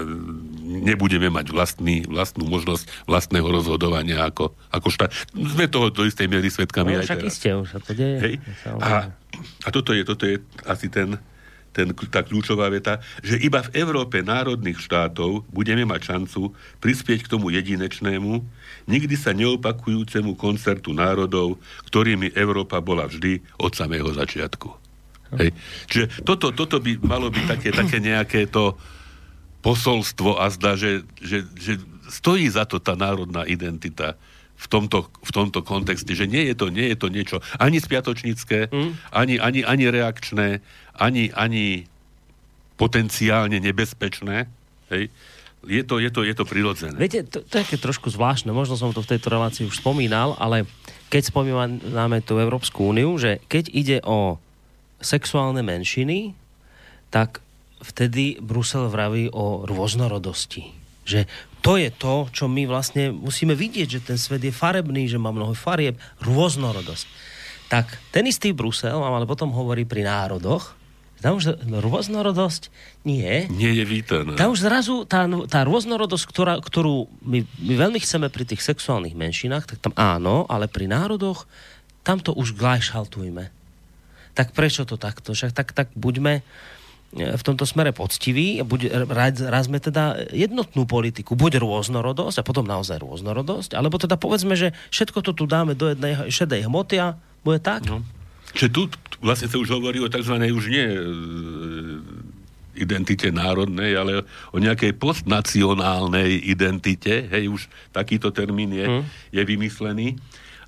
nebudeme 0.89 1.29
mať 1.29 1.53
vlastný, 1.53 2.09
vlastnú 2.09 2.49
možnosť 2.49 2.89
vlastného 3.05 3.49
rozhodovania 3.51 4.25
ako, 4.25 4.57
ako 4.73 4.89
štát. 4.89 5.11
Sme 5.37 5.69
toho 5.69 5.93
do 5.93 6.09
istej 6.09 6.31
miery 6.31 6.49
svetkami 6.49 6.97
no, 6.97 7.05
aj 7.05 7.13
však 7.13 7.19
teraz. 7.21 7.33
Iste, 7.37 7.51
už 7.53 7.69
sa 7.69 7.81
to 7.85 7.93
deje. 7.93 8.19
Hej? 8.23 8.35
A, 8.81 9.13
a 9.63 9.69
toto, 9.69 9.93
je, 9.93 10.03
toto 10.09 10.25
je 10.25 10.41
asi 10.65 10.89
ten, 10.89 11.21
ten, 11.77 11.93
tá 12.09 12.25
kľúčová 12.25 12.73
veta, 12.73 13.05
že 13.21 13.37
iba 13.37 13.61
v 13.61 13.77
Európe 13.77 14.25
národných 14.25 14.81
štátov 14.81 15.45
budeme 15.53 15.85
mať 15.85 16.17
šancu 16.17 16.57
prispieť 16.81 17.29
k 17.29 17.31
tomu 17.37 17.53
jedinečnému, 17.53 18.41
nikdy 18.89 19.13
sa 19.13 19.37
neopakujúcemu 19.37 20.33
koncertu 20.41 20.97
národov, 20.97 21.61
ktorými 21.93 22.33
Európa 22.33 22.81
bola 22.81 23.05
vždy 23.05 23.45
od 23.61 23.77
samého 23.77 24.09
začiatku. 24.09 24.73
Hej. 25.37 25.53
Čiže 25.93 26.25
toto, 26.25 26.57
toto 26.57 26.81
by 26.81 26.97
malo 27.05 27.29
byť 27.29 27.45
také, 27.45 27.69
také 27.75 28.01
nejaké 28.01 28.49
to 28.49 28.79
posolstvo 29.61 30.39
a 30.39 30.49
zdá, 30.49 30.79
že, 30.79 31.03
že, 31.19 31.43
že 31.59 31.77
stojí 32.09 32.47
za 32.47 32.65
to 32.65 32.79
tá 32.79 32.95
národná 32.95 33.43
identita 33.45 34.15
v 34.57 34.67
tomto, 34.73 35.13
v 35.21 35.31
tomto 35.35 35.61
kontexte, 35.61 36.17
že 36.17 36.25
nie 36.25 36.49
je 36.49 36.55
to, 36.57 36.73
nie 36.73 36.89
je 36.95 36.97
to 36.97 37.09
niečo 37.13 37.37
ani 37.61 37.77
spiatočnícke, 37.77 38.73
mm. 38.73 38.91
ani, 39.13 39.37
ani, 39.37 39.61
ani 39.69 39.85
reakčné, 39.93 40.65
ani, 40.97 41.31
ani 41.33 41.85
potenciálne 42.77 43.57
nebezpečné. 43.61 44.49
Hej. 44.93 45.09
Je 45.67 45.83
to, 45.83 45.99
je 45.99 46.11
to, 46.15 46.23
je 46.23 46.35
to 46.37 46.45
prirodzené. 46.47 46.95
Viete, 46.95 47.27
to, 47.27 47.43
to 47.43 47.59
je 47.59 47.81
trošku 47.81 48.07
zvláštne, 48.13 48.55
možno 48.55 48.79
som 48.79 48.95
to 48.95 49.03
v 49.03 49.17
tejto 49.17 49.35
relácii 49.35 49.67
už 49.67 49.83
spomínal, 49.83 50.39
ale 50.39 50.63
keď 51.11 51.35
spomíname 51.35 52.23
tú 52.23 52.39
Európsku 52.39 52.95
úniu, 52.95 53.19
že 53.19 53.43
keď 53.51 53.65
ide 53.75 53.99
o 54.07 54.39
sexuálne 55.03 55.67
menšiny, 55.67 56.39
tak 57.11 57.43
vtedy 57.83 58.39
Brusel 58.39 58.87
vraví 58.87 59.27
o 59.35 59.67
rôznorodosti. 59.67 60.71
Že 61.07 61.27
to 61.63 61.79
je 61.79 61.91
to, 61.91 62.31
čo 62.31 62.47
my 62.47 62.67
vlastne 62.71 63.11
musíme 63.11 63.59
vidieť, 63.59 63.89
že 63.99 64.07
ten 64.07 64.19
svet 64.19 64.43
je 64.43 64.55
farebný, 64.55 65.11
že 65.11 65.19
má 65.19 65.35
mnoho 65.35 65.55
farieb, 65.55 65.99
rôznorodosť. 66.23 67.07
Tak 67.67 68.15
ten 68.15 68.31
istý 68.31 68.55
Brusel 68.55 68.95
vám 68.95 69.19
ale 69.19 69.27
potom 69.27 69.51
hovorí 69.51 69.83
pri 69.83 70.07
národoch, 70.07 70.79
tam 71.25 71.41
už 71.41 71.57
rôznorodosť 71.65 72.69
nie. 73.09 73.49
Nie 73.49 73.73
je 73.73 73.85
vítaná. 73.89 74.37
Tam 74.37 74.53
už 74.53 74.69
zrazu 74.69 75.09
tá, 75.09 75.25
tá 75.49 75.65
rôznorodosť, 75.65 76.25
ktorá, 76.29 76.55
ktorú 76.61 77.09
my, 77.25 77.43
my 77.63 77.75
veľmi 77.77 77.99
chceme 78.05 78.29
pri 78.29 78.45
tých 78.45 78.61
sexuálnych 78.61 79.17
menšinách, 79.17 79.65
tak 79.65 79.79
tam 79.81 79.95
áno, 79.97 80.45
ale 80.47 80.69
pri 80.69 80.87
národoch 80.87 81.49
tam 82.05 82.21
to 82.21 82.37
už 82.37 82.55
gleichhaltujme. 82.55 83.49
Tak 84.37 84.53
prečo 84.53 84.85
to 84.85 85.01
takto? 85.01 85.33
Však 85.33 85.57
tak, 85.57 85.73
tak 85.73 85.89
buďme 85.97 86.45
v 87.17 87.43
tomto 87.43 87.65
smere 87.65 87.97
poctiví 87.97 88.61
a 88.61 88.65
buď, 88.67 89.09
razme 89.49 89.81
teda 89.81 90.29
jednotnú 90.35 90.85
politiku, 90.85 91.39
buď 91.39 91.63
rôznorodosť 91.63 92.43
a 92.43 92.47
potom 92.47 92.67
naozaj 92.67 93.01
rôznorodosť, 93.01 93.79
alebo 93.79 93.97
teda 93.97 94.21
povedzme, 94.21 94.59
že 94.59 94.77
všetko 94.93 95.25
to 95.25 95.33
tu 95.33 95.45
dáme 95.49 95.73
do 95.73 95.89
jednej 95.89 96.29
šedej 96.29 96.69
hmoty 96.69 97.01
a 97.01 97.17
bude 97.47 97.63
tak. 97.63 97.87
No. 97.89 98.03
Čiže 98.57 98.73
tu 98.73 98.89
vlastne 99.21 99.49
sa 99.53 99.61
už 99.61 99.69
hovorí 99.69 100.01
o 100.01 100.09
tzv. 100.09 100.33
už 100.33 100.65
nie 100.73 100.87
e, 100.89 101.01
identite 102.77 103.29
národnej, 103.33 103.97
ale 103.97 104.25
o 104.53 104.59
nejakej 104.61 104.97
postnacionálnej 104.97 106.41
identite, 106.45 107.29
hej, 107.33 107.49
už 107.49 107.69
takýto 107.93 108.33
termín 108.33 108.73
je, 108.73 108.85
mm. 108.85 109.03
je 109.33 109.43
vymyslený. 109.45 110.09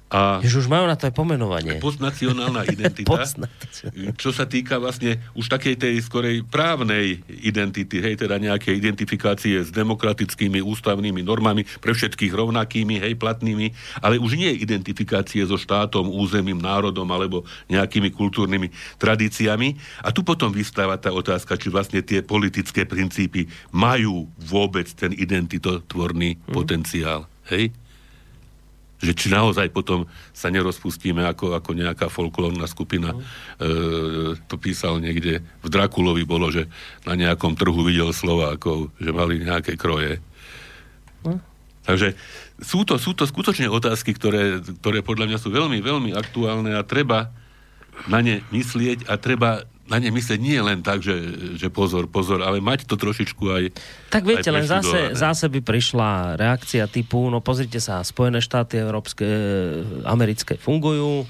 A 0.09 0.40
Jež 0.40 0.56
už 0.59 0.66
majú 0.66 0.84
na 0.84 0.96
to 0.96 1.04
aj 1.04 1.12
pomenovanie. 1.12 1.76
postnacionálna 1.78 2.64
identita, 2.74 3.12
Postnacionálna. 3.12 4.16
čo 4.16 4.32
sa 4.32 4.44
týka 4.44 4.76
vlastne 4.76 5.20
už 5.32 5.46
takej 5.46 5.76
tej 5.76 5.94
skorej 6.00 6.42
právnej 6.42 7.20
identity, 7.28 8.00
hej, 8.00 8.16
teda 8.16 8.36
nejaké 8.36 8.72
identifikácie 8.72 9.61
s 9.61 9.68
demokratickými 9.68 10.59
ústavnými 10.59 11.20
normami, 11.20 11.68
pre 11.78 11.92
všetkých 11.92 12.32
rovnakými, 12.32 12.96
hej, 12.98 13.14
platnými, 13.14 13.70
ale 14.00 14.16
už 14.16 14.34
nie 14.34 14.48
identifikácie 14.50 15.44
so 15.44 15.54
štátom, 15.54 16.09
územím, 16.09 16.56
národom 16.56 17.04
alebo 17.06 17.42
nejakými 17.66 18.09
kultúrnymi 18.09 18.72
tradíciami. 18.96 19.76
A 20.00 20.09
tu 20.09 20.24
potom 20.24 20.48
vystáva 20.48 20.96
tá 20.96 21.11
otázka, 21.11 21.54
či 21.54 21.68
vlastne 21.68 22.00
tie 22.00 22.20
politické 22.20 22.82
princípy 22.82 23.44
majú 23.70 24.24
vôbec 24.38 24.88
ten 24.90 25.12
identitotvorný 25.12 26.40
Mhm. 26.40 26.52
potenciál. 26.54 27.20
Hej? 27.46 27.72
Že 28.99 29.14
či 29.14 29.30
naozaj 29.30 29.70
potom 29.70 30.11
sa 30.34 30.51
nerozpustíme 30.51 31.22
ako, 31.22 31.55
ako 31.55 31.70
nejaká 31.74 32.11
folklórna 32.11 32.66
skupina. 32.66 33.14
Mhm. 33.14 33.22
E, 33.22 33.26
to 34.51 34.59
písal 34.59 34.99
niekde, 34.99 35.40
v 35.42 35.68
Drakulovi 35.70 36.26
bolo, 36.26 36.51
že 36.51 36.66
na 37.07 37.14
nejakom 37.14 37.55
trhu 37.55 37.78
videl 37.86 38.11
Slovákov, 38.11 38.90
že 38.99 39.14
mali 39.14 39.42
nejaké 39.42 39.78
kroje. 39.78 40.18
Mhm. 41.22 41.38
Takže 41.88 42.18
sú 42.61 42.84
to, 42.84 42.99
sú 43.01 43.14
to 43.14 43.24
skutočne 43.24 43.70
otázky, 43.70 44.12
ktoré, 44.12 44.61
ktoré 44.61 45.01
podľa 45.01 45.30
mňa 45.30 45.38
sú 45.40 45.49
veľmi, 45.49 45.78
veľmi 45.80 46.11
aktuálne 46.12 46.74
a 46.74 46.82
treba 46.84 47.32
na 48.11 48.22
ne 48.22 48.42
myslieť 48.51 49.09
a 49.11 49.18
treba 49.18 49.66
na 49.89 49.97
ne 49.97 50.12
myslieť 50.12 50.39
nie 50.39 50.61
len 50.61 50.84
tak, 50.84 51.01
že, 51.01 51.16
že 51.57 51.72
pozor, 51.72 52.07
pozor, 52.07 52.45
ale 52.45 52.61
mať 52.61 52.84
to 52.84 53.01
trošičku 53.01 53.45
aj 53.49 53.62
Tak 54.12 54.22
viete, 54.28 54.53
aj 54.53 54.55
len 54.55 54.66
zase, 54.68 54.99
zase 55.16 55.49
by 55.49 55.61
prišla 55.64 56.36
reakcia 56.36 56.84
typu, 56.86 57.32
no 57.32 57.41
pozrite 57.41 57.80
sa, 57.80 58.05
Spojené 58.05 58.45
štáty 58.45 58.76
európske, 58.76 59.24
americké 60.05 60.61
fungujú, 60.61 61.24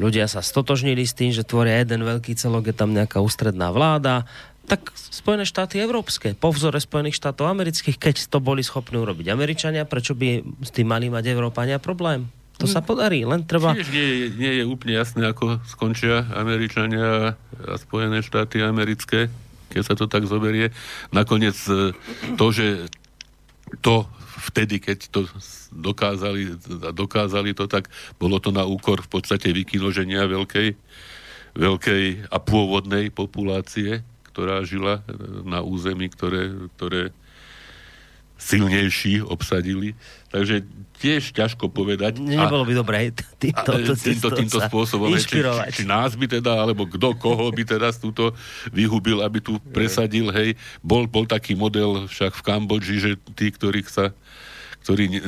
ľudia 0.00 0.24
sa 0.24 0.40
stotožnili 0.40 1.04
s 1.04 1.12
tým, 1.12 1.36
že 1.36 1.44
tvoria 1.44 1.84
jeden 1.84 2.00
veľký 2.02 2.32
celok, 2.32 2.72
je 2.72 2.76
tam 2.76 2.96
nejaká 2.96 3.20
ústredná 3.20 3.68
vláda, 3.68 4.24
tak 4.64 4.88
Spojené 4.96 5.44
štáty 5.44 5.76
európske, 5.76 6.32
po 6.32 6.48
vzore 6.54 6.80
Spojených 6.80 7.20
štátov 7.20 7.44
amerických, 7.44 8.00
keď 8.00 8.16
to 8.32 8.38
boli 8.40 8.64
schopní 8.64 8.96
urobiť 8.96 9.28
Američania, 9.28 9.84
prečo 9.84 10.16
by 10.16 10.40
s 10.64 10.70
tým 10.72 10.88
mali 10.88 11.12
mať 11.12 11.28
Európania 11.28 11.76
problém? 11.76 12.30
To 12.62 12.70
sa 12.70 12.78
podarí, 12.78 13.26
len 13.26 13.42
treba... 13.42 13.74
Tiež 13.74 13.90
nie, 13.90 14.30
nie 14.38 14.52
je 14.62 14.64
úplne 14.64 14.94
jasné, 14.94 15.26
ako 15.26 15.58
skončia 15.66 16.30
Američania 16.30 17.34
a 17.34 17.74
Spojené 17.74 18.22
štáty 18.22 18.62
americké, 18.62 19.26
keď 19.74 19.82
sa 19.82 19.94
to 19.98 20.06
tak 20.06 20.30
zoberie. 20.30 20.70
Nakoniec 21.10 21.58
e, 21.66 21.90
to, 22.38 22.46
že 22.54 22.86
to 23.82 24.06
vtedy, 24.46 24.78
keď 24.78 25.10
to 25.10 25.26
dokázali, 25.74 26.54
dokázali 26.94 27.50
to, 27.56 27.66
tak 27.66 27.90
bolo 28.22 28.38
to 28.38 28.54
na 28.54 28.62
úkor 28.62 29.02
v 29.02 29.10
podstate 29.10 29.50
vykinoženia 29.50 30.28
veľkej, 30.30 30.78
veľkej 31.58 32.04
a 32.30 32.36
pôvodnej 32.38 33.10
populácie, 33.10 34.06
ktorá 34.30 34.62
žila 34.62 35.02
e, 35.02 35.02
na 35.42 35.66
území, 35.66 36.06
ktoré, 36.14 36.70
ktoré 36.78 37.10
silnejší 38.42 39.22
obsadili. 39.22 39.94
Takže 40.34 40.66
tiež 40.98 41.30
ťažko 41.34 41.70
povedať. 41.70 42.18
Nebolo 42.18 42.66
by 42.66 42.72
dobré 42.74 43.10
týmto, 43.38 43.70
e, 43.74 43.94
týmto, 43.94 44.28
týmto 44.34 44.58
spôsobom. 44.58 45.10
Či, 45.14 45.42
či, 45.70 45.82
nás 45.86 46.18
by 46.18 46.26
teda, 46.26 46.62
alebo 46.62 46.86
kto 46.86 47.14
koho 47.18 47.50
by 47.54 47.62
teda 47.62 47.94
túto 47.94 48.34
vyhubil, 48.74 49.22
aby 49.22 49.38
tu 49.38 49.58
presadil, 49.70 50.30
hej. 50.34 50.58
Bol, 50.82 51.06
bol 51.06 51.26
taký 51.26 51.54
model 51.54 52.06
však 52.10 52.38
v 52.38 52.42
Kambodži, 52.46 52.96
že 52.98 53.10
tí, 53.34 53.50
ktorých 53.50 53.88
sa, 53.90 54.14
ktorí 54.86 55.10
ne, 55.10 55.20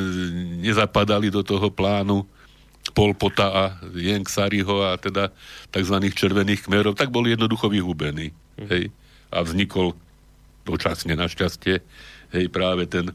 nezapadali 0.63 1.31
do 1.31 1.43
toho 1.43 1.71
plánu 1.71 2.27
Pol 2.95 3.17
Pota 3.19 3.49
a 3.51 3.65
Jeng 3.97 4.27
Sariho 4.29 4.85
a 4.85 4.95
teda 5.01 5.35
tzv. 5.73 5.97
červených 6.13 6.71
kmerov, 6.71 6.95
tak 6.95 7.11
boli 7.11 7.35
jednoducho 7.35 7.67
vyhubení. 7.67 8.31
Hej. 8.71 8.95
A 9.35 9.43
vznikol 9.43 9.99
dočasne 10.65 11.19
našťastie 11.19 11.83
hej, 12.35 12.51
práve 12.51 12.91
ten 12.91 13.09
e, 13.11 13.15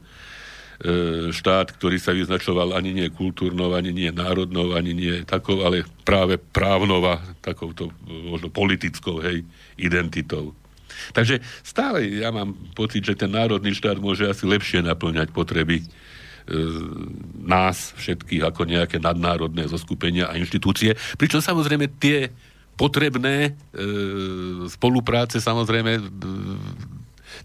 štát, 1.30 1.76
ktorý 1.76 2.00
sa 2.00 2.16
vyznačoval 2.16 2.72
ani 2.72 2.96
nie 2.96 3.08
kultúrnou, 3.12 3.76
ani 3.76 3.92
nie 3.92 4.10
národnou, 4.10 4.72
ani 4.72 4.96
nie 4.96 5.14
takou, 5.28 5.60
ale 5.60 5.84
práve 6.02 6.40
právnou 6.40 7.04
a 7.04 7.20
takouto 7.44 7.92
možno 8.08 8.48
politickou 8.48 9.20
hej, 9.20 9.44
identitou. 9.76 10.56
Takže 11.12 11.40
stále 11.64 12.20
ja 12.20 12.28
mám 12.28 12.52
pocit, 12.76 13.04
že 13.04 13.16
ten 13.16 13.32
národný 13.32 13.72
štát 13.72 13.96
môže 13.96 14.28
asi 14.28 14.44
lepšie 14.44 14.84
naplňať 14.84 15.32
potreby 15.32 15.80
e, 15.80 15.84
nás 17.40 17.96
všetkých 17.96 18.42
ako 18.44 18.62
nejaké 18.68 18.96
nadnárodné 19.00 19.64
zoskupenia 19.68 20.28
a 20.28 20.36
inštitúcie. 20.36 20.96
Pričom 21.16 21.40
samozrejme 21.40 21.88
tie 22.00 22.28
potrebné 22.80 23.36
e, 23.44 23.84
spolupráce 24.72 25.36
samozrejme 25.36 25.92
e, 26.00 26.02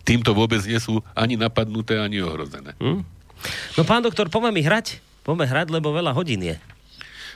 týmto 0.05 0.37
vôbec 0.37 0.61
nie 0.63 0.77
sú 0.77 1.01
ani 1.17 1.35
napadnuté, 1.35 1.97
ani 1.97 2.21
ohrozené. 2.21 2.77
Hm? 2.77 3.01
No 3.75 3.81
pán 3.83 4.05
doktor, 4.05 4.29
poďme 4.29 4.55
mi 4.55 4.61
hrať. 4.61 5.01
Poďme 5.25 5.49
hrať, 5.49 5.73
lebo 5.73 5.89
veľa 5.89 6.13
hodín 6.13 6.45
je. 6.45 6.55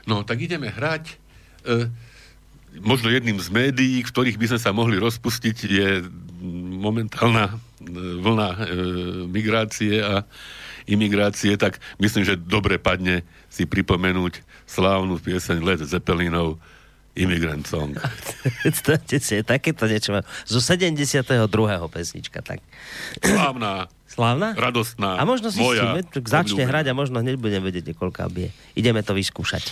No, 0.05 0.21
tak 0.21 0.39
ideme 0.45 0.69
hrať. 0.69 1.17
E, 1.65 1.89
možno 2.77 3.09
jedným 3.09 3.41
z 3.41 3.49
médií, 3.49 4.05
v 4.05 4.11
ktorých 4.13 4.37
by 4.37 4.45
sme 4.53 4.59
sa 4.61 4.71
mohli 4.71 5.01
rozpustiť, 5.01 5.57
je 5.65 5.89
momentálna 6.79 7.49
e, 7.49 7.53
vlna 8.21 8.49
e, 8.53 8.57
migrácie 9.25 9.99
a 10.05 10.23
imigrácie, 10.89 11.57
tak 11.57 11.81
myslím, 11.97 12.25
že 12.25 12.37
dobre 12.37 12.77
padne 12.77 13.25
si 13.49 13.65
pripomenúť 13.65 14.41
slávnu 14.69 15.17
pieseň 15.21 15.57
Led 15.61 15.81
Zeppelinov 15.85 16.61
Immigrant 17.19 17.67
Song. 17.67 17.91
Predstavte 18.63 19.19
si, 19.19 19.43
takéto 19.43 19.83
niečo. 19.85 20.23
Zo 20.47 20.59
72. 20.59 21.19
pesnička, 21.87 22.39
tak. 22.39 22.63
Slávna, 23.19 23.91
Slávna? 24.07 24.55
radostná, 24.55 25.19
A 25.19 25.27
možno 25.27 25.51
si 25.51 25.59
moja, 25.59 25.99
si, 25.99 26.23
začne 26.23 26.63
obľúbená. 26.63 26.69
hrať 26.71 26.85
a 26.87 26.93
možno 26.95 27.19
hneď 27.19 27.35
budem 27.35 27.59
vedieť, 27.59 27.91
koľká 27.93 28.31
bije. 28.31 28.55
Ideme 28.73 29.03
to 29.03 29.11
vyskúšať. 29.11 29.67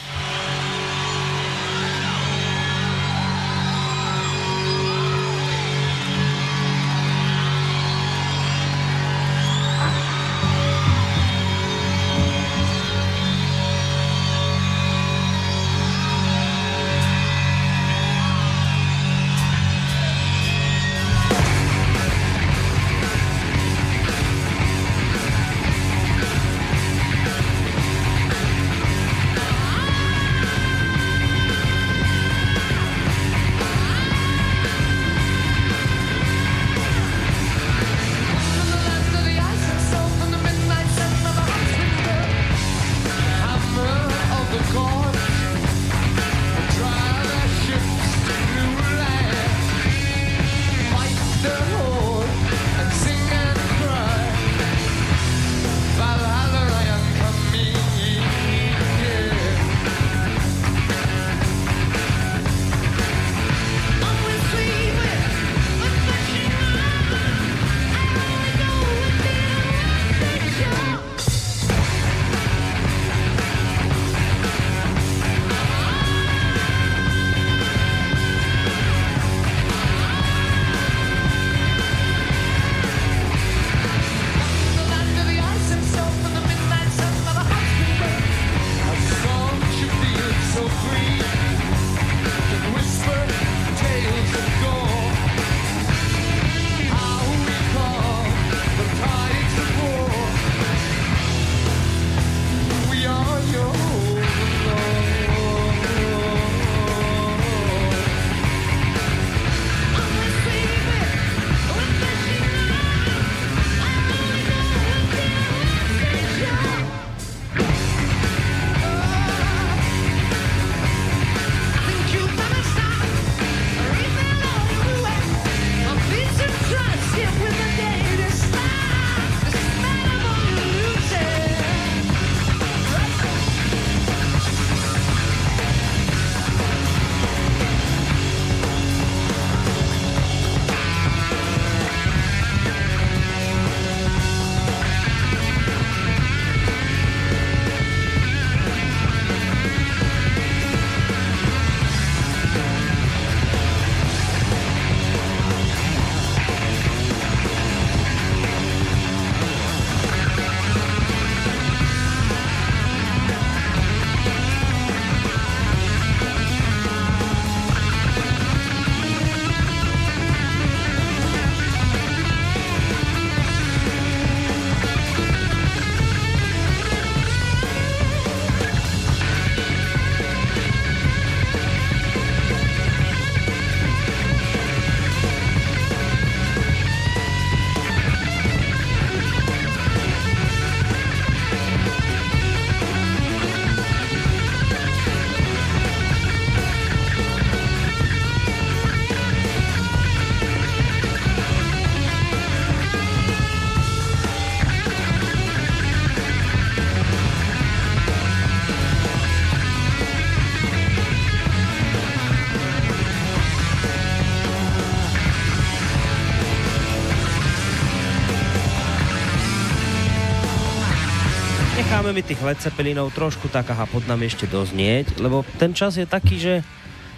Necháme 222.07 222.23
mi 222.23 222.31
tých 222.31 222.39
Led 222.39 222.55
Zeppelinov 222.55 223.11
trošku 223.11 223.51
tak 223.51 223.67
aha 223.67 223.83
pod 223.83 224.07
nami 224.07 224.31
ešte 224.31 224.47
doznieť, 224.47 225.19
lebo 225.19 225.43
ten 225.59 225.75
čas 225.75 225.99
je 225.99 226.07
taký, 226.07 226.39
že 226.39 226.63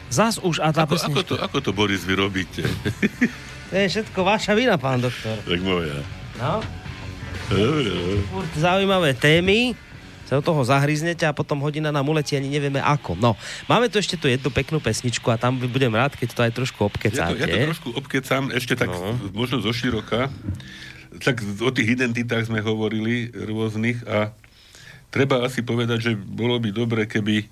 zas 0.10 0.42
už 0.42 0.66
a 0.66 0.74
tá 0.74 0.82
Ako, 0.82 0.98
pesnička... 0.98 1.14
ako, 1.14 1.22
to, 1.22 1.36
ako 1.38 1.58
to, 1.62 1.70
Boris, 1.70 2.02
vy 2.02 2.18
robíte? 2.18 2.66
To 3.70 3.78
je 3.78 3.86
všetko 3.86 4.18
vaša 4.26 4.58
vina, 4.58 4.82
pán 4.82 4.98
doktor. 4.98 5.38
tak 5.46 5.62
moja. 5.62 5.94
No, 6.42 6.66
Dobre. 7.54 8.18
furt 8.34 8.50
zaujímavé 8.58 9.14
témy, 9.14 9.78
sa 10.26 10.38
do 10.38 10.44
toho 10.44 10.66
zahryznete 10.66 11.22
a 11.22 11.38
potom 11.38 11.62
hodina 11.62 11.94
nám 11.94 12.10
uletí, 12.10 12.34
ani 12.34 12.50
nevieme 12.50 12.82
ako. 12.82 13.14
No, 13.14 13.38
máme 13.70 13.94
tu 13.94 14.02
ešte 14.02 14.18
tu 14.18 14.26
jednu 14.26 14.50
peknú 14.50 14.82
pesničku 14.82 15.30
a 15.30 15.38
tam 15.38 15.54
budem 15.54 15.94
rád, 15.94 16.18
keď 16.18 16.30
to 16.34 16.42
aj 16.42 16.52
trošku 16.56 16.82
Ja 16.82 16.82
to, 16.82 16.90
obkecáte. 16.90 17.38
ja 17.38 17.46
to 17.48 17.70
trošku 17.70 17.90
obkecam, 17.94 18.50
ešte 18.50 18.74
tak 18.74 18.90
No. 18.90 19.14
no. 19.14 19.38
možno 19.38 19.62
zo 19.62 19.70
široka. 19.70 20.34
Tak 21.22 21.46
o 21.62 21.70
tých 21.70 21.94
identitách 21.94 22.50
sme 22.50 22.58
hovorili 22.58 23.30
rôznych 23.30 24.02
a 24.10 24.34
treba 25.10 25.46
asi 25.46 25.66
povedať, 25.66 26.00
že 26.00 26.12
bolo 26.16 26.58
by 26.62 26.70
dobre, 26.74 27.06
keby 27.10 27.44
e, 27.44 27.48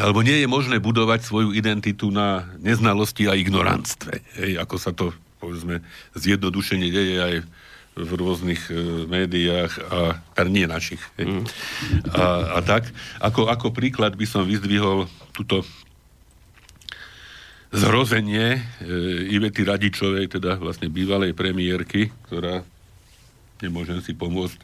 alebo 0.00 0.20
nie 0.20 0.40
je 0.40 0.48
možné 0.48 0.78
budovať 0.78 1.24
svoju 1.24 1.56
identitu 1.56 2.12
na 2.12 2.48
neznalosti 2.60 3.28
a 3.28 3.36
ignorantstve. 3.36 4.12
Hej, 4.40 4.52
ako 4.60 4.76
sa 4.76 4.92
to, 4.92 5.12
povedzme, 5.40 5.80
zjednodušene 6.16 6.88
deje 6.88 7.16
aj 7.20 7.34
v 7.98 8.10
rôznych 8.14 8.62
e, 8.70 8.74
médiách 9.10 9.72
a 9.90 9.98
teda 10.38 10.48
nie 10.48 10.66
našich. 10.68 11.02
Hej. 11.18 11.44
A, 12.14 12.56
a 12.56 12.58
tak, 12.62 12.86
ako, 13.18 13.50
ako 13.50 13.74
príklad 13.74 14.14
by 14.14 14.26
som 14.28 14.46
vyzdvihol 14.46 15.10
túto 15.34 15.66
zhrozenie 17.70 18.58
e, 18.58 18.60
Ivety 19.30 19.62
Radičovej, 19.62 20.38
teda 20.38 20.58
vlastne 20.58 20.90
bývalej 20.90 21.34
premiérky, 21.34 22.10
ktorá, 22.26 22.66
nemôžem 23.62 24.00
si 24.00 24.12
pomôcť, 24.16 24.58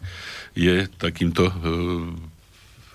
je 0.57 0.89
takýmto 0.97 1.49
e, 1.49 1.55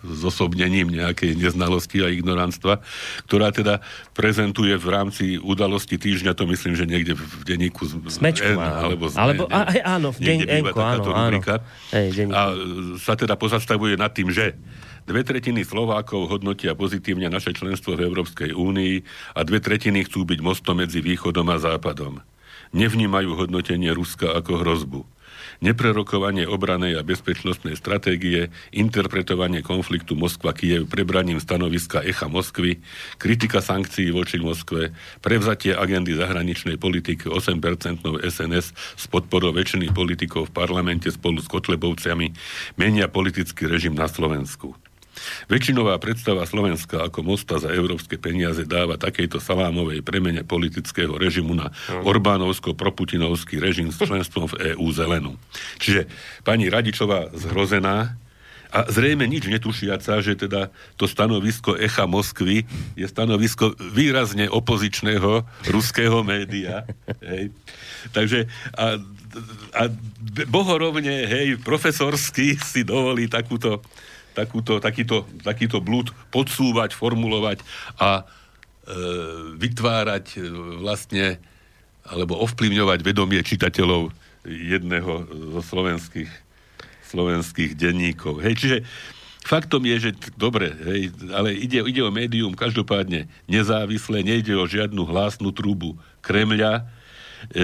zosobnením 0.01 0.89
nejakej 0.89 1.37
neznalosti 1.37 2.01
a 2.01 2.09
ignoranstva, 2.09 2.81
ktorá 3.29 3.53
teda 3.53 3.85
prezentuje 4.17 4.73
v 4.73 4.87
rámci 4.89 5.25
udalosti 5.37 6.01
týždňa, 6.01 6.33
to 6.33 6.49
myslím, 6.49 6.73
že 6.73 6.89
niekde 6.89 7.13
v 7.13 7.43
denníku 7.45 7.85
z, 7.85 8.01
Smečku, 8.09 8.57
N, 8.57 8.57
alebo, 8.57 9.05
z, 9.07 9.15
Alebo- 9.17 9.45
ne, 9.45 9.61
aj 9.61 9.79
áno, 9.85 10.09
v 10.09 10.17
deň- 10.17 10.49
N-ku, 10.65 10.79
áno, 10.81 11.13
áno. 11.13 11.37
Hej. 11.93 12.33
A 12.33 12.41
sa 12.97 13.13
teda 13.13 13.37
pozastavuje 13.37 13.93
nad 13.93 14.09
tým, 14.09 14.33
že 14.33 14.57
dve 15.05 15.21
tretiny 15.21 15.61
Slovákov 15.61 16.29
hodnotia 16.29 16.73
pozitívne 16.73 17.29
naše 17.29 17.53
členstvo 17.53 17.93
v 17.93 18.05
Európskej 18.09 18.57
únii 18.57 18.95
a 19.37 19.39
dve 19.45 19.61
tretiny 19.61 20.05
chcú 20.09 20.25
byť 20.25 20.39
mostom 20.41 20.81
medzi 20.81 21.01
východom 21.01 21.45
a 21.53 21.61
západom. 21.61 22.21
Nevnímajú 22.71 23.35
hodnotenie 23.35 23.91
Ruska 23.91 24.31
ako 24.31 24.63
hrozbu. 24.63 25.01
Neprerokovanie 25.61 26.49
obranej 26.49 26.97
a 26.97 27.05
bezpečnostnej 27.05 27.77
stratégie, 27.77 28.49
interpretovanie 28.73 29.61
konfliktu 29.61 30.17
Moskva-Kiev 30.17 30.89
prebraním 30.89 31.37
stanoviska 31.37 32.01
Echa 32.01 32.25
Moskvy, 32.25 32.81
kritika 33.21 33.61
sankcií 33.61 34.09
voči 34.09 34.41
Moskve, 34.41 34.89
prevzatie 35.21 35.77
agendy 35.77 36.17
zahraničnej 36.17 36.81
politiky 36.81 37.29
8% 37.29 37.61
SNS 38.25 38.73
s 38.73 39.05
podporou 39.05 39.53
väčšiny 39.53 39.93
politikov 39.93 40.49
v 40.49 40.65
parlamente 40.65 41.13
spolu 41.13 41.37
s 41.37 41.45
Kotlebovcami 41.45 42.33
menia 42.81 43.05
politický 43.05 43.69
režim 43.69 43.93
na 43.93 44.09
Slovensku. 44.09 44.73
Väčšinová 45.47 45.97
predstava 45.97 46.45
Slovenska 46.47 47.05
ako 47.07 47.25
mosta 47.25 47.57
za 47.57 47.69
európske 47.71 48.17
peniaze 48.17 48.65
dáva 48.67 48.97
takejto 48.97 49.41
salámovej 49.41 50.01
premene 50.05 50.45
politického 50.45 51.17
režimu 51.17 51.53
na 51.57 51.73
Orbánovsko-proputinovský 51.91 53.61
režim 53.61 53.89
s 53.89 54.01
členstvom 54.01 54.51
v 54.51 54.75
EÚ 54.75 54.87
zelenú. 54.93 55.37
Čiže 55.77 56.07
pani 56.45 56.67
Radičová 56.71 57.31
zhrozená 57.35 58.17
a 58.71 58.87
zrejme 58.87 59.27
nič 59.27 59.51
netušiaca, 59.51 60.23
že 60.23 60.39
teda 60.39 60.71
to 60.95 61.03
stanovisko 61.03 61.75
Echa 61.75 62.07
Moskvy 62.07 62.63
je 62.95 63.03
stanovisko 63.03 63.75
výrazne 63.91 64.47
opozičného 64.47 65.43
ruského 65.67 66.23
média. 66.23 66.87
Hej. 67.19 67.51
Takže 68.15 68.47
a, 68.71 68.95
a 69.75 69.83
bohorovne, 70.47 71.27
hej, 71.27 71.59
profesorsky 71.59 72.55
si 72.63 72.87
dovolí 72.87 73.27
takúto 73.27 73.83
takúto, 74.33 74.79
takýto, 74.79 75.27
takýto 75.43 75.83
blúd 75.83 76.11
podsúvať, 76.31 76.95
formulovať 76.95 77.63
a 77.99 78.21
e, 78.21 78.23
vytvárať 79.59 80.25
e, 80.35 80.39
vlastne 80.81 81.25
alebo 82.01 82.39
ovplyvňovať 82.41 82.99
vedomie 83.05 83.41
čitateľov 83.45 84.09
jedného 84.45 85.11
zo 85.57 85.61
slovenských, 85.61 86.31
slovenských 87.05 87.77
denníkov. 87.77 88.41
Hej, 88.41 88.53
čiže 88.57 88.77
faktom 89.45 89.85
je, 89.85 90.09
že 90.09 90.11
dobre, 90.33 90.73
hej, 90.81 91.13
ale 91.29 91.53
ide, 91.53 91.85
ide 91.85 92.01
o 92.01 92.09
médium 92.09 92.57
každopádne 92.57 93.29
nezávislé, 93.45 94.25
nejde 94.25 94.57
o 94.57 94.65
žiadnu 94.65 95.05
hlásnu 95.05 95.53
trúbu 95.53 95.93
Kremľa. 96.25 96.81
E, 97.53 97.63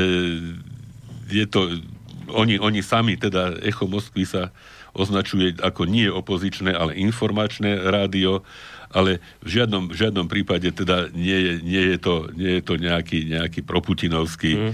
je 1.27 1.45
to, 1.49 1.81
oni, 2.29 2.61
oni 2.61 2.85
sami, 2.85 3.17
teda 3.17 3.57
Echo 3.63 3.89
Moskvy 3.89 4.27
sa 4.27 4.53
označuje 4.97 5.61
ako 5.61 5.85
nie 5.85 6.09
opozičné, 6.09 6.73
ale 6.73 6.97
informačné 6.97 7.77
rádio, 7.77 8.41
ale 8.89 9.21
v 9.45 9.61
žiadnom, 9.61 9.93
v 9.93 9.95
žiadnom 9.95 10.25
prípade 10.25 10.73
teda 10.73 11.13
nie 11.13 11.37
je, 11.37 11.53
nie 11.61 11.83
je, 11.93 11.97
to, 12.01 12.15
nie 12.33 12.59
je 12.59 12.63
to 12.65 12.73
nejaký, 12.81 13.29
nejaký 13.29 13.61
proputinovský 13.61 14.51
mm. 14.57 14.63
e, 14.63 14.73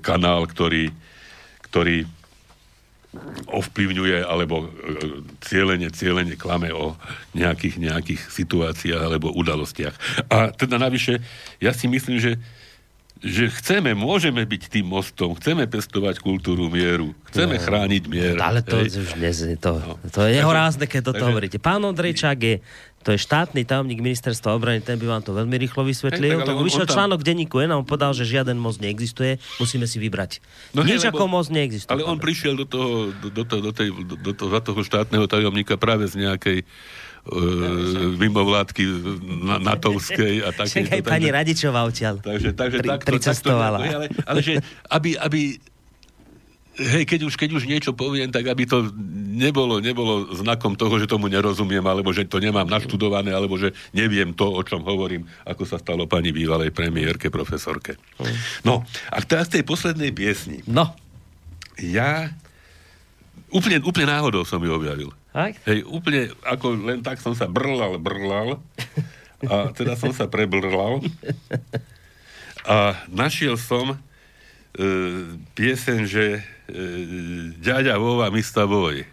kanál, 0.00 0.48
ktorý, 0.48 0.88
ktorý 1.68 2.08
ovplyvňuje 3.50 4.22
alebo 4.22 4.64
e, 4.64 4.68
cieľene, 5.42 5.90
cieľene 5.90 6.38
klame 6.38 6.70
o 6.70 6.94
nejakých, 7.34 7.82
nejakých 7.82 8.20
situáciách 8.30 9.02
alebo 9.02 9.34
udalostiach. 9.34 9.94
A 10.30 10.54
teda 10.54 10.78
navyše, 10.78 11.18
ja 11.58 11.74
si 11.74 11.90
myslím, 11.90 12.22
že 12.22 12.38
že 13.20 13.52
chceme, 13.52 13.92
môžeme 13.92 14.48
byť 14.48 14.62
tým 14.72 14.88
mostom, 14.88 15.36
chceme 15.36 15.68
pestovať 15.68 16.24
kultúru 16.24 16.72
mieru, 16.72 17.12
chceme 17.28 17.60
no, 17.60 17.62
chrániť 17.62 18.02
mier. 18.08 18.36
Ale 18.40 18.64
to 18.64 18.80
hej. 18.80 18.96
už 18.96 19.20
dnes, 19.20 19.36
to, 19.60 19.76
to 20.08 20.20
je 20.24 20.40
nehorázne, 20.40 20.88
keď 20.88 21.12
toto 21.12 21.20
takže- 21.20 21.28
hovoríte. 21.28 21.58
Pán 21.60 21.84
Ondrejčák 21.84 22.40
je, 22.40 22.64
to 23.04 23.12
je 23.12 23.20
štátny 23.20 23.68
tajomník 23.68 24.00
ministerstva 24.00 24.56
obrany, 24.56 24.80
ten 24.80 24.96
by 24.96 25.04
vám 25.04 25.22
to 25.24 25.36
veľmi 25.36 25.52
rýchlo 25.52 25.84
vysvetlil. 25.84 26.40
Hej, 26.40 26.48
tak 26.48 26.56
on- 26.56 26.64
vyšiel 26.64 26.84
on 26.84 26.88
tam- 26.88 26.96
článok 26.96 27.18
v 27.20 27.26
denníku, 27.28 27.56
je 27.60 27.68
nám 27.68 27.84
povedal, 27.84 28.16
že 28.16 28.24
žiaden 28.24 28.56
most 28.56 28.80
neexistuje, 28.80 29.36
musíme 29.60 29.84
si 29.84 30.00
vybrať. 30.00 30.40
No 30.72 30.80
hej, 30.80 30.96
Nič 30.96 31.04
lebo- 31.04 31.20
ako 31.20 31.24
most 31.28 31.52
neexistuje. 31.52 31.92
Ale 31.92 32.08
on 32.08 32.16
prišiel 32.16 32.56
do 32.56 32.64
toho, 32.64 33.12
do, 33.20 33.28
do, 33.28 33.44
do, 33.44 33.70
tej, 33.76 33.88
do, 33.92 34.16
do, 34.16 34.32
toho, 34.32 34.48
za 34.48 34.60
toho 34.64 34.80
štátneho 34.80 35.28
tajomníka 35.28 35.76
práve 35.76 36.08
z 36.08 36.24
nejakej 36.24 36.64
mimovládky 38.16 38.84
na, 39.44 39.60
natovskej 39.60 40.40
a 40.40 40.56
také. 40.56 40.88
Však 40.88 40.88
aj 40.98 41.02
pani 41.04 41.28
Radičová 41.28 41.84
odtiaľ 41.84 42.24
Takže, 42.24 42.56
takže 42.56 42.78
pri, 42.80 42.88
takto, 42.96 43.08
pricestovala. 43.12 43.78
Takto, 43.84 43.96
ale, 43.96 44.06
ale 44.24 44.38
že 44.40 44.52
aby, 44.88 45.20
aby 45.20 45.40
hej, 46.80 47.04
keď 47.04 47.20
už, 47.28 47.34
keď 47.36 47.50
už 47.60 47.64
niečo 47.68 47.92
poviem, 47.92 48.32
tak 48.32 48.48
aby 48.48 48.64
to 48.64 48.88
nebolo, 49.36 49.84
nebolo 49.84 50.32
znakom 50.32 50.72
toho, 50.72 50.96
že 50.96 51.04
tomu 51.04 51.28
nerozumiem, 51.28 51.84
alebo 51.84 52.08
že 52.10 52.24
to 52.24 52.40
nemám 52.40 52.64
naštudované, 52.64 53.36
alebo 53.36 53.60
že 53.60 53.76
neviem 53.92 54.32
to, 54.32 54.48
o 54.48 54.62
čom 54.64 54.80
hovorím, 54.80 55.28
ako 55.44 55.68
sa 55.68 55.76
stalo 55.76 56.08
pani 56.08 56.32
bývalej 56.32 56.72
premiérke, 56.72 57.28
profesorke. 57.28 58.00
No, 58.64 58.80
a 59.12 59.16
teraz 59.20 59.52
tej 59.52 59.62
poslednej 59.62 60.10
piesni. 60.16 60.64
No, 60.64 60.96
Ja 61.80 62.28
úplne, 63.48 63.80
úplne 63.84 64.12
náhodou 64.12 64.44
som 64.44 64.60
ju 64.60 64.72
objavil. 64.72 65.12
Tak? 65.30 65.58
Hej, 65.66 65.86
úplne 65.86 66.34
ako 66.42 66.76
len 66.86 67.00
tak 67.02 67.22
som 67.22 67.34
sa 67.34 67.46
brlal, 67.46 67.98
brlal 68.02 68.58
a 69.50 69.72
teda 69.72 69.94
som 69.96 70.10
sa 70.10 70.26
prebrlal 70.26 71.00
a 72.66 72.98
našiel 73.08 73.56
som 73.56 73.94
e, 73.94 73.96
piesen, 75.56 76.04
že 76.04 76.38
e, 76.38 76.40
Ďaďa 77.60 77.96
vova, 77.96 78.28
mista 78.28 78.68
boj. 78.68 79.06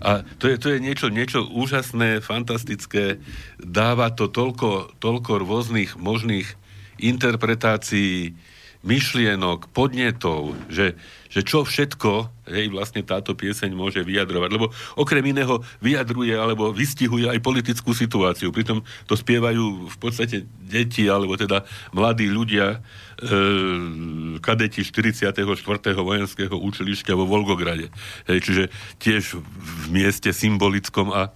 A 0.00 0.26
to 0.40 0.50
je, 0.50 0.56
to 0.58 0.74
je 0.74 0.78
niečo, 0.82 1.12
niečo 1.12 1.46
úžasné, 1.46 2.24
fantastické. 2.24 3.22
Dáva 3.60 4.10
to 4.10 4.26
toľko, 4.26 4.98
toľko 4.98 5.44
rôznych 5.44 5.94
možných 6.00 6.48
interpretácií, 6.98 8.34
myšlienok, 8.80 9.68
podnetov, 9.76 10.56
že, 10.72 10.96
že 11.28 11.44
čo 11.44 11.68
všetko 11.68 12.32
hej, 12.48 12.72
vlastne 12.72 13.04
táto 13.04 13.36
pieseň 13.36 13.76
môže 13.76 14.00
vyjadrovať. 14.00 14.50
Lebo 14.56 14.72
okrem 14.96 15.20
iného 15.20 15.60
vyjadruje 15.84 16.32
alebo 16.32 16.72
vystihuje 16.72 17.28
aj 17.28 17.44
politickú 17.44 17.92
situáciu. 17.92 18.48
Pritom 18.48 18.80
to 19.04 19.14
spievajú 19.20 19.92
v 19.92 19.96
podstate 20.00 20.48
deti 20.64 21.04
alebo 21.12 21.36
teda 21.36 21.68
mladí 21.92 22.32
ľudia, 22.32 22.80
e, 23.20 24.38
kadeti 24.40 24.80
44. 24.80 25.44
vojenského 26.00 26.56
učilišťa 26.56 27.12
vo 27.12 27.28
Volgograde. 27.28 27.92
Hej, 28.24 28.38
čiže 28.48 28.64
tiež 28.96 29.36
v 29.36 29.84
mieste 29.92 30.32
symbolickom 30.32 31.12
a 31.12 31.28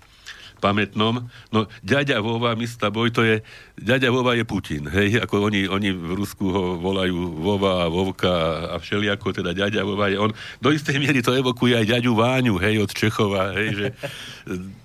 pamätnom. 0.65 1.29
No, 1.53 1.69
ďaďa 1.85 2.25
Vova, 2.25 2.57
Mista 2.57 2.89
Boj, 2.89 3.12
to 3.12 3.21
je, 3.21 3.45
ďaďa 3.77 4.09
Vova 4.09 4.33
je 4.33 4.49
Putin, 4.49 4.89
hej, 4.89 5.21
ako 5.21 5.53
oni, 5.53 5.69
oni 5.69 5.93
v 5.93 6.17
Rusku 6.17 6.49
ho 6.49 6.81
volajú 6.81 7.37
Vova 7.37 7.85
a 7.85 7.93
Vovka 7.93 8.33
a 8.73 8.81
všelijako, 8.81 9.45
teda 9.45 9.53
ďaďa 9.53 9.85
Vova 9.85 10.09
je 10.09 10.17
on. 10.17 10.33
Do 10.65 10.73
istej 10.73 10.97
miery 10.97 11.21
to 11.21 11.37
evokuje 11.37 11.77
aj 11.77 11.93
ďaďu 11.93 12.17
Váňu, 12.17 12.57
hej, 12.57 12.81
od 12.81 12.91
Čechova, 12.97 13.53
hej, 13.53 13.69
že 13.77 13.87
e, 13.93 13.95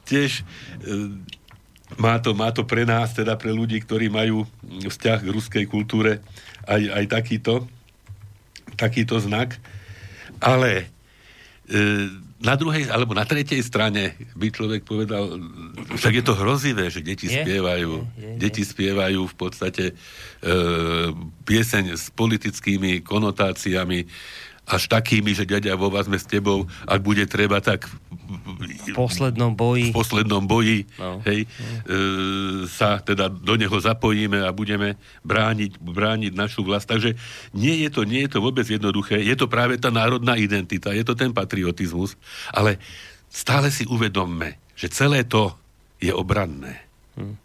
tiež 0.03 0.43
e, 0.43 0.43
má 1.95 2.19
to, 2.19 2.35
má 2.35 2.51
to 2.51 2.67
pre 2.67 2.83
nás, 2.83 3.15
teda 3.15 3.39
pre 3.39 3.55
ľudí, 3.55 3.79
ktorí 3.79 4.11
majú 4.11 4.43
vzťah 4.83 5.19
k 5.23 5.31
ruskej 5.31 5.65
kultúre, 5.65 6.19
aj, 6.67 6.81
aj 6.91 7.05
takýto, 7.07 7.53
takýto 8.75 9.15
znak. 9.17 9.55
Ale 10.43 10.85
e, 11.65 12.27
na 12.39 12.55
druhej, 12.55 12.87
alebo 12.87 13.11
na 13.11 13.27
tretej 13.27 13.59
strane 13.59 14.15
by 14.31 14.47
človek 14.47 14.87
povedal, 14.87 15.35
však 15.91 16.13
je 16.19 16.23
to 16.23 16.39
hrozivé, 16.39 16.87
že 16.87 17.03
deti 17.03 17.27
je, 17.27 17.35
spievajú. 17.43 17.91
Je, 17.99 18.07
je, 18.07 18.29
je. 18.31 18.37
Deti 18.39 18.63
spievajú 18.63 19.27
v 19.27 19.35
podstate 19.35 19.85
e, 19.91 19.93
pieseň 21.43 21.99
s 21.99 22.07
politickými 22.15 23.03
konotáciami, 23.03 24.07
až 24.69 24.85
takými, 24.85 25.33
že 25.33 25.49
ďaďa 25.49 25.73
vo 25.73 25.89
vás 25.89 26.05
sme 26.05 26.21
s 26.21 26.29
tebou, 26.29 26.69
ak 26.85 27.01
bude 27.01 27.25
treba, 27.25 27.57
tak 27.57 27.89
v 27.89 28.93
poslednom 28.93 29.57
boji, 29.57 29.89
v 29.89 29.97
poslednom 29.97 30.45
boji 30.45 30.85
no. 31.01 31.17
hej, 31.25 31.49
e, 31.49 31.97
sa 32.69 33.01
teda 33.01 33.33
do 33.33 33.57
neho 33.57 33.73
zapojíme 33.73 34.45
a 34.45 34.53
budeme 34.53 35.01
brániť, 35.25 35.81
brániť 35.81 36.31
našu 36.37 36.61
vlast. 36.61 36.85
Takže 36.85 37.17
nie 37.57 37.81
je, 37.81 37.89
to, 37.89 38.05
nie 38.05 38.29
je 38.29 38.37
to 38.37 38.45
vôbec 38.45 38.69
jednoduché. 38.69 39.17
Je 39.17 39.33
to 39.33 39.49
práve 39.49 39.81
tá 39.81 39.89
národná 39.89 40.37
identita, 40.37 40.93
je 40.93 41.01
to 41.01 41.17
ten 41.17 41.33
patriotizmus, 41.33 42.13
ale 42.53 42.77
stále 43.33 43.73
si 43.73 43.89
uvedomme, 43.89 44.61
že 44.77 44.93
celé 44.93 45.25
to 45.25 45.57
je 45.97 46.13
obranné. 46.13 46.85
Hm. 47.17 47.35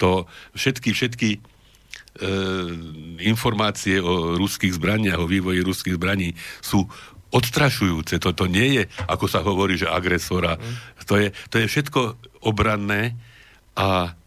To 0.00 0.28
všetky, 0.52 0.92
všetky 0.92 1.28
informácie 3.22 4.02
o 4.02 4.34
ruských 4.36 4.76
zbraniach, 4.76 5.22
o 5.22 5.30
vývoji 5.30 5.62
ruských 5.62 5.96
zbraní 5.96 6.34
sú 6.60 6.84
odstrašujúce. 7.30 8.18
Toto 8.18 8.50
nie 8.50 8.82
je, 8.82 8.82
ako 9.06 9.26
sa 9.30 9.40
hovorí, 9.46 9.78
že 9.78 9.86
agresora. 9.86 10.58
Mm. 10.58 10.74
To, 11.06 11.14
je, 11.16 11.28
to 11.48 11.56
je 11.62 11.66
všetko 11.70 12.00
obranné 12.42 13.14
a 13.78 14.18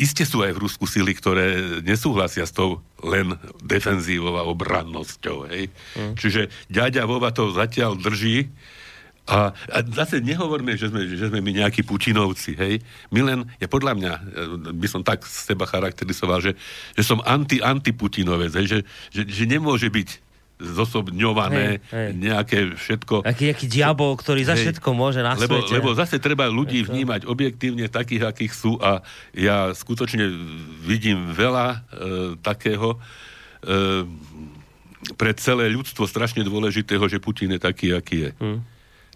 iste 0.00 0.24
sú 0.24 0.40
aj 0.40 0.56
v 0.56 0.62
Rusku 0.64 0.88
sily, 0.88 1.12
ktoré 1.12 1.80
nesúhlasia 1.84 2.48
s 2.48 2.56
tou 2.56 2.80
len 3.04 3.36
defenzívou 3.60 4.40
a 4.40 4.48
obrannosťou. 4.48 5.52
Hej? 5.52 5.68
Mm. 5.98 6.14
Čiže 6.16 6.42
ďaďa 6.72 7.02
Vova 7.04 7.30
to 7.34 7.52
zatiaľ 7.52 8.00
drží, 8.00 8.48
a, 9.28 9.52
a 9.52 9.78
zase 9.84 10.24
nehovorme, 10.24 10.72
že 10.72 10.88
sme, 10.88 11.04
že 11.04 11.28
sme 11.28 11.44
my 11.44 11.52
nejakí 11.60 11.84
Putinovci, 11.84 12.56
hej. 12.56 12.80
My 13.12 13.20
len, 13.20 13.44
ja 13.60 13.68
podľa 13.68 13.92
mňa, 13.92 14.12
e, 14.16 14.20
by 14.72 14.88
som 14.88 15.04
tak 15.04 15.28
seba 15.28 15.68
charakterizoval, 15.68 16.40
že, 16.40 16.56
že 16.96 17.02
som 17.04 17.20
anti-anti-Putinovec, 17.20 18.56
hej, 18.56 18.66
že, 18.66 18.78
že, 19.12 19.22
že 19.28 19.44
nemôže 19.44 19.92
byť 19.92 20.24
zosobňované 20.58 21.78
hej, 21.78 21.92
hej. 21.94 22.10
nejaké 22.18 22.58
všetko. 22.74 23.22
Aký, 23.22 23.52
aký 23.54 23.70
diabol, 23.70 24.18
ktorý 24.18 24.42
za 24.42 24.58
hej, 24.58 24.66
všetko 24.66 24.88
môže 24.90 25.22
na 25.22 25.38
lebo, 25.38 25.62
svete. 25.62 25.76
Lebo 25.76 25.94
zase 25.94 26.18
treba 26.18 26.50
ľudí 26.50 26.82
vnímať 26.82 27.30
objektívne 27.30 27.86
takých, 27.86 28.26
akých 28.26 28.52
sú 28.56 28.74
a 28.82 29.04
ja 29.36 29.70
skutočne 29.70 30.26
vidím 30.82 31.30
veľa 31.30 31.66
e, 31.68 31.78
takého 32.42 32.96
e, 32.96 34.08
pre 35.14 35.30
celé 35.38 35.70
ľudstvo 35.70 36.10
strašne 36.10 36.42
dôležitého, 36.42 37.06
že 37.06 37.22
Putin 37.22 37.54
je 37.54 37.60
taký, 37.62 37.94
aký 37.94 38.16
je. 38.26 38.30
Hmm. 38.42 38.60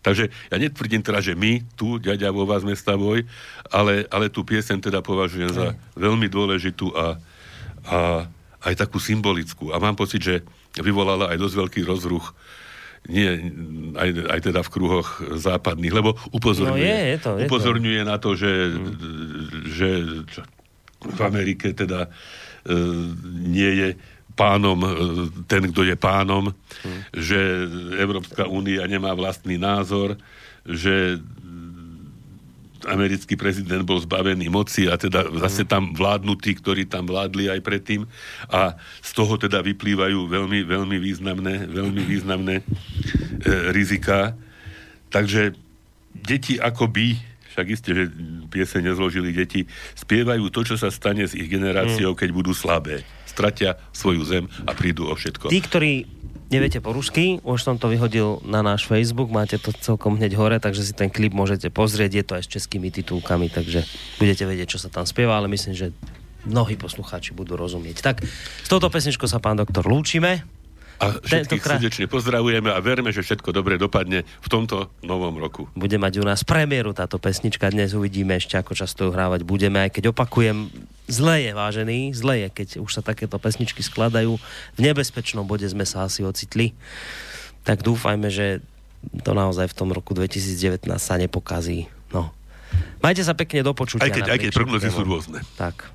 Takže 0.02 0.28
ja 0.28 0.56
netvrdím 0.58 1.00
teda, 1.00 1.22
že 1.22 1.38
my 1.38 1.62
tu, 1.78 2.02
ďaďa 2.02 2.34
vo 2.34 2.42
vás 2.42 2.66
mesta 2.66 2.98
boj, 2.98 3.22
ale, 3.70 4.04
ale 4.10 4.26
tú 4.26 4.42
piesen 4.42 4.82
teda 4.82 4.98
považujem 4.98 5.54
za 5.54 5.78
veľmi 5.94 6.26
dôležitú 6.26 6.90
a, 6.92 7.16
a 7.86 7.98
aj 8.66 8.74
takú 8.82 8.98
symbolickú. 8.98 9.70
A 9.70 9.78
mám 9.78 9.94
pocit, 9.94 10.22
že 10.22 10.34
vyvolala 10.78 11.30
aj 11.30 11.38
dosť 11.38 11.54
veľký 11.54 11.80
rozruch 11.86 12.34
nie, 13.10 13.26
aj, 13.98 14.30
aj 14.30 14.40
teda 14.46 14.60
v 14.62 14.72
kruhoch 14.78 15.18
západných, 15.34 15.90
lebo 15.90 16.14
upozorňuje, 16.30 16.70
no 16.70 16.86
je, 16.86 16.98
je 17.02 17.18
to, 17.18 17.30
je 17.34 17.46
upozorňuje 17.50 18.02
to. 18.02 18.06
na 18.06 18.16
to, 18.22 18.30
že, 18.38 18.52
hmm. 18.70 18.94
že 19.66 19.88
v 21.02 21.20
Amerike 21.26 21.74
teda 21.74 22.06
e, 22.06 22.10
nie 23.42 23.70
je 23.74 23.88
pánom, 24.32 24.78
e, 24.82 24.88
ten, 25.46 25.68
kto 25.70 25.84
je 25.84 25.96
pánom, 25.96 26.50
hmm. 26.50 27.00
že 27.14 27.38
Európska 28.00 28.48
únia 28.48 28.84
nemá 28.88 29.12
vlastný 29.12 29.60
názor, 29.60 30.16
že 30.66 31.20
americký 32.82 33.38
prezident 33.38 33.86
bol 33.86 34.02
zbavený 34.02 34.50
moci 34.50 34.90
a 34.90 34.98
teda 34.98 35.30
zase 35.46 35.62
tam 35.62 35.94
vládnu 35.94 36.34
tí, 36.42 36.58
ktorí 36.58 36.90
tam 36.90 37.06
vládli 37.06 37.46
aj 37.46 37.60
predtým 37.62 38.10
a 38.50 38.74
z 38.98 39.10
toho 39.14 39.38
teda 39.38 39.62
vyplývajú 39.62 40.26
veľmi, 40.26 40.66
veľmi 40.66 40.96
významné, 40.98 41.70
veľmi 41.70 42.02
významné 42.02 42.54
e, 42.58 42.64
rizika. 43.70 44.34
Takže 45.14 45.54
deti 46.10 46.58
akoby 46.58 47.30
však 47.52 47.66
isté, 47.68 47.92
že 47.92 48.04
piese 48.48 48.80
nezložili 48.80 49.28
deti, 49.28 49.68
spievajú 49.92 50.48
to, 50.48 50.64
čo 50.64 50.80
sa 50.80 50.88
stane 50.88 51.28
s 51.28 51.36
ich 51.36 51.52
generáciou, 51.52 52.16
hmm. 52.16 52.18
keď 52.18 52.28
budú 52.32 52.56
slabé 52.56 53.04
stratia 53.32 53.80
svoju 53.96 54.22
zem 54.28 54.44
a 54.68 54.76
prídu 54.76 55.08
o 55.08 55.14
všetko. 55.16 55.48
Tí, 55.48 55.60
ktorí 55.64 55.92
neviete 56.52 56.84
po 56.84 56.92
rusky, 56.92 57.40
už 57.40 57.64
som 57.64 57.80
to 57.80 57.88
vyhodil 57.88 58.44
na 58.44 58.60
náš 58.60 58.84
Facebook, 58.84 59.32
máte 59.32 59.56
to 59.56 59.72
celkom 59.72 60.20
hneď 60.20 60.36
hore, 60.36 60.60
takže 60.60 60.84
si 60.84 60.92
ten 60.92 61.08
klip 61.08 61.32
môžete 61.32 61.72
pozrieť, 61.72 62.12
je 62.12 62.24
to 62.28 62.32
aj 62.36 62.44
s 62.44 62.52
českými 62.52 62.92
titulkami, 62.92 63.48
takže 63.48 63.88
budete 64.20 64.44
vedieť, 64.44 64.76
čo 64.76 64.82
sa 64.84 64.92
tam 64.92 65.08
spieva, 65.08 65.40
ale 65.40 65.48
myslím, 65.48 65.72
že 65.72 65.96
mnohí 66.44 66.76
poslucháči 66.76 67.32
budú 67.32 67.56
rozumieť. 67.56 68.04
Tak 68.04 68.16
s 68.28 68.68
touto 68.68 68.92
pesničkou 68.92 69.24
sa 69.24 69.40
pán 69.40 69.56
doktor 69.56 69.88
lúčime. 69.88 70.44
A 71.02 71.18
všetkých 71.18 71.58
Tentokrát... 71.58 71.78
srdečne 71.82 72.06
pozdravujeme 72.06 72.70
a 72.70 72.78
verme, 72.78 73.10
že 73.10 73.26
všetko 73.26 73.50
dobre 73.50 73.74
dopadne 73.74 74.22
v 74.22 74.48
tomto 74.48 74.94
novom 75.02 75.34
roku. 75.34 75.66
Bude 75.74 75.98
mať 75.98 76.22
u 76.22 76.24
nás 76.24 76.46
premiéru 76.46 76.94
táto 76.94 77.18
pesnička. 77.18 77.74
Dnes 77.74 77.90
uvidíme 77.90 78.38
ešte, 78.38 78.54
ako 78.54 78.78
často 78.78 79.06
ju 79.06 79.10
hrávať 79.10 79.42
budeme, 79.42 79.82
aj 79.82 79.98
keď 79.98 80.14
opakujem, 80.14 80.70
zle 81.10 81.42
je, 81.42 81.50
vážený, 81.50 81.98
zle 82.14 82.46
je, 82.46 82.48
keď 82.54 82.68
už 82.78 82.90
sa 82.94 83.02
takéto 83.02 83.34
pesničky 83.42 83.82
skladajú. 83.82 84.38
V 84.78 84.80
nebezpečnom 84.80 85.42
bode 85.42 85.66
sme 85.66 85.82
sa 85.82 86.06
asi 86.06 86.22
ocitli. 86.22 86.70
Tak 87.66 87.82
dúfajme, 87.82 88.30
že 88.30 88.62
to 89.26 89.34
naozaj 89.34 89.66
v 89.66 89.74
tom 89.74 89.90
roku 89.90 90.14
2019 90.14 90.86
sa 91.02 91.18
nepokazí. 91.18 91.90
No. 92.14 92.30
Majte 93.02 93.26
sa 93.26 93.34
pekne 93.34 93.66
do 93.66 93.74
počutia. 93.74 94.06
Aj 94.06 94.14
keď, 94.14 94.30
aj 94.30 94.38
keď 94.38 94.50
prognozy 94.54 94.88
sú 94.94 95.02
rôzne. 95.02 95.42
Tak. 95.58 95.90